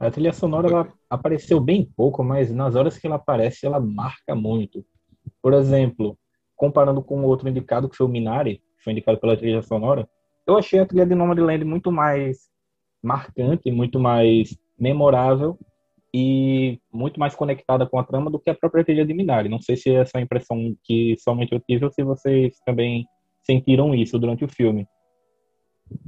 A 0.00 0.10
trilha 0.10 0.32
sonora 0.32 0.68
ela 0.68 0.88
apareceu 1.08 1.60
bem 1.60 1.88
pouco, 1.96 2.24
mas 2.24 2.50
nas 2.50 2.74
horas 2.74 2.98
que 2.98 3.06
ela 3.06 3.16
aparece, 3.16 3.64
ela 3.66 3.78
marca 3.78 4.34
muito. 4.34 4.84
Por 5.40 5.52
exemplo, 5.52 6.18
comparando 6.56 7.02
com 7.02 7.20
o 7.20 7.26
outro 7.26 7.48
indicado, 7.48 7.88
que 7.88 7.96
foi 7.96 8.06
o 8.06 8.08
Minari, 8.08 8.56
que 8.78 8.82
foi 8.84 8.92
indicado 8.92 9.18
pela 9.18 9.36
trilha 9.36 9.62
sonora, 9.62 10.08
eu 10.46 10.56
achei 10.58 10.80
a 10.80 10.86
trilha 10.86 11.06
de 11.06 11.14
Nomadland 11.14 11.64
muito 11.64 11.92
mais 11.92 12.48
marcante, 13.00 13.70
muito 13.70 14.00
mais 14.00 14.56
memorável 14.78 15.56
e 16.14 16.78
muito 16.92 17.18
mais 17.18 17.34
conectada 17.34 17.86
com 17.86 17.98
a 17.98 18.04
trama 18.04 18.30
do 18.30 18.38
que 18.38 18.50
a 18.50 18.54
própria 18.54 18.84
trilha 18.84 19.04
de 19.04 19.14
Minari. 19.14 19.48
Não 19.48 19.60
sei 19.60 19.76
se 19.76 19.90
essa 19.90 20.18
é 20.18 20.20
a 20.20 20.22
impressão 20.22 20.76
que 20.84 21.16
somente 21.18 21.52
eu 21.52 21.60
tive 21.60 21.84
ou 21.84 21.90
se 21.90 22.02
vocês 22.02 22.58
também 22.66 23.06
sentiram 23.42 23.94
isso 23.94 24.18
durante 24.18 24.44
o 24.44 24.48
filme. 24.48 24.86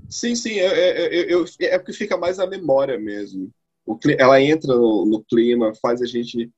Sim, 0.09 0.35
sim, 0.35 0.59
é, 0.59 0.67
é, 0.67 1.33
é, 1.33 1.65
é 1.65 1.79
porque 1.79 1.93
fica 1.93 2.17
mais 2.17 2.39
na 2.39 2.47
memória 2.47 2.99
mesmo. 2.99 3.51
O 3.87 3.99
ela 4.19 4.41
entra 4.41 4.75
no, 4.75 5.05
no 5.07 5.25
clima, 5.25 5.75
faz 5.81 6.01
a 6.01 6.07
gente 6.07 6.51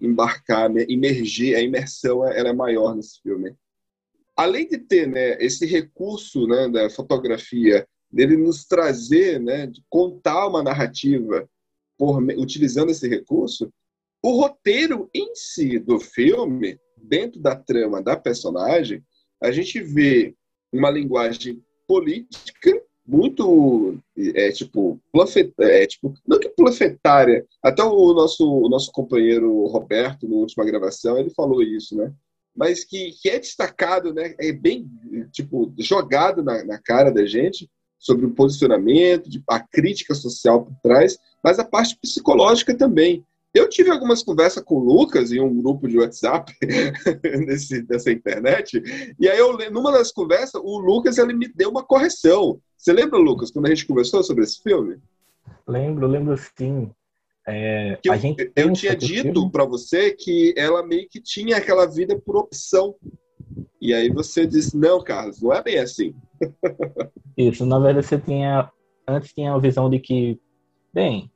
embarcar, 0.00 0.68
né, 0.68 0.84
imergir, 0.88 1.56
a 1.56 1.60
imersão 1.60 2.26
ela 2.26 2.48
é 2.48 2.52
maior 2.52 2.94
nesse 2.94 3.20
filme. 3.22 3.54
Além 4.36 4.66
de 4.68 4.78
ter 4.78 5.06
né, 5.06 5.36
esse 5.42 5.64
recurso 5.66 6.46
né, 6.46 6.68
da 6.68 6.90
fotografia, 6.90 7.86
dele 8.10 8.36
nos 8.36 8.64
trazer, 8.64 9.40
né, 9.40 9.66
de 9.66 9.82
contar 9.88 10.46
uma 10.46 10.62
narrativa 10.62 11.48
por, 11.98 12.22
utilizando 12.38 12.90
esse 12.90 13.08
recurso, 13.08 13.72
o 14.22 14.40
roteiro 14.40 15.08
em 15.14 15.34
si 15.34 15.78
do 15.78 16.00
filme, 16.00 16.78
dentro 16.96 17.40
da 17.40 17.54
trama 17.54 18.02
da 18.02 18.16
personagem, 18.16 19.02
a 19.42 19.50
gente 19.50 19.80
vê 19.80 20.34
uma 20.72 20.90
linguagem 20.90 21.62
política 21.86 22.82
muito 23.06 23.98
é 24.16 24.50
tipo, 24.50 24.98
é, 25.60 25.86
tipo 25.86 26.14
não 26.26 26.40
que 26.40 26.48
planfetária 26.48 27.46
até 27.62 27.82
o 27.84 28.14
nosso 28.14 28.50
o 28.50 28.68
nosso 28.68 28.90
companheiro 28.90 29.66
Roberto 29.66 30.26
na 30.26 30.36
última 30.36 30.64
gravação 30.64 31.18
ele 31.18 31.28
falou 31.28 31.62
isso 31.62 31.94
né? 31.96 32.10
Mas 32.56 32.82
que, 32.84 33.10
que 33.20 33.28
é 33.28 33.38
destacado 33.38 34.14
né? 34.14 34.34
É 34.40 34.52
bem 34.52 34.88
tipo 35.32 35.70
jogado 35.78 36.42
na, 36.42 36.64
na 36.64 36.78
cara 36.78 37.10
da 37.10 37.26
gente 37.26 37.68
sobre 38.04 38.26
o 38.26 38.30
posicionamento 38.30 39.30
de, 39.30 39.42
a 39.48 39.60
crítica 39.60 40.14
social 40.14 40.64
por 40.64 40.74
trás 40.82 41.18
mas 41.42 41.58
a 41.58 41.64
parte 41.64 41.96
psicológica 41.96 42.76
também 42.76 43.24
eu 43.54 43.68
tive 43.68 43.88
algumas 43.88 44.22
conversas 44.22 44.64
com 44.64 44.74
o 44.74 44.84
Lucas 44.84 45.30
em 45.30 45.40
um 45.40 45.62
grupo 45.62 45.86
de 45.86 45.96
WhatsApp 45.96 46.52
nesse, 47.46 47.80
dessa 47.82 48.10
internet 48.10 48.82
e 49.18 49.28
aí, 49.28 49.38
eu, 49.38 49.56
numa 49.70 49.92
das 49.92 50.10
conversas, 50.10 50.60
o 50.62 50.78
Lucas 50.78 51.18
ele 51.18 51.32
me 51.32 51.46
deu 51.46 51.70
uma 51.70 51.84
correção. 51.84 52.60
Você 52.76 52.92
lembra, 52.92 53.16
Lucas, 53.16 53.52
quando 53.52 53.66
a 53.66 53.68
gente 53.68 53.86
conversou 53.86 54.24
sobre 54.24 54.42
esse 54.42 54.60
filme? 54.60 54.98
Lembro, 55.66 56.08
lembro 56.08 56.36
sim. 56.36 56.90
É, 57.46 57.96
Que 58.02 58.08
eu, 58.08 58.14
eu 58.56 58.72
tinha 58.72 58.96
dito 58.96 59.50
pra 59.50 59.64
você 59.64 60.10
que 60.10 60.52
ela 60.56 60.84
meio 60.84 61.08
que 61.08 61.20
tinha 61.20 61.58
aquela 61.58 61.86
vida 61.86 62.18
por 62.18 62.36
opção. 62.36 62.94
E 63.80 63.92
aí 63.92 64.10
você 64.10 64.46
disse, 64.46 64.76
não, 64.76 65.02
Carlos, 65.02 65.40
não 65.40 65.52
é 65.52 65.62
bem 65.62 65.78
assim. 65.78 66.14
Isso, 67.36 67.66
na 67.66 67.78
verdade 67.78 68.06
você 68.06 68.18
tinha 68.18 68.70
antes 69.06 69.32
tinha 69.32 69.52
a 69.52 69.58
visão 69.58 69.90
de 69.90 69.98
que, 69.98 70.40
bem, 70.92 71.30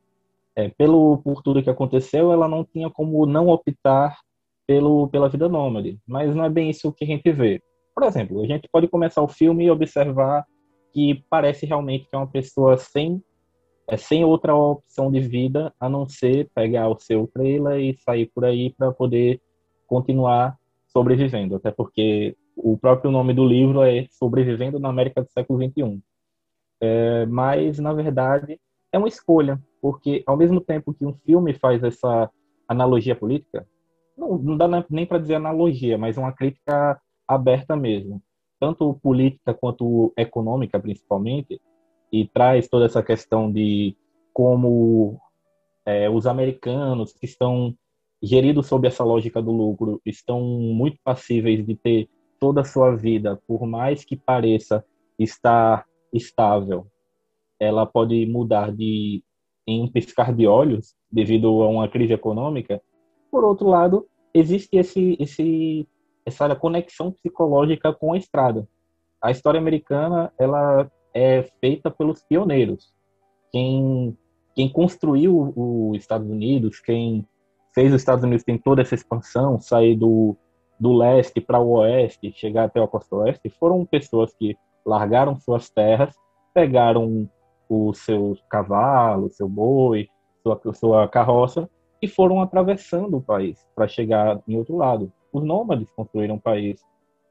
é, 0.55 0.69
pelo 0.69 1.19
por 1.19 1.41
tudo 1.41 1.61
que 1.61 1.69
aconteceu, 1.69 2.31
ela 2.31 2.47
não 2.47 2.63
tinha 2.63 2.89
como 2.89 3.25
não 3.25 3.47
optar 3.47 4.17
pelo 4.67 5.07
pela 5.07 5.29
vida 5.29 5.47
nômade, 5.47 5.99
mas 6.07 6.35
não 6.35 6.43
é 6.43 6.49
bem 6.49 6.69
isso 6.69 6.91
que 6.91 7.03
a 7.03 7.07
gente 7.07 7.31
vê. 7.31 7.61
Por 7.95 8.03
exemplo, 8.03 8.41
a 8.41 8.47
gente 8.47 8.67
pode 8.71 8.87
começar 8.87 9.21
o 9.21 9.27
filme 9.27 9.65
e 9.65 9.71
observar 9.71 10.45
que 10.93 11.23
parece 11.29 11.65
realmente 11.65 12.07
que 12.09 12.15
é 12.15 12.17
uma 12.17 12.27
pessoa 12.27 12.77
sem 12.77 13.21
é, 13.87 13.97
sem 13.97 14.23
outra 14.23 14.55
opção 14.55 15.11
de 15.11 15.19
vida 15.19 15.73
a 15.79 15.89
não 15.89 16.07
ser 16.07 16.49
pegar 16.53 16.89
o 16.89 16.99
seu 16.99 17.27
trailer 17.33 17.79
e 17.79 17.97
sair 17.97 18.29
por 18.33 18.45
aí 18.45 18.73
para 18.77 18.91
poder 18.91 19.41
continuar 19.87 20.58
sobrevivendo, 20.89 21.55
até 21.55 21.71
porque 21.71 22.35
o 22.55 22.77
próprio 22.77 23.11
nome 23.11 23.33
do 23.33 23.45
livro 23.45 23.83
é 23.83 24.07
Sobrevivendo 24.11 24.79
na 24.79 24.89
América 24.89 25.21
do 25.21 25.31
século 25.31 25.59
XXI. 25.63 26.01
É, 26.81 27.25
mas, 27.25 27.79
na 27.79 27.93
verdade, 27.93 28.59
é 28.91 28.97
uma 28.97 29.07
escolha, 29.07 29.59
porque 29.81 30.23
ao 30.25 30.37
mesmo 30.37 30.59
tempo 30.61 30.93
que 30.93 31.05
um 31.05 31.13
filme 31.13 31.53
faz 31.53 31.83
essa 31.83 32.29
analogia 32.67 33.15
política, 33.15 33.67
não, 34.17 34.37
não 34.37 34.57
dá 34.57 34.67
nem 34.89 35.05
para 35.05 35.19
dizer 35.19 35.35
analogia, 35.35 35.97
mas 35.97 36.17
uma 36.17 36.33
crítica 36.33 36.99
aberta 37.27 37.75
mesmo, 37.75 38.21
tanto 38.59 38.93
política 38.95 39.53
quanto 39.53 40.11
econômica, 40.17 40.79
principalmente, 40.79 41.61
e 42.11 42.27
traz 42.27 42.67
toda 42.67 42.85
essa 42.85 43.03
questão 43.03 43.51
de 43.51 43.95
como 44.33 45.19
é, 45.85 46.09
os 46.09 46.25
americanos 46.25 47.13
que 47.13 47.25
estão 47.25 47.75
geridos 48.21 48.67
sob 48.67 48.87
essa 48.87 49.03
lógica 49.03 49.41
do 49.41 49.51
lucro 49.51 50.01
estão 50.05 50.41
muito 50.41 50.97
passíveis 51.03 51.65
de 51.65 51.75
ter 51.75 52.09
toda 52.39 52.61
a 52.61 52.65
sua 52.65 52.95
vida, 52.95 53.39
por 53.47 53.65
mais 53.65 54.03
que 54.05 54.15
pareça 54.15 54.83
estar 55.17 55.85
estável, 56.13 56.87
ela 57.59 57.85
pode 57.85 58.25
mudar 58.25 58.71
de 58.71 59.21
em 59.67 59.83
um 59.83 59.87
piscar 59.87 60.33
de 60.33 60.47
olhos 60.47 60.95
devido 61.11 61.61
a 61.61 61.67
uma 61.67 61.87
crise 61.87 62.13
econômica. 62.13 62.81
Por 63.29 63.43
outro 63.43 63.67
lado, 63.67 64.07
existe 64.33 64.77
esse 64.77 65.17
esse 65.19 65.87
essa 66.25 66.55
conexão 66.55 67.11
psicológica 67.11 67.93
com 67.93 68.13
a 68.13 68.17
estrada. 68.17 68.67
A 69.21 69.31
história 69.31 69.59
americana, 69.59 70.31
ela 70.39 70.89
é 71.13 71.43
feita 71.59 71.91
pelos 71.91 72.23
pioneiros. 72.23 72.93
Quem 73.51 74.17
quem 74.55 74.69
construiu 74.69 75.53
os 75.55 75.97
Estados 75.97 76.29
Unidos, 76.29 76.79
quem 76.79 77.27
fez 77.79 77.93
os 77.93 78.01
Estados 78.01 78.25
Unidos 78.25 78.43
ter 78.43 78.59
toda 78.59 78.81
essa 78.81 78.93
expansão, 78.93 79.57
sair 79.59 79.95
do 79.95 80.35
do 80.77 80.93
leste 80.93 81.41
para 81.41 81.59
o 81.59 81.71
oeste, 81.71 82.31
chegar 82.31 82.65
até 82.65 82.81
a 82.81 82.87
costa 82.87 83.13
oeste, 83.17 83.49
foram 83.49 83.85
pessoas 83.85 84.33
que 84.33 84.57
largaram 84.85 85.35
suas 85.35 85.69
terras, 85.69 86.15
pegaram 86.53 87.29
o 87.67 87.93
seu 87.93 88.37
cavalo, 88.49 89.29
seu 89.29 89.49
boi, 89.49 90.07
sua, 90.41 90.59
sua 90.73 91.07
carroça 91.09 91.69
e 92.01 92.07
foram 92.07 92.41
atravessando 92.41 93.17
o 93.17 93.21
país 93.21 93.67
para 93.75 93.89
chegar 93.89 94.39
em 94.47 94.55
outro 94.55 94.77
lado. 94.77 95.11
Os 95.33 95.43
nômades 95.43 95.91
construíram 95.91 96.35
o 96.35 96.41
país. 96.41 96.81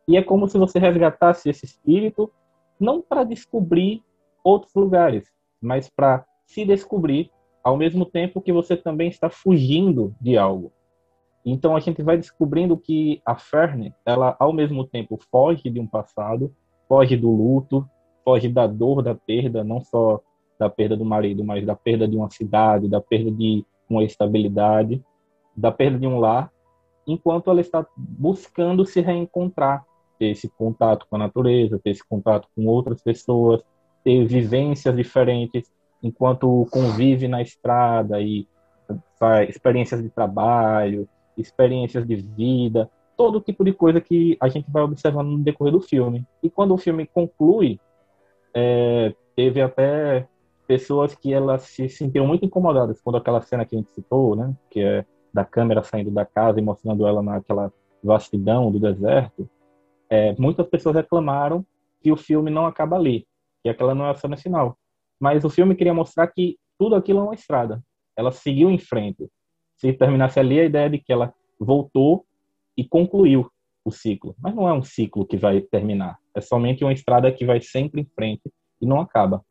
E 0.06 0.18
é 0.18 0.22
como 0.22 0.46
se 0.46 0.58
você 0.58 0.78
resgatasse 0.78 1.48
esse 1.48 1.64
espírito, 1.64 2.30
não 2.78 3.00
para 3.00 3.24
descobrir 3.24 4.02
outros 4.44 4.74
lugares, 4.74 5.32
mas 5.58 5.88
para 5.88 6.22
se 6.44 6.66
descobrir 6.66 7.30
ao 7.68 7.76
mesmo 7.76 8.06
tempo 8.06 8.40
que 8.40 8.50
você 8.50 8.74
também 8.74 9.10
está 9.10 9.28
fugindo 9.28 10.14
de 10.18 10.38
algo. 10.38 10.72
Então 11.44 11.76
a 11.76 11.80
gente 11.80 12.02
vai 12.02 12.16
descobrindo 12.16 12.78
que 12.78 13.20
a 13.26 13.36
Ferne, 13.36 13.94
ela 14.06 14.34
ao 14.40 14.54
mesmo 14.54 14.86
tempo 14.86 15.18
foge 15.30 15.68
de 15.68 15.78
um 15.78 15.86
passado, 15.86 16.50
foge 16.88 17.14
do 17.14 17.30
luto, 17.30 17.86
foge 18.24 18.48
da 18.48 18.66
dor 18.66 19.02
da 19.02 19.14
perda, 19.14 19.62
não 19.62 19.82
só 19.82 20.18
da 20.58 20.70
perda 20.70 20.96
do 20.96 21.04
marido, 21.04 21.44
mas 21.44 21.66
da 21.66 21.76
perda 21.76 22.08
de 22.08 22.16
uma 22.16 22.30
cidade, 22.30 22.88
da 22.88 23.02
perda 23.02 23.30
de 23.30 23.62
uma 23.86 24.02
estabilidade, 24.02 25.04
da 25.54 25.70
perda 25.70 25.98
de 25.98 26.06
um 26.06 26.18
lar, 26.18 26.50
enquanto 27.06 27.50
ela 27.50 27.60
está 27.60 27.86
buscando 27.94 28.86
se 28.86 29.02
reencontrar, 29.02 29.84
ter 30.18 30.28
esse 30.30 30.48
contato 30.48 31.06
com 31.10 31.16
a 31.16 31.18
natureza, 31.18 31.78
ter 31.78 31.90
esse 31.90 32.06
contato 32.08 32.48
com 32.56 32.64
outras 32.64 33.02
pessoas, 33.02 33.62
ter 34.02 34.24
vivências 34.24 34.96
diferentes, 34.96 35.70
enquanto 36.02 36.66
convive 36.70 37.28
na 37.28 37.42
estrada 37.42 38.20
e 38.20 38.46
faz 39.18 39.48
experiências 39.48 40.02
de 40.02 40.08
trabalho, 40.08 41.08
experiências 41.36 42.06
de 42.06 42.16
vida, 42.16 42.90
todo 43.16 43.40
tipo 43.40 43.64
de 43.64 43.72
coisa 43.72 44.00
que 44.00 44.36
a 44.40 44.48
gente 44.48 44.70
vai 44.70 44.82
observando 44.82 45.28
no 45.28 45.38
decorrer 45.38 45.72
do 45.72 45.80
filme. 45.80 46.24
E 46.42 46.48
quando 46.48 46.72
o 46.72 46.78
filme 46.78 47.06
conclui, 47.06 47.80
é, 48.54 49.14
teve 49.34 49.60
até 49.60 50.26
pessoas 50.66 51.14
que 51.14 51.32
elas 51.32 51.62
se 51.62 51.88
sentiram 51.88 52.26
muito 52.26 52.44
incomodadas 52.44 53.00
quando 53.00 53.16
aquela 53.16 53.40
cena 53.40 53.64
que 53.64 53.74
a 53.74 53.78
gente 53.78 53.92
citou, 53.92 54.36
né, 54.36 54.54
que 54.70 54.80
é 54.80 55.04
da 55.32 55.44
câmera 55.44 55.82
saindo 55.82 56.10
da 56.10 56.24
casa 56.24 56.58
e 56.58 56.62
mostrando 56.62 57.06
ela 57.06 57.22
naquela 57.22 57.72
vastidão 58.02 58.70
do 58.70 58.78
deserto, 58.78 59.48
é, 60.08 60.34
muitas 60.38 60.66
pessoas 60.68 60.96
reclamaram 60.96 61.64
que 62.00 62.12
o 62.12 62.16
filme 62.16 62.50
não 62.50 62.66
acaba 62.66 62.96
ali, 62.96 63.26
que 63.62 63.68
aquela 63.68 63.94
não 63.94 64.06
é 64.06 64.10
a 64.10 64.14
cena 64.14 64.36
final. 64.36 64.76
Mas 65.20 65.44
o 65.44 65.50
filme 65.50 65.74
queria 65.74 65.94
mostrar 65.94 66.26
que 66.28 66.58
tudo 66.78 66.94
aquilo 66.94 67.20
é 67.20 67.22
uma 67.22 67.34
estrada. 67.34 67.82
Ela 68.16 68.32
seguiu 68.32 68.70
em 68.70 68.78
frente. 68.78 69.28
Se 69.76 69.92
terminasse 69.92 70.38
ali, 70.38 70.58
a 70.60 70.64
ideia 70.64 70.90
de 70.90 70.98
que 70.98 71.12
ela 71.12 71.32
voltou 71.58 72.24
e 72.76 72.84
concluiu 72.84 73.50
o 73.84 73.90
ciclo. 73.90 74.34
Mas 74.38 74.54
não 74.54 74.68
é 74.68 74.72
um 74.72 74.82
ciclo 74.82 75.26
que 75.26 75.36
vai 75.36 75.60
terminar. 75.60 76.18
É 76.34 76.40
somente 76.40 76.84
uma 76.84 76.92
estrada 76.92 77.32
que 77.32 77.44
vai 77.44 77.60
sempre 77.60 78.00
em 78.00 78.06
frente 78.14 78.42
e 78.80 78.86
não 78.86 79.00
acaba. 79.00 79.44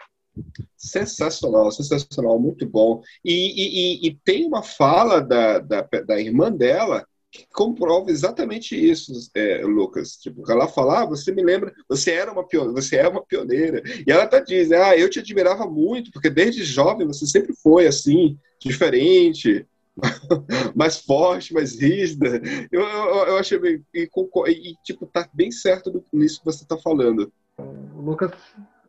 Sensacional, 0.75 1.71
sensacional, 1.71 2.39
muito 2.39 2.67
bom. 2.67 3.01
E, 3.25 3.31
e, 3.31 4.05
e, 4.05 4.07
e 4.07 4.15
tem 4.23 4.45
uma 4.45 4.61
fala 4.61 5.19
da, 5.19 5.59
da, 5.59 5.81
da, 5.81 6.19
irmã 6.19 6.51
dela 6.51 7.05
que 7.37 7.47
comprova 7.53 8.09
exatamente 8.09 8.75
isso, 8.75 9.11
é, 9.35 9.61
Lucas. 9.63 10.13
Tipo, 10.13 10.49
ela 10.51 10.67
fala, 10.67 11.01
ah, 11.01 11.05
você 11.05 11.31
me 11.31 11.43
lembra, 11.43 11.71
você 11.87 12.11
era 12.11 12.31
uma 12.31 12.47
pioneira, 12.47 12.81
você 12.81 12.95
é 12.95 13.07
uma 13.07 13.23
pioneira. 13.23 13.83
E 13.85 14.11
ela 14.11 14.25
tá 14.25 14.39
dizendo, 14.39 14.81
ah, 14.81 14.97
eu 14.97 15.09
te 15.09 15.19
admirava 15.19 15.67
muito, 15.67 16.11
porque 16.11 16.29
desde 16.29 16.63
jovem 16.63 17.05
você 17.05 17.27
sempre 17.27 17.53
foi 17.61 17.85
assim, 17.85 18.37
diferente, 18.59 19.67
mais 20.75 20.97
forte, 20.97 21.53
mais 21.53 21.79
rígida. 21.79 22.41
Eu, 22.71 22.81
eu, 22.81 23.15
eu 23.27 23.37
achei 23.37 23.59
bem. 23.59 23.85
E, 23.93 24.09
e, 24.49 24.75
tipo, 24.83 25.05
tá 25.05 25.27
bem 25.31 25.51
certo 25.51 25.91
do, 25.91 26.03
nisso 26.11 26.39
que 26.39 26.45
você 26.45 26.65
tá 26.65 26.77
falando. 26.77 27.31
O 27.59 28.01
Lucas 28.01 28.31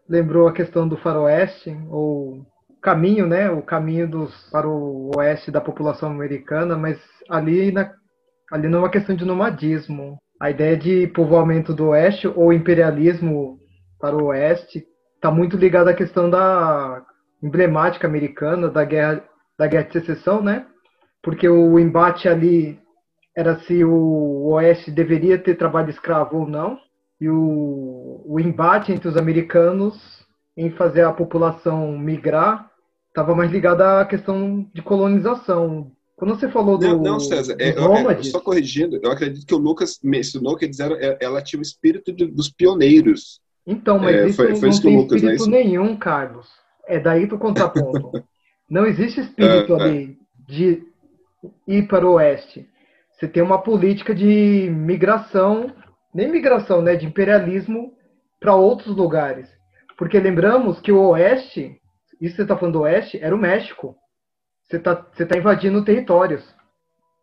lembrou 0.08 0.48
a 0.48 0.52
questão 0.52 0.88
do 0.88 0.96
faroeste, 0.96 1.76
ou 1.90 2.46
caminho, 2.80 3.26
né? 3.26 3.50
O 3.50 3.60
caminho 3.60 4.08
dos, 4.08 4.34
para 4.50 4.66
o 4.66 5.10
oeste 5.16 5.50
da 5.50 5.60
população 5.60 6.10
americana, 6.10 6.78
mas 6.78 6.98
ali, 7.28 7.70
na, 7.70 7.92
ali 8.52 8.68
não 8.68 8.78
é 8.78 8.82
uma 8.82 8.90
questão 8.90 9.14
de 9.14 9.24
nomadismo. 9.24 10.18
A 10.40 10.50
ideia 10.50 10.76
de 10.76 11.06
povoamento 11.08 11.74
do 11.74 11.88
oeste 11.88 12.28
ou 12.28 12.52
imperialismo 12.52 13.58
para 13.98 14.16
o 14.16 14.26
oeste 14.26 14.84
está 15.16 15.30
muito 15.30 15.56
ligada 15.56 15.90
à 15.90 15.94
questão 15.94 16.30
da 16.30 17.02
emblemática 17.42 18.06
americana 18.06 18.68
da 18.68 18.84
guerra 18.84 19.24
da 19.58 19.66
guerra 19.66 19.84
de 19.88 19.92
secessão, 19.92 20.40
né? 20.40 20.66
porque 21.22 21.48
o 21.48 21.78
embate 21.78 22.28
ali 22.28 22.80
era 23.36 23.58
se 23.60 23.84
o 23.84 24.48
Oeste 24.52 24.90
deveria 24.90 25.38
ter 25.38 25.56
trabalho 25.56 25.90
escravo 25.90 26.38
ou 26.38 26.48
não, 26.48 26.78
e 27.20 27.28
o, 27.28 28.22
o 28.26 28.40
embate 28.40 28.92
entre 28.92 29.08
os 29.08 29.16
americanos 29.16 30.24
em 30.56 30.70
fazer 30.70 31.02
a 31.02 31.12
população 31.12 31.98
migrar 31.98 32.70
estava 33.08 33.34
mais 33.34 33.50
ligado 33.50 33.82
à 33.82 34.04
questão 34.04 34.66
de 34.72 34.82
colonização. 34.82 35.90
Quando 36.18 36.34
você 36.34 36.48
falou 36.48 36.76
do. 36.76 36.84
Não, 36.84 36.98
não 37.00 37.20
César, 37.20 37.56
é, 37.60 37.70
eu, 37.70 38.24
só 38.24 38.40
corrigindo, 38.40 38.98
eu 39.00 39.12
acredito 39.12 39.46
que 39.46 39.54
o 39.54 39.58
Lucas 39.58 40.00
mencionou 40.02 40.56
que 40.56 40.64
eles 40.64 40.80
eram, 40.80 40.96
é, 40.96 41.16
ela 41.20 41.40
tinha 41.40 41.60
o 41.60 41.62
espírito 41.62 42.12
de, 42.12 42.26
dos 42.26 42.50
pioneiros. 42.50 43.40
Então, 43.64 44.00
mas 44.00 44.16
é, 44.16 44.26
isso 44.26 44.36
foi, 44.36 44.56
foi 44.56 44.68
não 44.68 44.80
tem 44.80 44.96
Lucas, 44.96 45.22
né, 45.22 45.34
espírito 45.34 45.50
nenhum, 45.50 45.96
Carlos. 45.96 46.48
É 46.88 46.98
daí 46.98 47.24
do 47.24 47.38
contraponto. 47.38 48.10
não 48.68 48.84
existe 48.84 49.20
espírito 49.20 49.76
é, 49.76 49.80
ali 49.80 50.18
de 50.48 50.82
ir 51.68 51.86
para 51.86 52.04
o 52.04 52.14
oeste. 52.14 52.68
Você 53.12 53.28
tem 53.28 53.42
uma 53.42 53.62
política 53.62 54.12
de 54.12 54.68
migração, 54.74 55.72
nem 56.12 56.28
migração, 56.28 56.82
né, 56.82 56.96
de 56.96 57.06
imperialismo 57.06 57.92
para 58.40 58.56
outros 58.56 58.96
lugares. 58.96 59.48
Porque 59.96 60.18
lembramos 60.18 60.80
que 60.80 60.90
o 60.90 61.10
oeste, 61.10 61.80
isso 62.20 62.34
você 62.34 62.42
está 62.42 62.56
falando 62.56 62.74
do 62.74 62.80
oeste, 62.80 63.20
era 63.22 63.34
o 63.34 63.38
México. 63.38 63.94
Você 64.68 64.76
está 64.76 65.06
você 65.12 65.24
tá 65.24 65.36
invadindo 65.36 65.84
territórios. 65.84 66.44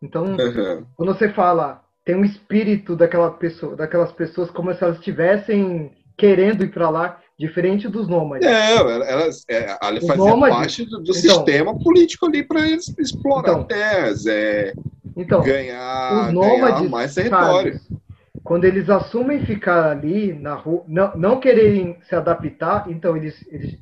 Então, 0.02 0.24
uhum. 0.24 0.84
quando 0.96 1.14
você 1.14 1.28
fala, 1.28 1.82
tem 2.04 2.16
um 2.16 2.24
espírito 2.24 2.96
daquela 2.96 3.30
pessoa, 3.30 3.76
daquelas 3.76 4.12
pessoas 4.12 4.50
como 4.50 4.72
se 4.74 4.82
elas 4.82 4.98
estivessem 4.98 5.92
querendo 6.16 6.64
ir 6.64 6.70
para 6.70 6.90
lá. 6.90 7.20
Diferente 7.38 7.86
dos 7.86 8.08
nômades. 8.08 8.48
É, 8.48 8.76
elas, 8.76 9.44
é, 9.46 9.76
ela 9.82 10.00
fazia 10.00 10.16
nômades, 10.16 10.56
parte 10.56 10.84
do, 10.86 11.02
do 11.02 11.02
então, 11.02 11.14
sistema 11.14 11.78
político 11.78 12.24
ali 12.24 12.42
para 12.42 12.66
eles 12.66 12.88
explorar 12.98 13.50
então, 13.50 13.64
terras, 13.64 14.24
é, 14.24 14.72
então, 15.14 15.42
ganhar, 15.42 16.28
os 16.28 16.32
nômades, 16.32 16.78
ganhar 16.78 16.90
mais 16.90 17.14
território. 17.14 17.74
Sabe, 17.74 18.00
quando 18.42 18.64
eles 18.64 18.88
assumem 18.88 19.44
ficar 19.44 19.90
ali 19.90 20.32
na 20.32 20.54
rua, 20.54 20.82
não, 20.88 21.16
não 21.16 21.40
quererem 21.40 21.98
se 22.08 22.14
adaptar, 22.14 22.86
então 22.88 23.16
eles, 23.16 23.44
eles 23.48 23.76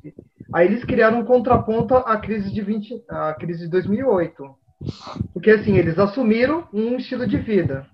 aí 0.53 0.67
eles 0.67 0.83
criaram 0.83 1.19
um 1.19 1.25
contraponto 1.25 1.95
à 1.95 2.17
crise 2.17 2.51
de 2.53 2.61
20, 2.61 3.03
à 3.09 3.33
crise 3.33 3.65
de 3.65 3.69
2008. 3.69 4.43
Porque 5.33 5.51
assim, 5.51 5.77
eles 5.77 5.97
assumiram 5.97 6.67
um 6.73 6.97
estilo 6.97 7.25
de 7.25 7.37
vida 7.37 7.87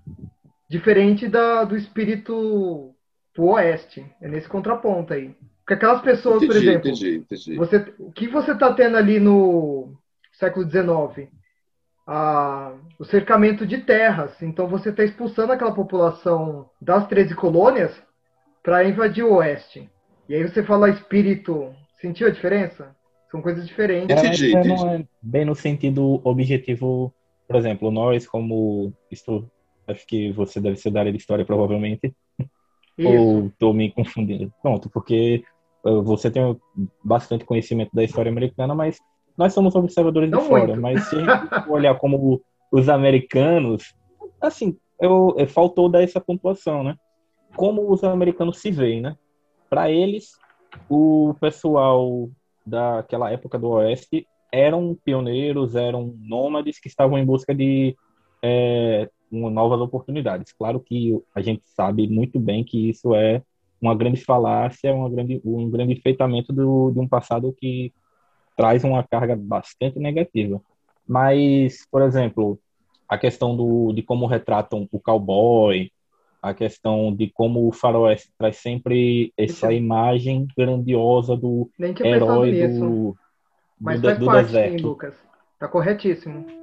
diferente 0.71 1.27
da, 1.27 1.65
do 1.65 1.75
espírito 1.75 2.95
do 3.35 3.43
oeste. 3.43 4.05
É 4.21 4.27
nesse 4.27 4.47
contraponto 4.47 5.13
aí. 5.13 5.35
Porque 5.59 5.73
aquelas 5.73 6.01
pessoas, 6.01 6.37
entendi, 6.37 6.53
por 6.53 6.61
exemplo, 6.61 6.89
entendi, 6.89 7.15
entendi. 7.17 7.55
Você, 7.57 7.93
o 7.99 8.11
que 8.11 8.27
você 8.27 8.53
está 8.53 8.73
tendo 8.73 8.95
ali 8.95 9.19
no 9.19 9.93
século 10.33 10.69
XIX? 10.69 11.29
Ah, 12.07 12.73
o 12.97 13.05
cercamento 13.05 13.65
de 13.65 13.79
terras. 13.79 14.41
Então 14.41 14.67
você 14.67 14.89
está 14.89 15.03
expulsando 15.03 15.51
aquela 15.53 15.73
população 15.73 16.69
das 16.81 17.05
13 17.07 17.35
colônias 17.35 17.91
para 18.63 18.83
invadir 18.83 19.23
o 19.23 19.35
oeste. 19.35 19.89
E 20.27 20.35
aí 20.35 20.43
você 20.43 20.63
fala 20.63 20.89
espírito. 20.89 21.73
Sentiu 22.01 22.27
a 22.27 22.31
diferença? 22.31 22.95
São 23.29 23.41
coisas 23.41 23.65
diferentes. 23.67 24.17
Entendi, 24.17 24.51
entendi. 24.51 24.69
Não 24.69 24.89
é 24.89 25.05
bem 25.21 25.45
no 25.45 25.55
sentido 25.55 26.19
objetivo, 26.23 27.13
por 27.47 27.55
exemplo, 27.55 27.91
nós, 27.91 28.27
como. 28.27 28.91
Isto, 29.11 29.49
acho 29.87 30.05
que 30.07 30.31
você 30.31 30.59
deve 30.59 30.77
ser 30.77 30.89
da 30.89 31.01
área 31.01 31.11
de 31.11 31.19
história, 31.19 31.45
provavelmente. 31.45 32.13
Isso. 32.97 33.07
Ou 33.07 33.45
estou 33.45 33.73
me 33.73 33.91
confundindo? 33.91 34.51
Pronto, 34.61 34.89
porque 34.89 35.43
uh, 35.85 36.01
você 36.01 36.29
tem 36.31 36.59
bastante 37.03 37.45
conhecimento 37.45 37.91
da 37.93 38.03
história 38.03 38.31
americana, 38.31 38.73
mas 38.73 38.99
nós 39.37 39.53
somos 39.53 39.75
observadores 39.75 40.29
Não 40.29 40.41
de 40.41 40.47
fora. 40.47 40.67
Muito. 40.67 40.81
Mas 40.81 41.07
se 41.07 41.15
a 41.15 41.19
gente 41.37 41.69
olhar 41.69 41.95
como 41.99 42.41
os 42.71 42.89
americanos, 42.89 43.93
assim, 44.41 44.75
eu, 44.99 45.35
eu, 45.37 45.47
faltou 45.47 45.87
dar 45.87 46.01
essa 46.01 46.19
pontuação, 46.19 46.83
né? 46.83 46.95
Como 47.55 47.91
os 47.91 48.03
americanos 48.03 48.59
se 48.59 48.71
veem, 48.71 49.01
né? 49.01 49.15
Para 49.69 49.89
eles, 49.89 50.31
o 50.89 51.35
pessoal 51.39 52.29
daquela 52.65 53.31
época 53.31 53.57
do 53.57 53.69
Oeste 53.69 54.27
eram 54.51 54.97
pioneiros, 55.03 55.75
eram 55.75 56.13
nômades 56.19 56.79
que 56.79 56.87
estavam 56.87 57.17
em 57.17 57.25
busca 57.25 57.55
de 57.55 57.95
é, 58.41 59.09
novas 59.31 59.79
oportunidades. 59.79 60.51
Claro 60.51 60.79
que 60.79 61.17
a 61.33 61.41
gente 61.41 61.63
sabe 61.65 62.07
muito 62.07 62.39
bem 62.39 62.63
que 62.63 62.89
isso 62.89 63.15
é 63.15 63.41
uma 63.81 63.95
grande 63.95 64.23
falácia, 64.23 64.93
uma 64.93 65.09
grande, 65.09 65.41
um 65.43 65.69
grande 65.69 65.93
enfeitamento 65.93 66.53
do, 66.53 66.91
de 66.91 66.99
um 66.99 67.07
passado 67.07 67.53
que 67.53 67.91
traz 68.55 68.83
uma 68.83 69.03
carga 69.03 69.35
bastante 69.35 69.97
negativa. 69.97 70.61
Mas, 71.07 71.87
por 71.89 72.01
exemplo, 72.03 72.59
a 73.07 73.17
questão 73.17 73.55
do, 73.55 73.91
de 73.93 74.03
como 74.03 74.27
retratam 74.27 74.87
o 74.91 74.99
cowboy, 74.99 75.91
a 76.41 76.53
questão 76.53 77.13
de 77.13 77.29
como 77.29 77.67
o 77.67 77.71
faroeste 77.71 78.31
traz 78.37 78.57
sempre 78.57 79.31
essa 79.37 79.71
imagem 79.71 80.47
grandiosa 80.57 81.37
do 81.37 81.69
herói 81.79 82.67
do, 82.67 83.15
Mas 83.79 84.01
do, 84.01 84.17
do 84.17 84.25
parte, 84.25 84.47
deserto. 84.47 84.77
Sim, 84.79 84.83
Lucas. 84.83 85.13
Tá 85.59 85.67
corretíssimo. 85.67 86.60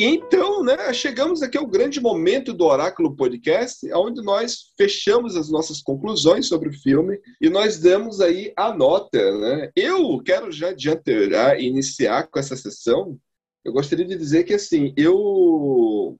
E 0.00 0.04
então, 0.04 0.64
né, 0.64 0.94
chegamos 0.94 1.42
aqui 1.42 1.58
ao 1.58 1.66
grande 1.66 2.00
momento 2.00 2.54
do 2.54 2.64
Oráculo 2.64 3.14
Podcast, 3.14 3.86
onde 3.92 4.22
nós 4.22 4.72
fechamos 4.74 5.36
as 5.36 5.50
nossas 5.50 5.82
conclusões 5.82 6.48
sobre 6.48 6.70
o 6.70 6.72
filme 6.72 7.20
e 7.38 7.50
nós 7.50 7.78
damos 7.78 8.18
aí 8.18 8.50
a 8.56 8.72
nota. 8.72 9.18
Né? 9.38 9.70
Eu 9.76 10.18
quero 10.24 10.50
já 10.50 10.70
adiante 10.70 11.12
iniciar 11.58 12.28
com 12.28 12.38
essa 12.38 12.56
sessão. 12.56 13.18
Eu 13.62 13.74
gostaria 13.74 14.06
de 14.06 14.16
dizer 14.16 14.44
que 14.44 14.54
assim, 14.54 14.94
eu 14.96 16.18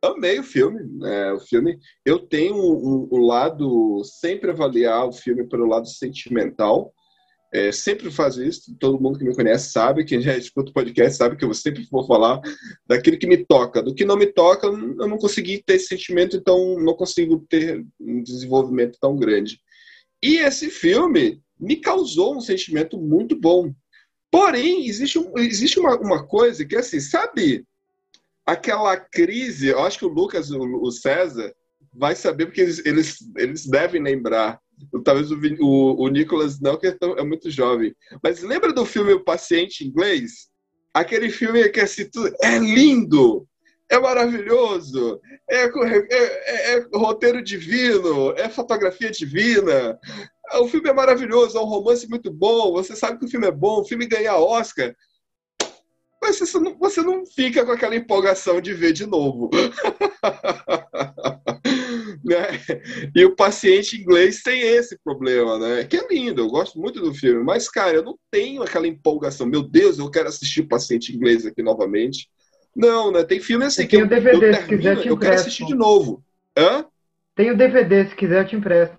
amei 0.00 0.38
o 0.38 0.44
filme, 0.44 0.84
né? 0.84 1.32
O 1.32 1.40
filme, 1.40 1.80
eu 2.04 2.20
tenho 2.20 2.54
um, 2.54 3.08
um 3.10 3.26
lado 3.26 4.04
sempre 4.04 4.52
avaliar 4.52 5.04
o 5.04 5.12
filme 5.12 5.44
pelo 5.48 5.66
lado 5.66 5.88
sentimental. 5.88 6.94
É, 7.56 7.72
sempre 7.72 8.10
faço 8.10 8.44
isso, 8.44 8.76
todo 8.78 9.00
mundo 9.00 9.18
que 9.18 9.24
me 9.24 9.34
conhece 9.34 9.70
sabe, 9.70 10.04
quem 10.04 10.20
já 10.20 10.36
escuta 10.36 10.70
o 10.70 10.74
podcast 10.74 11.16
sabe 11.16 11.38
que 11.38 11.44
eu 11.46 11.54
sempre 11.54 11.88
vou 11.90 12.06
falar 12.06 12.38
daquilo 12.86 13.18
que 13.18 13.26
me 13.26 13.46
toca. 13.46 13.82
Do 13.82 13.94
que 13.94 14.04
não 14.04 14.14
me 14.14 14.26
toca, 14.26 14.66
eu 14.66 15.08
não 15.08 15.16
consegui 15.16 15.62
ter 15.64 15.76
esse 15.76 15.86
sentimento, 15.86 16.36
então 16.36 16.78
não 16.78 16.92
consigo 16.92 17.46
ter 17.48 17.82
um 17.98 18.22
desenvolvimento 18.22 18.98
tão 19.00 19.16
grande. 19.16 19.58
E 20.22 20.36
esse 20.36 20.68
filme 20.68 21.40
me 21.58 21.76
causou 21.76 22.36
um 22.36 22.42
sentimento 22.42 22.98
muito 22.98 23.34
bom. 23.34 23.72
Porém, 24.30 24.86
existe, 24.86 25.18
existe 25.38 25.80
uma, 25.80 25.98
uma 25.98 26.26
coisa 26.26 26.62
que, 26.62 26.76
assim, 26.76 27.00
sabe 27.00 27.64
aquela 28.44 28.98
crise, 28.98 29.68
eu 29.68 29.80
acho 29.80 29.98
que 29.98 30.04
o 30.04 30.12
Lucas, 30.12 30.50
o, 30.50 30.60
o 30.60 30.92
César, 30.92 31.54
vai 31.90 32.14
saber 32.14 32.44
porque 32.44 32.60
eles, 32.60 32.84
eles, 32.84 33.16
eles 33.34 33.64
devem 33.64 34.02
lembrar 34.02 34.60
Talvez 35.04 35.30
o, 35.30 35.38
o, 35.60 36.02
o 36.02 36.08
Nicolas 36.08 36.60
não, 36.60 36.76
que 36.76 36.86
é, 36.88 36.92
tão, 36.92 37.16
é, 37.16 37.24
muito 37.24 37.50
jovem. 37.50 37.94
Mas 38.22 38.42
lembra 38.42 38.72
do 38.72 38.84
filme 38.84 39.12
O 39.12 39.24
Paciente 39.24 39.86
Inglês? 39.86 40.48
Aquele 40.92 41.30
filme 41.30 41.68
que 41.68 41.80
assim, 41.80 42.08
é 42.42 42.58
lindo, 42.58 43.46
é 43.90 43.98
maravilhoso, 43.98 45.20
é, 45.48 45.64
é, 45.64 46.06
é, 46.10 46.78
é, 46.78 46.86
roteiro 46.94 47.42
divino, 47.42 48.32
é 48.32 48.48
fotografia 48.48 49.10
divina. 49.10 49.98
o 50.54 50.68
filme 50.68 50.88
é 50.88 50.92
maravilhoso, 50.92 51.56
é 51.56 51.60
um 51.60 51.66
romance 51.66 52.08
muito 52.08 52.32
bom, 52.32 52.72
você 52.72 52.96
sabe 52.96 53.18
que 53.18 53.26
o 53.26 53.28
filme 53.28 53.46
é 53.46 53.52
bom, 53.52 53.80
o 53.80 53.84
filme 53.84 54.06
ganha 54.06 54.36
Oscar. 54.36 54.94
Mas 56.20 56.38
você 56.38 56.58
não, 56.58 56.76
você 56.78 57.02
não 57.02 57.24
fica 57.24 57.64
com 57.64 57.72
aquela 57.72 57.94
empolgação 57.94 58.60
de 58.60 58.74
ver 58.74 58.92
de 58.92 59.06
novo. 59.06 59.50
né? 62.24 62.60
E 63.14 63.24
o 63.24 63.34
paciente 63.34 64.00
inglês 64.00 64.42
tem 64.42 64.60
esse 64.60 64.98
problema, 65.02 65.58
né? 65.58 65.84
Que 65.84 65.96
é 65.96 66.06
lindo, 66.08 66.40
eu 66.40 66.48
gosto 66.48 66.78
muito 66.78 67.00
do 67.00 67.14
filme, 67.14 67.42
mas, 67.42 67.68
cara, 67.68 67.96
eu 67.96 68.02
não 68.02 68.18
tenho 68.30 68.62
aquela 68.62 68.86
empolgação. 68.86 69.46
Meu 69.46 69.62
Deus, 69.62 69.98
eu 69.98 70.10
quero 70.10 70.28
assistir 70.28 70.62
o 70.62 70.68
paciente 70.68 71.14
inglês 71.14 71.46
aqui 71.46 71.62
novamente. 71.62 72.28
Não, 72.74 73.10
né? 73.10 73.24
Tem 73.24 73.40
filme 73.40 73.64
assim 73.64 73.82
Eu 73.82 73.88
que 73.88 73.96
tenho 73.96 74.04
eu, 74.04 74.08
DVD, 74.08 74.36
eu 74.36 74.40
termino, 74.40 74.68
quiser 74.68 75.00
te 75.00 75.08
eu 75.08 75.18
quero 75.18 75.34
assistir 75.34 75.66
de 75.66 75.74
novo. 75.74 76.22
Hã? 76.56 76.84
Tem 77.34 77.50
o 77.50 77.56
DVD, 77.56 78.06
se 78.06 78.14
quiser 78.14 78.42
eu 78.42 78.46
te 78.46 78.56
empresto. 78.56 78.96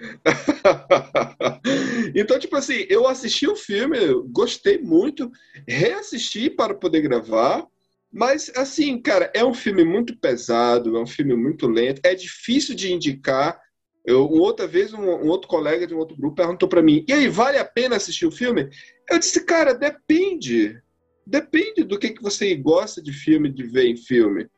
então, 2.14 2.38
tipo 2.38 2.56
assim, 2.56 2.86
eu 2.88 3.06
assisti 3.06 3.46
o 3.46 3.56
filme, 3.56 3.98
gostei 4.30 4.78
muito, 4.78 5.30
reassisti 5.68 6.48
para 6.48 6.74
poder 6.74 7.02
gravar, 7.02 7.66
mas 8.12 8.50
assim, 8.56 9.00
cara, 9.00 9.30
é 9.34 9.44
um 9.44 9.54
filme 9.54 9.84
muito 9.84 10.16
pesado, 10.16 10.96
é 10.96 11.00
um 11.00 11.06
filme 11.06 11.34
muito 11.36 11.68
lento, 11.68 12.00
é 12.04 12.14
difícil 12.14 12.74
de 12.74 12.92
indicar. 12.92 13.60
Eu, 14.04 14.28
outra 14.28 14.66
vez, 14.66 14.92
um, 14.92 15.02
um 15.02 15.28
outro 15.28 15.48
colega 15.48 15.86
de 15.86 15.94
um 15.94 15.98
outro 15.98 16.16
grupo 16.16 16.36
perguntou 16.36 16.68
para 16.68 16.82
mim: 16.82 17.04
e 17.06 17.12
aí, 17.12 17.28
vale 17.28 17.58
a 17.58 17.64
pena 17.64 17.96
assistir 17.96 18.26
o 18.26 18.32
filme? 18.32 18.68
Eu 19.08 19.18
disse, 19.18 19.44
cara, 19.44 19.74
depende. 19.74 20.80
Depende 21.26 21.84
do 21.84 21.98
que, 21.98 22.10
que 22.10 22.22
você 22.22 22.54
gosta 22.56 23.00
de 23.00 23.12
filme, 23.12 23.52
de 23.52 23.62
ver 23.62 23.86
em 23.86 23.96
filme. 23.96 24.48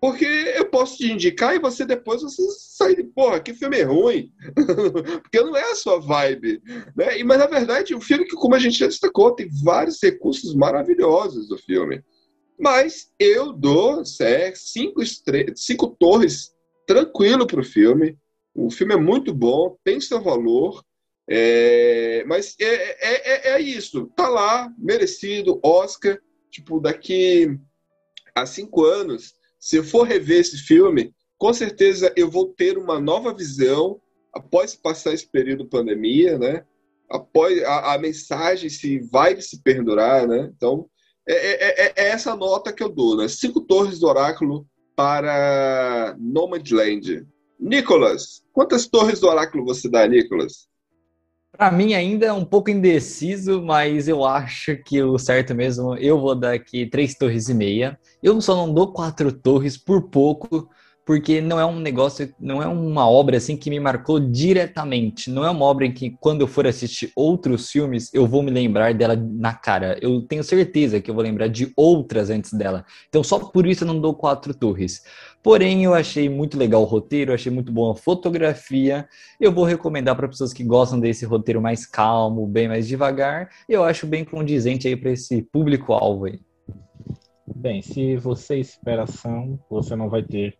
Porque 0.00 0.24
eu 0.24 0.66
posso 0.66 0.96
te 0.98 1.10
indicar 1.10 1.56
e 1.56 1.58
você 1.58 1.84
depois 1.84 2.22
você 2.22 2.42
sai 2.76 2.94
de, 2.94 3.02
porra, 3.02 3.40
que 3.40 3.52
filme 3.52 3.82
ruim. 3.82 4.30
Porque 5.22 5.40
não 5.40 5.56
é 5.56 5.72
a 5.72 5.74
sua 5.74 5.98
vibe. 5.98 6.62
Né? 6.94 7.18
E, 7.18 7.24
mas, 7.24 7.38
na 7.38 7.46
verdade, 7.46 7.94
o 7.94 8.00
filme 8.00 8.24
que, 8.24 8.36
como 8.36 8.54
a 8.54 8.58
gente 8.58 8.78
já 8.78 8.86
destacou, 8.86 9.34
tem 9.34 9.48
vários 9.64 9.98
recursos 10.00 10.54
maravilhosos 10.54 11.48
do 11.48 11.58
filme. 11.58 12.00
Mas 12.58 13.12
eu 13.18 13.52
dou 13.52 14.04
sé, 14.04 14.52
cinco, 14.54 15.00
cinco 15.54 15.96
torres 15.98 16.50
tranquilo 16.86 17.46
para 17.46 17.60
o 17.60 17.64
filme. 17.64 18.18
O 18.54 18.70
filme 18.70 18.94
é 18.94 18.98
muito 18.98 19.32
bom, 19.32 19.76
tem 19.84 20.00
seu 20.00 20.20
valor. 20.20 20.82
É... 21.28 22.24
Mas 22.26 22.56
é, 22.58 22.66
é, 22.66 23.50
é, 23.50 23.50
é 23.52 23.60
isso. 23.60 24.06
Tá 24.16 24.28
lá, 24.28 24.72
merecido, 24.78 25.60
Oscar. 25.62 26.18
Tipo, 26.50 26.80
daqui 26.80 27.58
a 28.34 28.46
cinco 28.46 28.84
anos 28.84 29.38
se 29.58 29.76
eu 29.76 29.84
for 29.84 30.04
rever 30.04 30.40
esse 30.40 30.58
filme, 30.58 31.12
com 31.36 31.52
certeza 31.52 32.12
eu 32.16 32.30
vou 32.30 32.48
ter 32.48 32.78
uma 32.78 33.00
nova 33.00 33.34
visão 33.34 34.00
após 34.32 34.74
passar 34.74 35.12
esse 35.12 35.26
período 35.26 35.64
de 35.64 35.70
pandemia, 35.70 36.38
né? 36.38 36.64
Após 37.10 37.60
a, 37.62 37.94
a 37.94 37.98
mensagem 37.98 38.68
se 38.68 39.00
vai 39.00 39.40
se 39.40 39.62
perdurar, 39.62 40.28
né? 40.28 40.52
Então 40.56 40.88
é, 41.28 41.34
é, 41.34 41.86
é, 41.86 41.92
é, 41.94 42.08
essa 42.08 42.34
nota 42.34 42.72
que 42.72 42.82
eu 42.82 42.88
dou, 42.88 43.16
né? 43.16 43.28
Cinco 43.28 43.60
torres 43.60 43.98
do 43.98 44.06
oráculo 44.06 44.66
para 44.96 46.16
Nomadland. 46.18 47.26
Nicolas, 47.60 48.42
quantas 48.52 48.86
torres 48.86 49.20
do 49.20 49.28
oráculo 49.28 49.64
você 49.64 49.90
dá, 49.90 50.06
Nicolas? 50.06 50.66
Para 51.52 51.70
mim 51.70 51.92
ainda 51.92 52.26
é 52.26 52.32
um 52.32 52.44
pouco 52.44 52.70
indeciso, 52.70 53.60
mas 53.62 54.08
eu 54.08 54.24
acho 54.24 54.76
que 54.76 55.02
o 55.02 55.18
certo 55.18 55.54
mesmo, 55.54 55.96
eu 55.96 56.18
vou 56.18 56.34
dar 56.34 56.54
aqui 56.54 56.86
três 56.86 57.14
torres 57.14 57.48
e 57.48 57.54
meia. 57.54 57.98
Eu 58.22 58.40
só 58.40 58.54
não 58.54 58.72
dou 58.72 58.92
quatro 58.92 59.30
torres 59.30 59.76
por 59.76 60.08
pouco, 60.08 60.70
porque 61.08 61.40
não 61.40 61.58
é 61.58 61.64
um 61.64 61.80
negócio, 61.80 62.34
não 62.38 62.62
é 62.62 62.66
uma 62.66 63.08
obra 63.08 63.38
assim 63.38 63.56
que 63.56 63.70
me 63.70 63.80
marcou 63.80 64.20
diretamente. 64.20 65.30
Não 65.30 65.42
é 65.42 65.48
uma 65.48 65.64
obra 65.64 65.86
em 65.86 65.90
que 65.90 66.10
quando 66.20 66.42
eu 66.42 66.46
for 66.46 66.66
assistir 66.66 67.10
outros 67.16 67.70
filmes, 67.70 68.12
eu 68.12 68.26
vou 68.26 68.42
me 68.42 68.50
lembrar 68.50 68.92
dela 68.92 69.16
na 69.16 69.54
cara. 69.54 69.98
Eu 70.02 70.20
tenho 70.20 70.44
certeza 70.44 71.00
que 71.00 71.10
eu 71.10 71.14
vou 71.14 71.24
lembrar 71.24 71.48
de 71.48 71.72
outras 71.74 72.28
antes 72.28 72.52
dela. 72.52 72.84
Então 73.08 73.24
só 73.24 73.38
por 73.38 73.66
isso 73.66 73.84
eu 73.84 73.88
não 73.88 73.98
dou 73.98 74.14
quatro 74.14 74.52
torres. 74.52 75.00
Porém, 75.42 75.82
eu 75.82 75.94
achei 75.94 76.28
muito 76.28 76.58
legal 76.58 76.82
o 76.82 76.84
roteiro, 76.84 77.32
achei 77.32 77.50
muito 77.50 77.72
boa 77.72 77.94
a 77.94 77.96
fotografia. 77.96 79.08
Eu 79.40 79.50
vou 79.50 79.64
recomendar 79.64 80.14
para 80.14 80.28
pessoas 80.28 80.52
que 80.52 80.62
gostam 80.62 81.00
desse 81.00 81.24
roteiro 81.24 81.62
mais 81.62 81.86
calmo, 81.86 82.46
bem 82.46 82.68
mais 82.68 82.86
devagar. 82.86 83.48
Eu 83.66 83.82
acho 83.82 84.06
bem 84.06 84.26
condizente 84.26 84.86
aí 84.86 84.94
para 84.94 85.12
esse 85.12 85.40
público-alvo 85.40 86.26
aí. 86.26 86.38
Bem, 87.56 87.80
se 87.80 88.14
você 88.16 88.60
espera 88.60 89.04
ação, 89.04 89.58
você 89.70 89.96
não 89.96 90.10
vai 90.10 90.22
ter. 90.22 90.58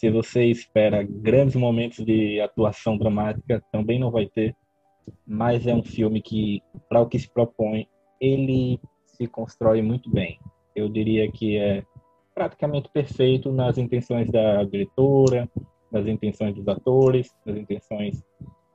Se 0.00 0.08
você 0.08 0.46
espera 0.46 1.02
grandes 1.02 1.54
momentos 1.54 2.02
de 2.02 2.40
atuação 2.40 2.96
dramática, 2.96 3.62
também 3.70 3.98
não 3.98 4.10
vai 4.10 4.24
ter. 4.24 4.56
Mas 5.26 5.66
é 5.66 5.74
um 5.74 5.82
filme 5.82 6.22
que, 6.22 6.62
para 6.88 7.02
o 7.02 7.06
que 7.06 7.18
se 7.18 7.30
propõe, 7.30 7.86
ele 8.18 8.80
se 9.04 9.26
constrói 9.26 9.82
muito 9.82 10.10
bem. 10.10 10.40
Eu 10.74 10.88
diria 10.88 11.30
que 11.30 11.58
é 11.58 11.84
praticamente 12.34 12.88
perfeito 12.88 13.52
nas 13.52 13.76
intenções 13.76 14.30
da 14.30 14.64
diretora, 14.64 15.46
nas 15.92 16.06
intenções 16.06 16.54
dos 16.54 16.66
atores, 16.66 17.28
nas 17.44 17.58
intenções 17.58 18.24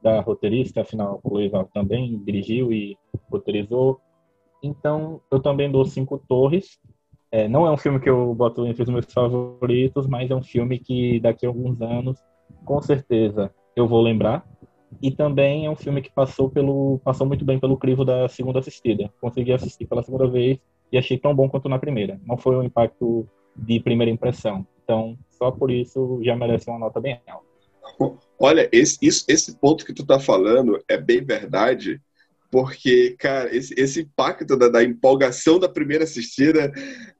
da 0.03 0.21
roteirista, 0.21 0.81
afinal, 0.81 1.19
o 1.23 1.33
Loival 1.33 1.67
também 1.73 2.19
dirigiu 2.23 2.71
e 2.71 2.95
roteirizou. 3.31 3.99
Então, 4.61 5.19
eu 5.31 5.39
também 5.39 5.71
dou 5.71 5.85
cinco 5.85 6.19
torres. 6.27 6.79
É, 7.35 7.49
não 7.49 7.67
é 7.67 7.71
um 7.71 7.75
filme 7.75 7.99
que 7.99 8.09
eu 8.09 8.33
boto 8.33 8.65
entre 8.65 8.81
os 8.81 8.87
meus 8.87 9.11
favoritos, 9.11 10.07
mas 10.07 10.31
é 10.31 10.33
um 10.33 10.41
filme 10.41 10.79
que 10.79 11.19
daqui 11.19 11.45
a 11.45 11.49
alguns 11.49 11.81
anos, 11.81 12.17
com 12.63 12.81
certeza, 12.81 13.53
eu 13.75 13.85
vou 13.85 14.01
lembrar. 14.01 14.47
E 15.01 15.11
também 15.11 15.65
é 15.65 15.69
um 15.69 15.75
filme 15.75 16.01
que 16.01 16.09
passou 16.09 16.49
pelo 16.49 16.97
passou 17.03 17.27
muito 17.27 17.43
bem 17.43 17.59
pelo 17.59 17.75
crivo 17.75 18.05
da 18.05 18.29
segunda 18.29 18.59
assistida. 18.59 19.11
Consegui 19.19 19.51
assistir 19.51 19.85
pela 19.85 20.01
segunda 20.01 20.25
vez 20.29 20.59
e 20.89 20.97
achei 20.97 21.17
tão 21.17 21.35
bom 21.35 21.49
quanto 21.49 21.67
na 21.67 21.77
primeira. 21.77 22.17
Não 22.25 22.37
foi 22.37 22.55
um 22.55 22.63
impacto 22.63 23.27
de 23.53 23.81
primeira 23.81 24.09
impressão. 24.09 24.65
Então, 24.81 25.17
só 25.29 25.51
por 25.51 25.69
isso 25.69 26.21
já 26.23 26.37
merece 26.37 26.69
uma 26.69 26.79
nota 26.79 27.01
bem 27.01 27.19
alta. 27.27 28.17
Olha, 28.39 28.69
esse, 28.71 28.97
isso, 29.01 29.25
esse 29.27 29.59
ponto 29.59 29.85
que 29.85 29.93
tu 29.93 30.05
tá 30.05 30.21
falando 30.21 30.81
é 30.87 30.97
bem 30.97 31.21
verdade, 31.21 32.01
porque, 32.51 33.15
cara, 33.19 33.55
esse, 33.55 33.73
esse 33.77 34.01
impacto 34.01 34.57
da, 34.57 34.67
da, 34.69 34.83
empolgação 34.83 35.59
da 35.59 35.67
primeira 35.67 36.03
assistida 36.03 36.71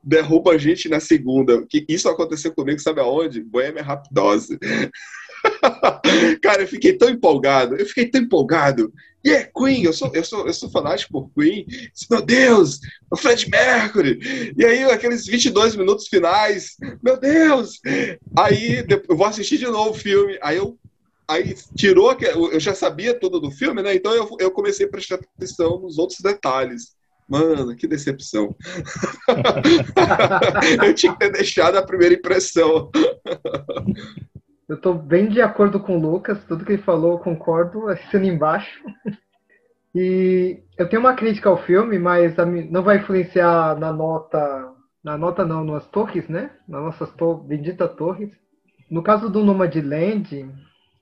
derruba 0.03 0.51
a 0.51 0.57
gente 0.57 0.87
na 0.87 0.99
segunda. 0.99 1.65
Que 1.67 1.85
isso 1.89 2.07
aconteceu 2.07 2.53
comigo, 2.53 2.79
sabe 2.79 3.01
aonde? 3.01 3.41
Boêmia 3.41 3.83
Rapidose. 3.83 4.57
cara, 6.41 6.63
eu 6.63 6.67
fiquei 6.67 6.93
tão 6.93 7.09
empolgado, 7.09 7.75
eu 7.75 7.85
fiquei 7.85 8.09
tão 8.09 8.21
empolgado. 8.21 8.93
E 9.23 9.31
é 9.31 9.43
Queen, 9.43 9.83
eu 9.83 9.91
sou, 9.91 10.11
eu 10.13 10.23
sou, 10.23 10.45
eu 10.45 10.53
sou 10.53 10.69
fanático 10.69 11.11
por 11.11 11.31
Queen. 11.33 11.65
Meu 12.11 12.21
Deus, 12.21 12.79
o 13.09 13.17
Fred 13.17 13.49
Mercury. 13.49 14.53
E 14.55 14.63
aí, 14.63 14.83
aqueles 14.83 15.25
22 15.25 15.75
minutos 15.75 16.07
finais, 16.07 16.77
meu 17.01 17.19
Deus. 17.19 17.81
Aí, 18.37 18.85
eu 19.09 19.17
vou 19.17 19.25
assistir 19.25 19.57
de 19.57 19.65
novo 19.65 19.89
o 19.89 19.95
filme. 19.95 20.37
Aí 20.43 20.57
eu 20.57 20.77
aí 21.27 21.55
tirou, 21.75 22.15
eu 22.21 22.59
já 22.59 22.73
sabia 22.73 23.17
tudo 23.19 23.39
do 23.39 23.51
filme, 23.51 23.81
né? 23.81 23.95
Então 23.95 24.13
eu, 24.13 24.27
eu 24.39 24.51
comecei 24.51 24.85
a 24.85 24.89
prestar 24.89 25.15
atenção 25.15 25.79
nos 25.79 25.97
outros 25.97 26.19
detalhes. 26.19 26.95
Mano, 27.27 27.75
que 27.75 27.87
decepção. 27.87 28.55
eu 30.85 30.93
tinha 30.93 31.11
que 31.11 31.19
ter 31.19 31.31
deixado 31.31 31.75
a 31.75 31.85
primeira 31.85 32.13
impressão. 32.13 32.91
Eu 34.69 34.79
tô 34.79 34.93
bem 34.93 35.29
de 35.29 35.41
acordo 35.41 35.79
com 35.79 35.97
o 35.97 36.01
Lucas, 36.01 36.43
tudo 36.47 36.63
que 36.63 36.73
ele 36.73 36.83
falou 36.83 37.13
eu 37.13 37.19
concordo, 37.19 37.87
assina 37.87 38.25
embaixo. 38.25 38.79
E 39.93 40.59
eu 40.77 40.89
tenho 40.89 40.99
uma 40.99 41.15
crítica 41.15 41.49
ao 41.49 41.63
filme, 41.63 41.97
mas 41.97 42.35
não 42.69 42.83
vai 42.83 42.97
influenciar 42.97 43.79
na 43.79 43.93
nota, 43.93 44.73
na 45.03 45.17
nota 45.17 45.45
não, 45.45 45.63
nas 45.63 45.87
torres, 45.87 46.27
né? 46.27 46.51
Nas 46.67 46.83
nossas 46.83 47.09
to 47.11 47.37
benditas 47.37 47.95
torres. 47.95 48.29
No 48.91 49.01
caso 49.01 49.29
do 49.29 49.43
Nomadland, 49.43 50.51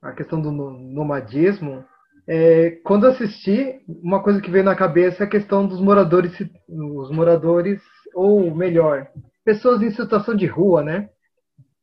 a 0.03 0.11
questão 0.11 0.41
do 0.41 0.51
nomadismo, 0.51 1.83
é, 2.27 2.71
quando 2.83 3.07
assisti, 3.07 3.81
uma 3.87 4.21
coisa 4.21 4.41
que 4.41 4.51
veio 4.51 4.63
na 4.63 4.75
cabeça 4.75 5.23
é 5.23 5.25
a 5.25 5.29
questão 5.29 5.65
dos 5.65 5.79
moradores, 5.79 6.31
os 6.69 7.11
moradores, 7.11 7.81
ou 8.13 8.53
melhor, 8.55 9.07
pessoas 9.43 9.81
em 9.81 9.91
situação 9.91 10.35
de 10.35 10.45
rua, 10.45 10.83
né? 10.83 11.09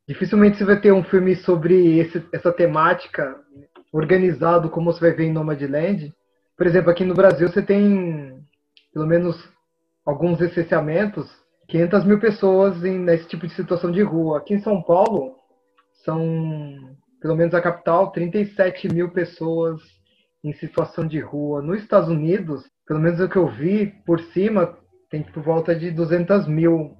Dificilmente 0.09 0.57
você 0.57 0.64
vai 0.64 0.81
ter 0.81 0.93
um 0.93 1.05
filme 1.05 1.37
sobre 1.37 1.99
esse, 1.99 2.25
essa 2.33 2.53
temática 2.53 3.37
organizado 3.93 4.71
como 4.71 4.93
você 4.93 5.01
vai 5.01 5.12
ver 5.12 5.25
em 5.25 5.33
Nomadland. 5.33 6.12
Por 6.57 6.66
exemplo, 6.66 6.91
aqui 6.91 7.05
no 7.05 7.14
Brasil 7.14 7.49
você 7.49 7.62
tem 7.62 8.41
pelo 8.93 9.07
menos 9.07 9.37
alguns 10.05 10.41
licenciamentos, 10.41 11.31
500 11.68 12.05
mil 12.05 12.18
pessoas 12.18 12.85
em, 12.85 12.99
nesse 12.99 13.29
tipo 13.29 13.47
de 13.47 13.55
situação 13.55 13.91
de 13.91 14.03
rua. 14.03 14.39
Aqui 14.39 14.55
em 14.55 14.61
São 14.61 14.83
Paulo 14.83 15.37
são 16.05 16.97
pelo 17.21 17.37
menos 17.37 17.55
a 17.55 17.61
capital, 17.61 18.11
37 18.11 18.89
mil 18.93 19.11
pessoas 19.11 19.81
em 20.43 20.53
situação 20.55 21.07
de 21.07 21.21
rua. 21.21 21.61
Nos 21.61 21.81
Estados 21.81 22.09
Unidos, 22.09 22.64
pelo 22.87 23.01
menos 23.01 23.21
o 23.21 23.29
que 23.29 23.37
eu 23.37 23.49
vi 23.49 23.87
por 24.07 24.21
cima, 24.33 24.77
tem 25.11 25.23
por 25.23 25.43
volta 25.43 25.75
de 25.75 25.91
200 25.91 26.47
mil, 26.47 26.97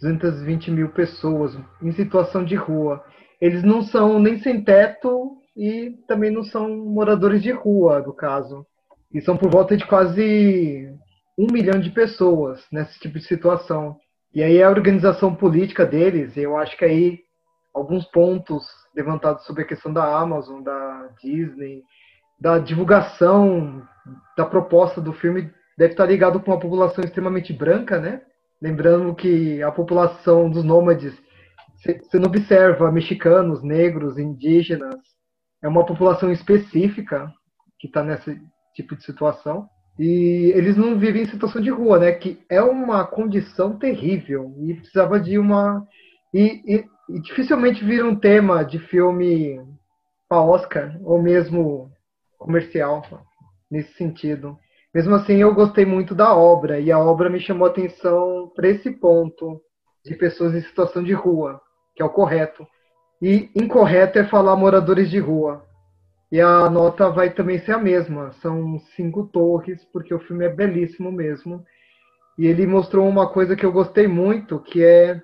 220 0.00 0.70
mil 0.70 0.88
pessoas 0.90 1.56
em 1.82 1.92
situação 1.92 2.44
de 2.44 2.56
rua. 2.56 3.04
Eles 3.40 3.62
não 3.62 3.82
são 3.82 4.18
nem 4.18 4.40
sem 4.40 4.62
teto 4.62 5.36
e 5.56 5.94
também 6.08 6.30
não 6.30 6.42
são 6.42 6.68
moradores 6.68 7.42
de 7.42 7.52
rua, 7.52 8.00
no 8.00 8.12
caso. 8.12 8.66
E 9.12 9.20
são 9.20 9.36
por 9.36 9.50
volta 9.50 9.76
de 9.76 9.86
quase 9.86 10.90
um 11.38 11.52
milhão 11.52 11.78
de 11.78 11.90
pessoas 11.90 12.64
nesse 12.72 12.98
tipo 12.98 13.18
de 13.18 13.24
situação. 13.24 13.96
E 14.34 14.42
aí 14.42 14.62
a 14.62 14.68
organização 14.68 15.34
política 15.34 15.86
deles, 15.86 16.36
eu 16.36 16.56
acho 16.56 16.76
que 16.76 16.84
aí 16.84 17.20
alguns 17.72 18.04
pontos 18.06 18.64
levantados 18.96 19.44
sobre 19.44 19.62
a 19.62 19.66
questão 19.66 19.92
da 19.92 20.18
Amazon, 20.18 20.62
da 20.62 21.10
Disney, 21.22 21.82
da 22.40 22.58
divulgação 22.58 23.86
da 24.36 24.44
proposta 24.44 25.00
do 25.00 25.12
filme 25.12 25.52
deve 25.76 25.92
estar 25.92 26.06
ligado 26.06 26.40
com 26.40 26.50
uma 26.50 26.60
população 26.60 27.04
extremamente 27.04 27.52
branca, 27.52 28.00
né? 28.00 28.22
Lembrando 28.60 29.14
que 29.14 29.62
a 29.62 29.70
população 29.70 30.48
dos 30.48 30.64
nômades, 30.64 31.14
você 31.84 32.18
não 32.18 32.28
observa 32.28 32.90
mexicanos, 32.90 33.62
negros, 33.62 34.18
indígenas, 34.18 34.96
é 35.62 35.68
uma 35.68 35.84
população 35.84 36.32
específica 36.32 37.30
que 37.78 37.86
está 37.86 38.02
nesse 38.02 38.40
tipo 38.74 38.96
de 38.96 39.04
situação. 39.04 39.68
E 39.98 40.52
eles 40.54 40.76
não 40.76 40.98
vivem 40.98 41.22
em 41.22 41.26
situação 41.26 41.60
de 41.60 41.70
rua, 41.70 41.98
né? 41.98 42.12
Que 42.12 42.38
é 42.48 42.62
uma 42.62 43.04
condição 43.06 43.78
terrível 43.78 44.54
e 44.58 44.74
precisava 44.74 45.20
de 45.20 45.38
uma 45.38 45.86
e, 46.32 46.62
e, 46.66 46.84
e 47.08 47.20
dificilmente 47.20 47.84
vira 47.84 48.04
um 48.04 48.16
tema 48.16 48.64
de 48.64 48.78
filme 48.78 49.60
para 50.28 50.42
Oscar 50.42 50.98
ou 51.02 51.22
mesmo 51.22 51.90
comercial 52.38 53.02
nesse 53.70 53.92
sentido. 53.94 54.58
Mesmo 54.94 55.14
assim, 55.14 55.36
eu 55.36 55.54
gostei 55.54 55.84
muito 55.84 56.14
da 56.14 56.34
obra 56.34 56.80
e 56.80 56.90
a 56.90 56.98
obra 56.98 57.28
me 57.28 57.38
chamou 57.38 57.66
a 57.66 57.70
atenção 57.70 58.50
para 58.54 58.68
esse 58.68 58.90
ponto 58.90 59.60
de 60.04 60.14
pessoas 60.14 60.54
em 60.54 60.62
situação 60.62 61.02
de 61.02 61.12
rua, 61.12 61.60
que 61.94 62.02
é 62.02 62.04
o 62.04 62.10
correto. 62.10 62.66
E 63.20 63.50
incorreto 63.54 64.18
é 64.18 64.24
falar 64.24 64.56
moradores 64.56 65.10
de 65.10 65.18
rua. 65.18 65.64
E 66.30 66.40
a 66.40 66.68
nota 66.68 67.08
vai 67.10 67.30
também 67.30 67.58
ser 67.60 67.72
a 67.72 67.78
mesma. 67.78 68.32
São 68.40 68.78
cinco 68.96 69.24
torres, 69.26 69.84
porque 69.92 70.12
o 70.14 70.18
filme 70.20 70.44
é 70.44 70.48
belíssimo 70.48 71.12
mesmo. 71.12 71.64
E 72.38 72.46
ele 72.46 72.66
mostrou 72.66 73.08
uma 73.08 73.28
coisa 73.28 73.56
que 73.56 73.64
eu 73.64 73.72
gostei 73.72 74.06
muito, 74.06 74.60
que 74.60 74.82
é 74.82 75.22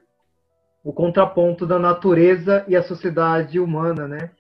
o 0.85 0.93
contraponto 0.93 1.67
da 1.67 1.79
natureza 1.79 2.65
e 2.67 2.75
a 2.75 2.83
sociedade 2.83 3.61
humana, 3.61 4.09
né? 4.09 4.31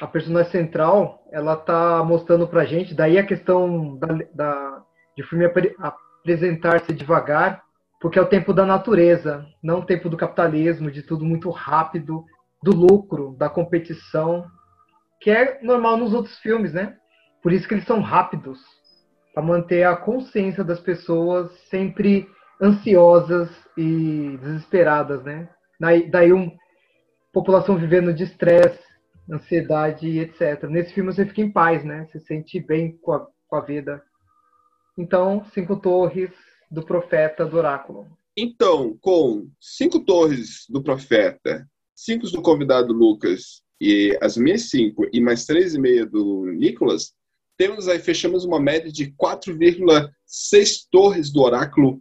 A 0.00 0.06
personagem 0.06 0.50
central, 0.52 1.24
ela 1.32 1.56
tá 1.56 2.04
mostrando 2.04 2.46
pra 2.46 2.64
gente, 2.64 2.94
daí 2.94 3.18
a 3.18 3.26
questão 3.26 3.96
da, 3.96 4.08
da 4.32 4.82
de 5.16 5.24
filme 5.24 5.44
apresentar-se 5.80 6.92
devagar, 6.92 7.64
porque 8.00 8.18
é 8.18 8.22
o 8.22 8.28
tempo 8.28 8.52
da 8.52 8.64
natureza, 8.64 9.44
não 9.60 9.80
o 9.80 9.84
tempo 9.84 10.08
do 10.08 10.16
capitalismo, 10.16 10.92
de 10.92 11.02
tudo 11.02 11.24
muito 11.24 11.50
rápido, 11.50 12.24
do 12.62 12.70
lucro, 12.70 13.34
da 13.36 13.48
competição, 13.48 14.46
que 15.20 15.30
é 15.30 15.58
normal 15.60 15.96
nos 15.96 16.14
outros 16.14 16.38
filmes, 16.38 16.72
né? 16.72 16.96
Por 17.42 17.52
isso 17.52 17.66
que 17.66 17.74
eles 17.74 17.84
são 17.84 18.00
rápidos, 18.00 18.60
para 19.34 19.42
manter 19.42 19.84
a 19.84 19.96
consciência 19.96 20.62
das 20.62 20.78
pessoas 20.78 21.50
sempre 21.68 22.28
ansiosas 22.60 23.50
e 23.76 24.38
desesperadas, 24.40 25.24
né? 25.24 25.48
Daí, 25.78 26.32
um 26.32 26.50
população 27.32 27.78
vivendo 27.78 28.12
de 28.12 28.24
estresse, 28.24 28.82
ansiedade, 29.30 30.18
etc. 30.18 30.64
Nesse 30.64 30.92
filme 30.92 31.12
você 31.12 31.24
fica 31.26 31.40
em 31.40 31.52
paz, 31.52 31.84
né? 31.84 32.06
Você 32.06 32.18
se 32.18 32.26
sente 32.26 32.60
bem 32.60 32.96
com 32.98 33.12
a, 33.12 33.26
com 33.46 33.56
a 33.56 33.60
vida. 33.60 34.02
Então, 34.96 35.44
Cinco 35.52 35.76
Torres 35.76 36.30
do 36.70 36.84
Profeta 36.84 37.44
do 37.44 37.56
Oráculo. 37.56 38.06
Então, 38.36 38.96
com 39.00 39.48
Cinco 39.60 40.00
Torres 40.00 40.64
do 40.68 40.82
Profeta, 40.82 41.68
cinco 41.94 42.28
do 42.30 42.42
convidado 42.42 42.92
Lucas 42.92 43.62
e 43.80 44.16
as 44.20 44.36
minhas 44.36 44.70
cinco 44.70 45.06
e 45.12 45.20
mais 45.20 45.44
três 45.44 45.74
e 45.74 45.80
meia 45.80 46.04
do 46.04 46.46
Nicolas, 46.46 47.12
temos 47.56 47.88
aí, 47.88 47.98
fechamos 47.98 48.44
uma 48.44 48.60
média 48.60 48.90
de 48.90 49.12
4,6 49.12 50.86
torres 50.90 51.32
do 51.32 51.42
Oráculo 51.42 51.98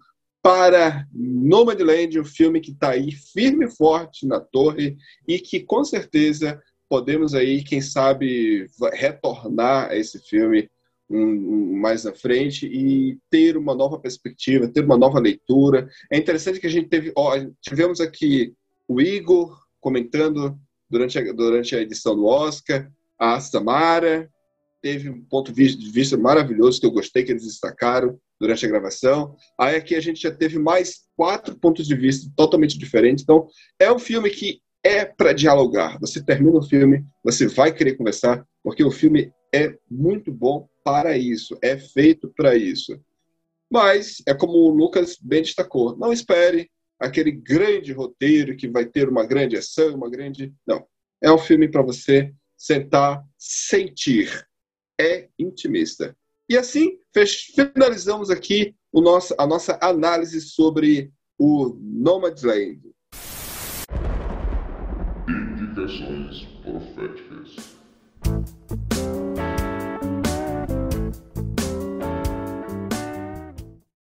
para 0.47 1.05
Nomadland, 1.13 2.17
um 2.17 2.23
filme 2.23 2.61
que 2.61 2.71
está 2.71 2.91
aí 2.91 3.11
firme 3.11 3.65
e 3.65 3.69
forte 3.69 4.25
na 4.25 4.39
torre 4.39 4.95
e 5.27 5.39
que 5.39 5.59
com 5.59 5.83
certeza 5.83 6.57
podemos 6.87 7.35
aí, 7.35 7.61
quem 7.61 7.81
sabe, 7.81 8.65
retornar 8.93 9.89
a 9.89 9.97
esse 9.97 10.19
filme 10.19 10.69
um, 11.09 11.19
um, 11.19 11.73
mais 11.81 12.05
na 12.05 12.13
frente 12.13 12.65
e 12.65 13.17
ter 13.29 13.57
uma 13.57 13.75
nova 13.75 13.99
perspectiva, 13.99 14.69
ter 14.69 14.85
uma 14.85 14.97
nova 14.97 15.19
leitura. 15.19 15.89
É 16.09 16.17
interessante 16.17 16.61
que 16.61 16.67
a 16.67 16.71
gente 16.71 16.87
teve, 16.87 17.11
ó, 17.13 17.33
tivemos 17.61 17.99
aqui 17.99 18.53
o 18.87 19.01
Igor 19.01 19.61
comentando 19.81 20.57
durante 20.89 21.19
a, 21.19 21.33
durante 21.33 21.75
a 21.75 21.81
edição 21.81 22.15
do 22.15 22.25
Oscar, 22.25 22.89
a 23.19 23.37
Samara 23.41 24.31
teve 24.81 25.09
um 25.09 25.21
ponto 25.25 25.51
de 25.51 25.91
vista 25.91 26.15
maravilhoso 26.15 26.79
que 26.79 26.85
eu 26.85 26.91
gostei 26.91 27.25
que 27.25 27.33
eles 27.33 27.43
destacaram 27.43 28.17
durante 28.39 28.65
a 28.65 28.69
gravação. 28.69 29.35
Aí 29.59 29.75
aqui 29.75 29.95
a 29.95 29.99
gente 29.99 30.21
já 30.21 30.31
teve 30.31 30.59
mais 30.59 31.01
quatro 31.15 31.57
pontos 31.59 31.87
de 31.87 31.95
vista 31.95 32.31
totalmente 32.35 32.77
diferentes. 32.77 33.23
Então 33.23 33.47
é 33.79 33.91
um 33.91 33.99
filme 33.99 34.29
que 34.29 34.61
é 34.83 35.05
para 35.05 35.33
dialogar. 35.33 35.99
Você 35.99 36.23
termina 36.23 36.57
o 36.57 36.63
filme, 36.63 37.05
você 37.23 37.47
vai 37.47 37.73
querer 37.73 37.95
conversar, 37.95 38.45
porque 38.63 38.83
o 38.83 38.91
filme 38.91 39.31
é 39.53 39.75
muito 39.89 40.31
bom 40.31 40.67
para 40.83 41.17
isso, 41.17 41.57
é 41.61 41.77
feito 41.77 42.31
para 42.35 42.55
isso. 42.55 42.99
Mas 43.71 44.21
é 44.25 44.33
como 44.33 44.53
o 44.53 44.69
Lucas 44.69 45.17
bem 45.21 45.41
destacou, 45.41 45.97
não 45.97 46.13
espere 46.13 46.69
aquele 46.99 47.31
grande 47.31 47.91
roteiro 47.91 48.55
que 48.55 48.67
vai 48.67 48.85
ter 48.85 49.09
uma 49.09 49.25
grande 49.25 49.57
ação, 49.57 49.95
uma 49.95 50.09
grande. 50.09 50.53
Não. 50.65 50.85
É 51.21 51.31
um 51.31 51.37
filme 51.37 51.67
para 51.67 51.81
você 51.81 52.33
sentar, 52.55 53.23
sentir. 53.37 54.47
É 54.99 55.27
intimista. 55.37 56.15
E 56.49 56.57
assim, 56.57 56.97
finalizamos 57.53 58.29
aqui 58.29 58.73
o 58.89 59.01
nosso, 59.01 59.35
a 59.37 59.45
nossa 59.45 59.77
análise 59.81 60.39
sobre 60.39 61.11
o 61.37 61.77
Nomadland. 61.81 62.79
Indicações 65.27 66.45
proféticas. 66.63 67.77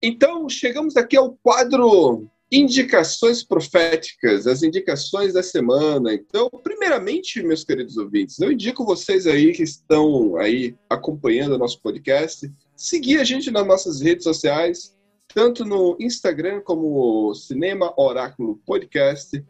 Então, 0.03 0.49
chegamos 0.49 0.97
aqui 0.97 1.15
ao 1.15 1.37
quadro 1.37 2.29
Indicações 2.51 3.43
proféticas, 3.43 4.45
as 4.45 4.61
indicações 4.61 5.33
da 5.33 5.41
semana. 5.41 6.13
Então, 6.13 6.49
primeiramente, 6.63 7.41
meus 7.41 7.63
queridos 7.63 7.97
ouvintes, 7.97 8.39
eu 8.39 8.51
indico 8.51 8.85
vocês 8.85 9.25
aí 9.25 9.51
que 9.51 9.63
estão 9.63 10.37
aí 10.37 10.75
acompanhando 10.89 11.53
o 11.53 11.57
nosso 11.57 11.81
podcast, 11.81 12.51
seguir 12.75 13.19
a 13.19 13.23
gente 13.23 13.49
nas 13.49 13.65
nossas 13.65 13.99
redes 13.99 14.23
sociais, 14.23 14.95
tanto 15.33 15.65
no 15.65 15.97
Instagram 15.99 16.61
como 16.61 17.33
Cinema 17.33 17.93
Oráculo 17.97 18.61
Podcast. 18.65 19.43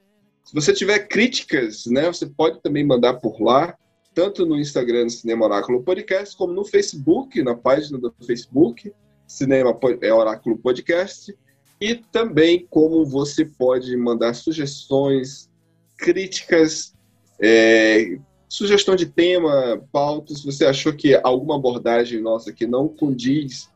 Se 0.43 0.53
você 0.53 0.71
tiver 0.71 1.07
críticas, 1.07 1.85
né, 1.87 2.07
você 2.07 2.25
pode 2.25 2.61
também 2.61 2.85
mandar 2.85 3.15
por 3.15 3.41
lá, 3.41 3.75
tanto 4.13 4.45
no 4.45 4.57
Instagram 4.57 5.09
Cinema 5.09 5.45
Oráculo 5.45 5.83
Podcast, 5.83 6.37
como 6.37 6.53
no 6.53 6.63
Facebook, 6.63 7.43
na 7.43 7.55
página 7.55 7.97
do 7.97 8.15
Facebook, 8.25 8.93
Cinema 9.27 9.77
é 10.01 10.13
Oráculo 10.13 10.57
Podcast 10.57 11.35
e 11.79 11.95
também 11.95 12.65
como 12.69 13.05
você 13.05 13.45
pode 13.45 13.95
mandar 13.97 14.33
sugestões, 14.33 15.49
críticas, 15.97 16.93
é, 17.39 18.17
sugestão 18.47 18.95
de 18.95 19.05
tema, 19.05 19.83
pautas, 19.91 20.39
se 20.39 20.45
você 20.45 20.65
achou 20.65 20.93
que 20.93 21.19
alguma 21.23 21.55
abordagem 21.55 22.21
nossa 22.21 22.53
que 22.53 22.65
não 22.65 22.87
condiz 22.87 23.69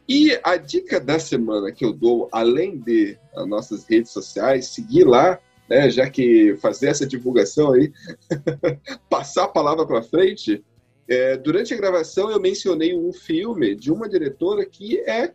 E 0.08 0.38
a 0.42 0.56
dica 0.56 1.00
da 1.00 1.18
semana 1.18 1.72
que 1.72 1.84
eu 1.84 1.92
dou, 1.92 2.28
além 2.30 2.78
de 2.78 3.18
as 3.34 3.46
nossas 3.46 3.84
redes 3.84 4.12
sociais, 4.12 4.68
seguir 4.68 5.04
lá, 5.04 5.38
né, 5.68 5.90
já 5.90 6.08
que 6.08 6.56
fazer 6.60 6.88
essa 6.88 7.06
divulgação 7.06 7.72
aí, 7.72 7.92
passar 9.10 9.44
a 9.44 9.48
palavra 9.48 9.84
para 9.84 10.02
frente, 10.02 10.64
é, 11.08 11.36
durante 11.36 11.74
a 11.74 11.76
gravação 11.76 12.30
eu 12.30 12.40
mencionei 12.40 12.96
um 12.96 13.12
filme 13.12 13.74
de 13.74 13.92
uma 13.92 14.08
diretora 14.08 14.64
que 14.64 14.98
é 15.00 15.28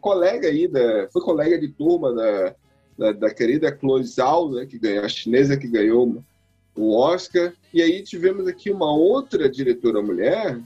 colega 0.00 0.48
aí, 0.48 0.66
da, 0.66 1.08
foi 1.12 1.22
colega 1.22 1.58
de 1.58 1.68
turma 1.68 2.12
da, 2.12 2.54
da, 2.98 3.12
da 3.12 3.34
querida 3.34 3.76
Chloe 3.76 4.04
Zhao, 4.04 4.50
né, 4.50 4.66
que 4.66 4.78
ganhou, 4.78 5.04
a 5.04 5.08
chinesa 5.08 5.56
que 5.56 5.68
ganhou 5.68 6.22
o 6.76 6.96
Oscar, 6.96 7.52
e 7.72 7.80
aí 7.80 8.02
tivemos 8.02 8.46
aqui 8.46 8.70
uma 8.70 8.92
outra 8.92 9.48
diretora 9.48 10.02
mulher, 10.02 10.60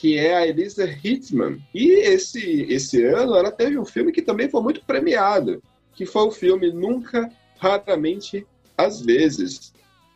que 0.00 0.16
é 0.16 0.34
a 0.34 0.46
Elisa 0.46 0.84
Hittman. 0.84 1.60
E 1.74 1.90
esse, 1.90 2.62
esse 2.70 3.04
ano 3.04 3.36
ela 3.36 3.50
teve 3.50 3.78
um 3.78 3.84
filme 3.84 4.12
que 4.12 4.22
também 4.22 4.48
foi 4.48 4.62
muito 4.62 4.82
premiado, 4.84 5.62
que 5.94 6.06
foi 6.06 6.22
o 6.22 6.30
filme 6.30 6.72
Nunca, 6.72 7.30
Raramente, 7.58 8.46
Às 8.78 9.02
Vezes. 9.02 9.74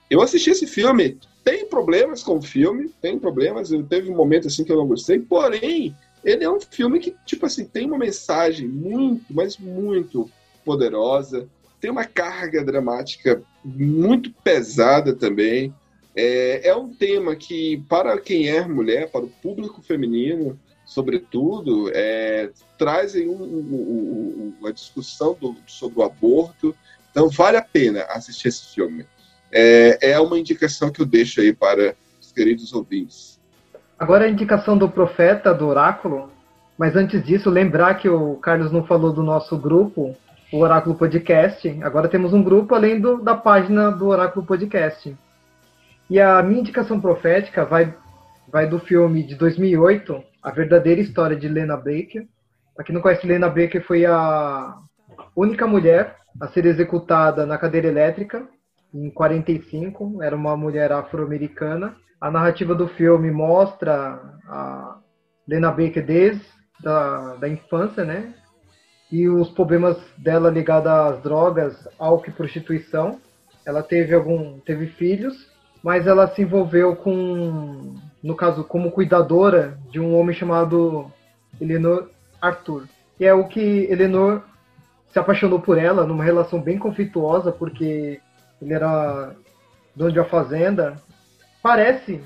Eu 0.08 0.22
assisti 0.22 0.50
esse 0.50 0.66
filme 0.66 1.18
tem 1.44 1.66
problemas 1.66 2.22
com 2.22 2.38
o 2.38 2.42
filme, 2.42 2.90
tem 3.02 3.18
problemas. 3.18 3.70
Eu 3.70 3.84
teve 3.84 4.10
um 4.10 4.16
momento 4.16 4.48
assim 4.48 4.64
que 4.64 4.72
eu 4.72 4.78
não 4.78 4.86
gostei, 4.86 5.20
porém, 5.20 5.94
ele 6.24 6.42
é 6.42 6.50
um 6.50 6.58
filme 6.58 6.98
que, 6.98 7.14
tipo 7.26 7.44
assim, 7.44 7.66
tem 7.66 7.86
uma 7.86 7.98
mensagem 7.98 8.66
muito, 8.66 9.26
mas 9.28 9.58
muito 9.58 10.30
poderosa. 10.64 11.46
Tem 11.78 11.90
uma 11.90 12.06
carga 12.06 12.64
dramática 12.64 13.42
muito 13.62 14.32
pesada 14.42 15.14
também. 15.14 15.74
É, 16.16 16.68
é 16.68 16.76
um 16.76 16.88
tema 16.88 17.34
que, 17.34 17.84
para 17.88 18.18
quem 18.20 18.48
é 18.48 18.66
mulher, 18.66 19.10
para 19.10 19.24
o 19.24 19.30
público 19.42 19.82
feminino, 19.82 20.58
sobretudo, 20.84 21.90
é, 21.92 22.50
trazem 22.78 23.28
um, 23.28 23.42
um, 23.42 23.74
um, 23.74 24.54
uma 24.60 24.72
discussão 24.72 25.36
do, 25.40 25.56
sobre 25.66 26.00
o 26.00 26.02
aborto. 26.02 26.74
Então, 27.10 27.28
vale 27.28 27.56
a 27.56 27.62
pena 27.62 28.04
assistir 28.10 28.48
esse 28.48 28.74
filme. 28.74 29.06
É, 29.52 30.12
é 30.12 30.20
uma 30.20 30.38
indicação 30.38 30.90
que 30.90 31.00
eu 31.00 31.06
deixo 31.06 31.40
aí 31.40 31.52
para 31.52 31.94
os 32.20 32.32
queridos 32.32 32.72
ouvintes. 32.72 33.40
Agora 33.98 34.24
a 34.24 34.28
indicação 34.28 34.76
do 34.76 34.88
profeta, 34.88 35.54
do 35.54 35.66
oráculo. 35.66 36.30
Mas 36.76 36.96
antes 36.96 37.24
disso, 37.24 37.48
lembrar 37.48 37.94
que 37.94 38.08
o 38.08 38.34
Carlos 38.36 38.72
não 38.72 38.84
falou 38.84 39.12
do 39.12 39.22
nosso 39.22 39.56
grupo, 39.56 40.16
o 40.52 40.58
Oráculo 40.58 40.96
Podcast. 40.96 41.68
Agora 41.82 42.08
temos 42.08 42.32
um 42.32 42.42
grupo 42.42 42.74
além 42.74 43.00
do, 43.00 43.22
da 43.22 43.34
página 43.34 43.90
do 43.90 44.08
Oráculo 44.08 44.44
Podcast. 44.44 45.16
E 46.08 46.20
a 46.20 46.42
minha 46.42 46.60
indicação 46.60 47.00
profética 47.00 47.64
vai, 47.64 47.94
vai 48.48 48.68
do 48.68 48.78
filme 48.78 49.22
de 49.22 49.34
2008, 49.34 50.22
A 50.42 50.50
Verdadeira 50.50 51.00
História 51.00 51.36
de 51.36 51.48
Lena 51.48 51.76
Baker. 51.76 52.26
Para 52.74 52.84
quem 52.84 52.94
não 52.94 53.00
conhece, 53.00 53.26
Lena 53.26 53.48
Baker 53.48 53.82
foi 53.86 54.04
a 54.04 54.76
única 55.34 55.66
mulher 55.66 56.16
a 56.40 56.48
ser 56.48 56.66
executada 56.66 57.46
na 57.46 57.56
cadeira 57.56 57.88
elétrica 57.88 58.46
em 58.92 59.10
45. 59.10 60.22
Era 60.22 60.36
uma 60.36 60.56
mulher 60.56 60.92
afro-americana. 60.92 61.96
A 62.20 62.30
narrativa 62.30 62.74
do 62.74 62.88
filme 62.88 63.30
mostra 63.30 64.20
a 64.46 64.98
Lena 65.48 65.70
Baker 65.70 66.04
desde 66.04 66.44
da, 66.80 67.36
da 67.36 67.48
infância, 67.48 68.04
né? 68.04 68.34
E 69.10 69.28
os 69.28 69.50
problemas 69.50 69.96
dela 70.18 70.50
ligados 70.50 70.90
às 70.90 71.22
drogas, 71.22 71.88
álcool 71.98 72.30
e 72.30 72.32
prostituição. 72.32 73.20
Ela 73.64 73.82
teve 73.82 74.14
algum, 74.14 74.58
teve 74.60 74.88
filhos, 74.88 75.53
mas 75.84 76.06
ela 76.06 76.26
se 76.28 76.40
envolveu 76.40 76.96
com, 76.96 77.94
no 78.22 78.34
caso, 78.34 78.64
como 78.64 78.90
cuidadora 78.90 79.78
de 79.90 80.00
um 80.00 80.18
homem 80.18 80.34
chamado 80.34 81.12
Eleanor 81.60 82.08
Arthur. 82.40 82.88
E 83.20 83.26
é 83.26 83.34
o 83.34 83.46
que 83.46 83.86
Eleanor 83.90 84.42
se 85.12 85.18
apaixonou 85.18 85.60
por 85.60 85.76
ela 85.76 86.06
numa 86.06 86.24
relação 86.24 86.58
bem 86.58 86.78
conflituosa, 86.78 87.52
porque 87.52 88.18
ele 88.62 88.72
era 88.72 89.36
dono 89.94 90.10
de 90.10 90.18
uma 90.18 90.24
fazenda. 90.24 90.96
Parece, 91.62 92.18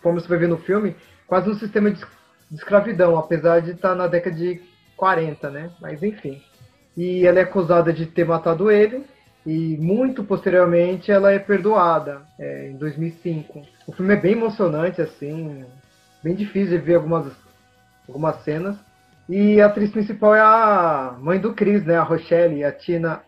como 0.00 0.20
você 0.20 0.28
vai 0.28 0.38
ver 0.38 0.48
no 0.48 0.58
filme, 0.58 0.94
quase 1.26 1.50
um 1.50 1.54
sistema 1.54 1.90
de 1.90 2.06
escravidão, 2.52 3.18
apesar 3.18 3.60
de 3.62 3.72
estar 3.72 3.96
na 3.96 4.06
década 4.06 4.36
de 4.36 4.62
40, 4.96 5.50
né? 5.50 5.72
Mas 5.80 6.04
enfim. 6.04 6.40
E 6.96 7.26
ela 7.26 7.40
é 7.40 7.42
acusada 7.42 7.92
de 7.92 8.06
ter 8.06 8.24
matado 8.24 8.70
ele, 8.70 9.04
e 9.44 9.76
muito 9.78 10.22
posteriormente 10.22 11.10
ela 11.10 11.32
é 11.32 11.38
perdoada, 11.38 12.22
é, 12.38 12.68
em 12.68 12.76
2005. 12.76 13.62
O 13.86 13.92
filme 13.92 14.14
é 14.14 14.16
bem 14.16 14.32
emocionante, 14.32 15.00
assim, 15.00 15.64
bem 16.22 16.34
difícil 16.34 16.78
de 16.78 16.84
ver 16.84 16.94
algumas, 16.96 17.32
algumas 18.06 18.36
cenas. 18.44 18.76
E 19.28 19.60
a 19.60 19.66
atriz 19.66 19.90
principal 19.90 20.34
é 20.34 20.40
a 20.40 21.16
mãe 21.18 21.40
do 21.40 21.54
Chris, 21.54 21.84
né? 21.84 21.96
A 21.96 22.02
Rochelle, 22.02 22.64
a 22.64 22.72
Tina 22.72 23.22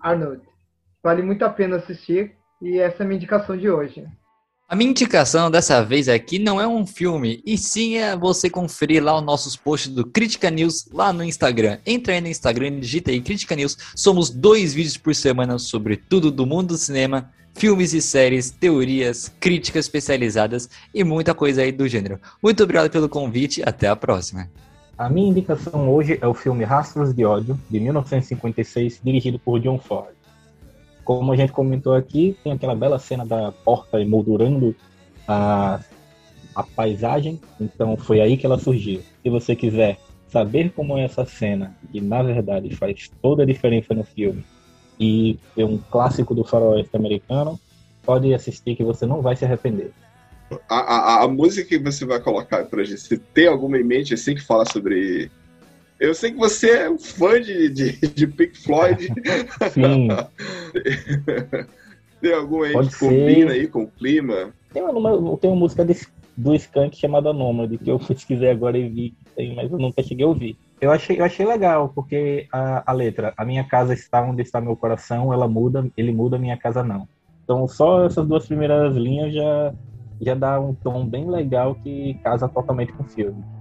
Arnold. 0.00 0.42
Vale 1.02 1.22
muito 1.22 1.44
a 1.44 1.50
pena 1.50 1.76
assistir, 1.76 2.36
e 2.60 2.78
essa 2.78 3.02
é 3.02 3.04
a 3.04 3.06
minha 3.06 3.16
indicação 3.16 3.56
de 3.56 3.68
hoje. 3.70 4.06
A 4.72 4.74
minha 4.74 4.88
indicação 4.88 5.50
dessa 5.50 5.84
vez 5.84 6.08
aqui 6.08 6.38
não 6.38 6.58
é 6.58 6.66
um 6.66 6.86
filme, 6.86 7.42
e 7.44 7.58
sim 7.58 7.96
é 7.96 8.16
você 8.16 8.48
conferir 8.48 9.04
lá 9.04 9.14
os 9.14 9.22
nossos 9.22 9.54
posts 9.54 9.92
do 9.92 10.06
Critica 10.06 10.50
News 10.50 10.88
lá 10.90 11.12
no 11.12 11.22
Instagram. 11.22 11.76
Entra 11.84 12.14
aí 12.14 12.22
no 12.22 12.28
Instagram, 12.28 12.80
digita 12.80 13.10
aí 13.10 13.20
Critica 13.20 13.54
News. 13.54 13.76
Somos 13.94 14.30
dois 14.30 14.72
vídeos 14.72 14.96
por 14.96 15.14
semana 15.14 15.58
sobre 15.58 15.98
tudo 15.98 16.30
do 16.30 16.46
mundo 16.46 16.68
do 16.68 16.78
cinema, 16.78 17.30
filmes 17.52 17.92
e 17.92 18.00
séries, 18.00 18.50
teorias, 18.50 19.30
críticas 19.38 19.84
especializadas 19.84 20.70
e 20.94 21.04
muita 21.04 21.34
coisa 21.34 21.60
aí 21.60 21.70
do 21.70 21.86
gênero. 21.86 22.18
Muito 22.42 22.62
obrigado 22.62 22.88
pelo 22.88 23.10
convite, 23.10 23.62
até 23.66 23.88
a 23.88 23.94
próxima. 23.94 24.48
A 24.96 25.10
minha 25.10 25.28
indicação 25.28 25.86
hoje 25.92 26.16
é 26.18 26.26
o 26.26 26.32
filme 26.32 26.64
Rastros 26.64 27.12
de 27.12 27.26
Ódio, 27.26 27.60
de 27.68 27.78
1956, 27.78 29.02
dirigido 29.04 29.38
por 29.38 29.60
John 29.60 29.78
Ford. 29.78 30.21
Como 31.04 31.32
a 31.32 31.36
gente 31.36 31.52
comentou 31.52 31.94
aqui, 31.94 32.36
tem 32.44 32.52
aquela 32.52 32.74
bela 32.74 32.98
cena 32.98 33.26
da 33.26 33.52
porta 33.52 34.00
emoldurando 34.00 34.74
a, 35.26 35.80
a 36.54 36.62
paisagem, 36.62 37.40
então 37.60 37.96
foi 37.96 38.20
aí 38.20 38.36
que 38.36 38.46
ela 38.46 38.58
surgiu. 38.58 39.02
Se 39.22 39.30
você 39.30 39.56
quiser 39.56 39.98
saber 40.28 40.72
como 40.72 40.96
é 40.96 41.04
essa 41.04 41.24
cena, 41.24 41.76
que 41.90 42.00
na 42.00 42.22
verdade 42.22 42.74
faz 42.74 43.10
toda 43.20 43.42
a 43.42 43.46
diferença 43.46 43.94
no 43.94 44.04
filme, 44.04 44.44
e 44.98 45.38
é 45.56 45.64
um 45.64 45.78
clássico 45.78 46.34
do 46.34 46.44
faroeste 46.44 46.96
americano, 46.96 47.58
pode 48.04 48.32
assistir 48.32 48.76
que 48.76 48.84
você 48.84 49.06
não 49.06 49.20
vai 49.20 49.36
se 49.36 49.44
arrepender. 49.44 49.92
A, 50.68 50.76
a, 50.76 51.24
a 51.24 51.28
música 51.28 51.66
que 51.66 51.78
você 51.78 52.04
vai 52.04 52.20
colocar 52.20 52.64
pra 52.66 52.84
gente, 52.84 53.00
se 53.00 53.18
tem 53.18 53.46
alguma 53.46 53.78
em 53.78 53.84
mente 53.84 54.14
assim 54.14 54.34
que 54.34 54.42
fala 54.42 54.64
sobre 54.66 55.30
eu 56.02 56.14
sei 56.14 56.32
que 56.32 56.36
você 56.36 56.70
é 56.70 56.90
um 56.90 56.98
fã 56.98 57.40
de, 57.40 57.68
de, 57.68 57.92
de 57.92 58.26
Pink 58.26 58.58
Floyd. 58.58 59.06
Sim. 59.70 60.08
Tem 62.20 62.34
alguma 62.34 62.66
aí 62.66 62.72
Pode 62.72 62.88
que 62.88 62.94
ser. 62.94 63.08
combina 63.08 63.52
aí 63.52 63.68
com 63.68 63.84
o 63.84 63.86
clima? 63.86 64.52
Tem 64.72 64.82
uma, 64.82 65.38
tem 65.38 65.48
uma 65.48 65.56
música 65.56 65.84
de, 65.84 65.96
do 66.36 66.56
Skank 66.56 66.96
chamada 66.96 67.32
Nômade, 67.32 67.78
que 67.78 67.88
eu 67.88 67.98
pesquisei 68.00 68.50
agora 68.50 68.76
e 68.76 68.88
vi 68.88 69.10
que 69.10 69.24
tem, 69.36 69.54
mas 69.54 69.70
eu 69.70 69.78
nunca 69.78 70.02
cheguei 70.02 70.24
a 70.24 70.28
ouvir. 70.28 70.56
Eu 70.80 70.90
achei, 70.90 71.20
eu 71.20 71.24
achei 71.24 71.46
legal, 71.46 71.92
porque 71.94 72.48
a, 72.52 72.90
a 72.90 72.92
letra, 72.92 73.32
a 73.36 73.44
minha 73.44 73.62
casa 73.62 73.94
está 73.94 74.20
onde 74.22 74.42
está 74.42 74.60
meu 74.60 74.74
coração, 74.74 75.32
ela 75.32 75.46
muda, 75.46 75.88
ele 75.96 76.12
muda, 76.12 76.36
minha 76.36 76.56
casa 76.56 76.82
não. 76.82 77.06
Então 77.44 77.68
só 77.68 78.04
essas 78.04 78.26
duas 78.26 78.44
primeiras 78.44 78.96
linhas 78.96 79.32
já, 79.32 79.72
já 80.20 80.34
dá 80.34 80.60
um 80.60 80.74
tom 80.74 81.06
bem 81.06 81.30
legal 81.30 81.76
que 81.76 82.14
casa 82.24 82.48
totalmente 82.48 82.92
com 82.92 83.04
o 83.04 83.08
filme. 83.08 83.51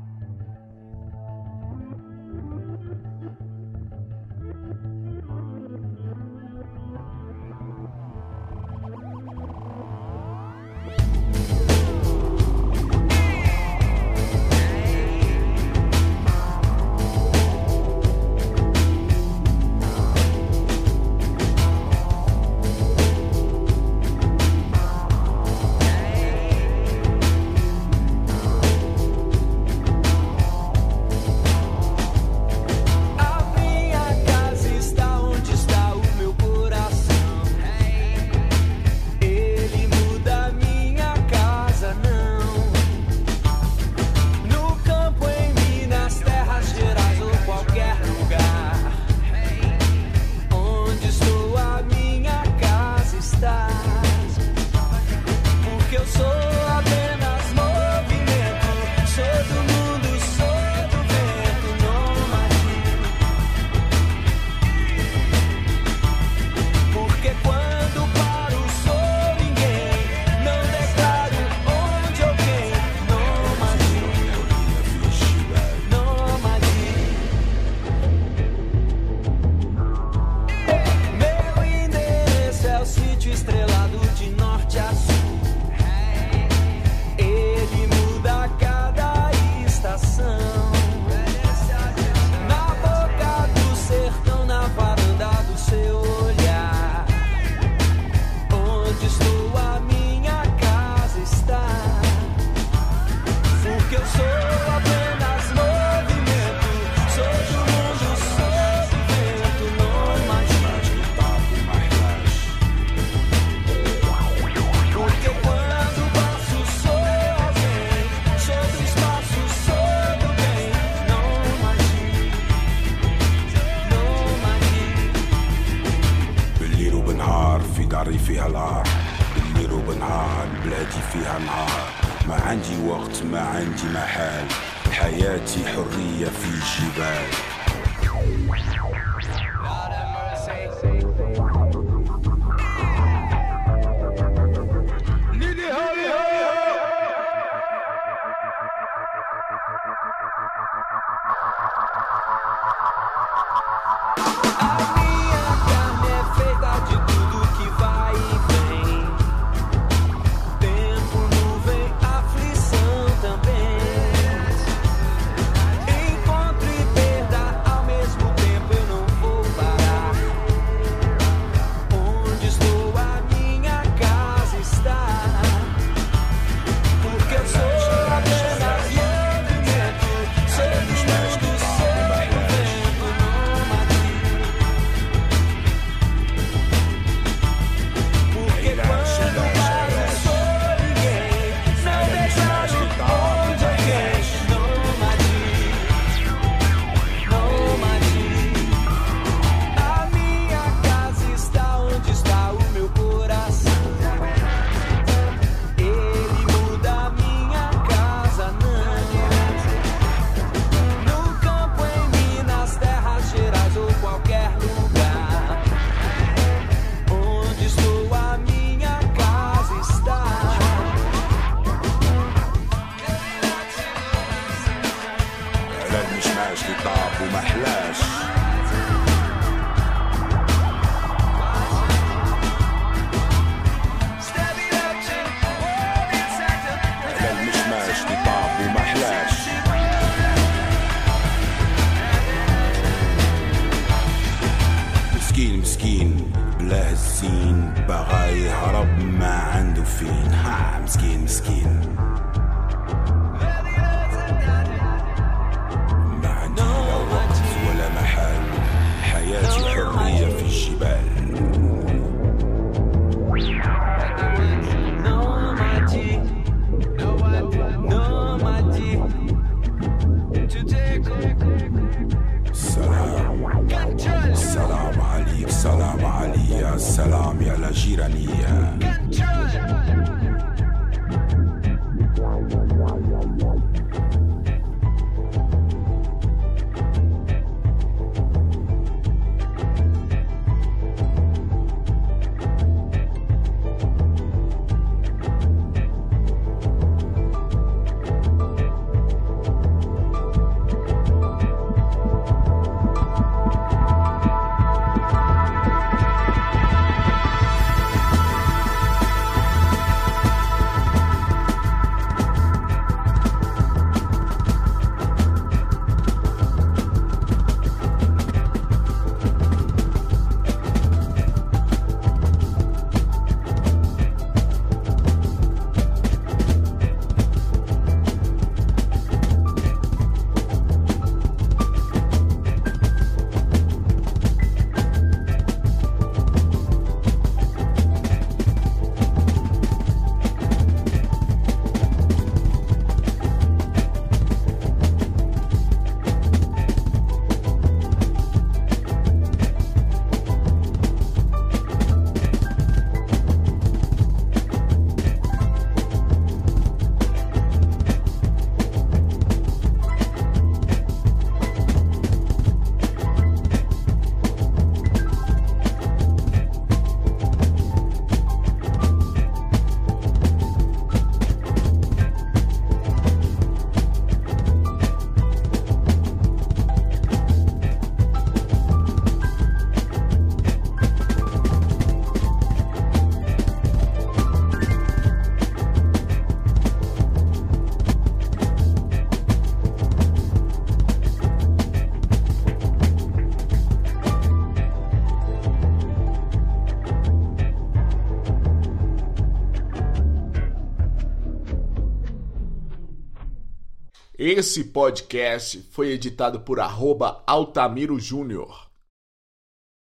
Esse 404.34 404.64
podcast 404.64 405.62
foi 405.72 405.90
editado 405.90 406.40
por 406.40 406.62
arroba 406.62 407.22
Altamiro 407.28 408.00
Júnior. 408.00 408.71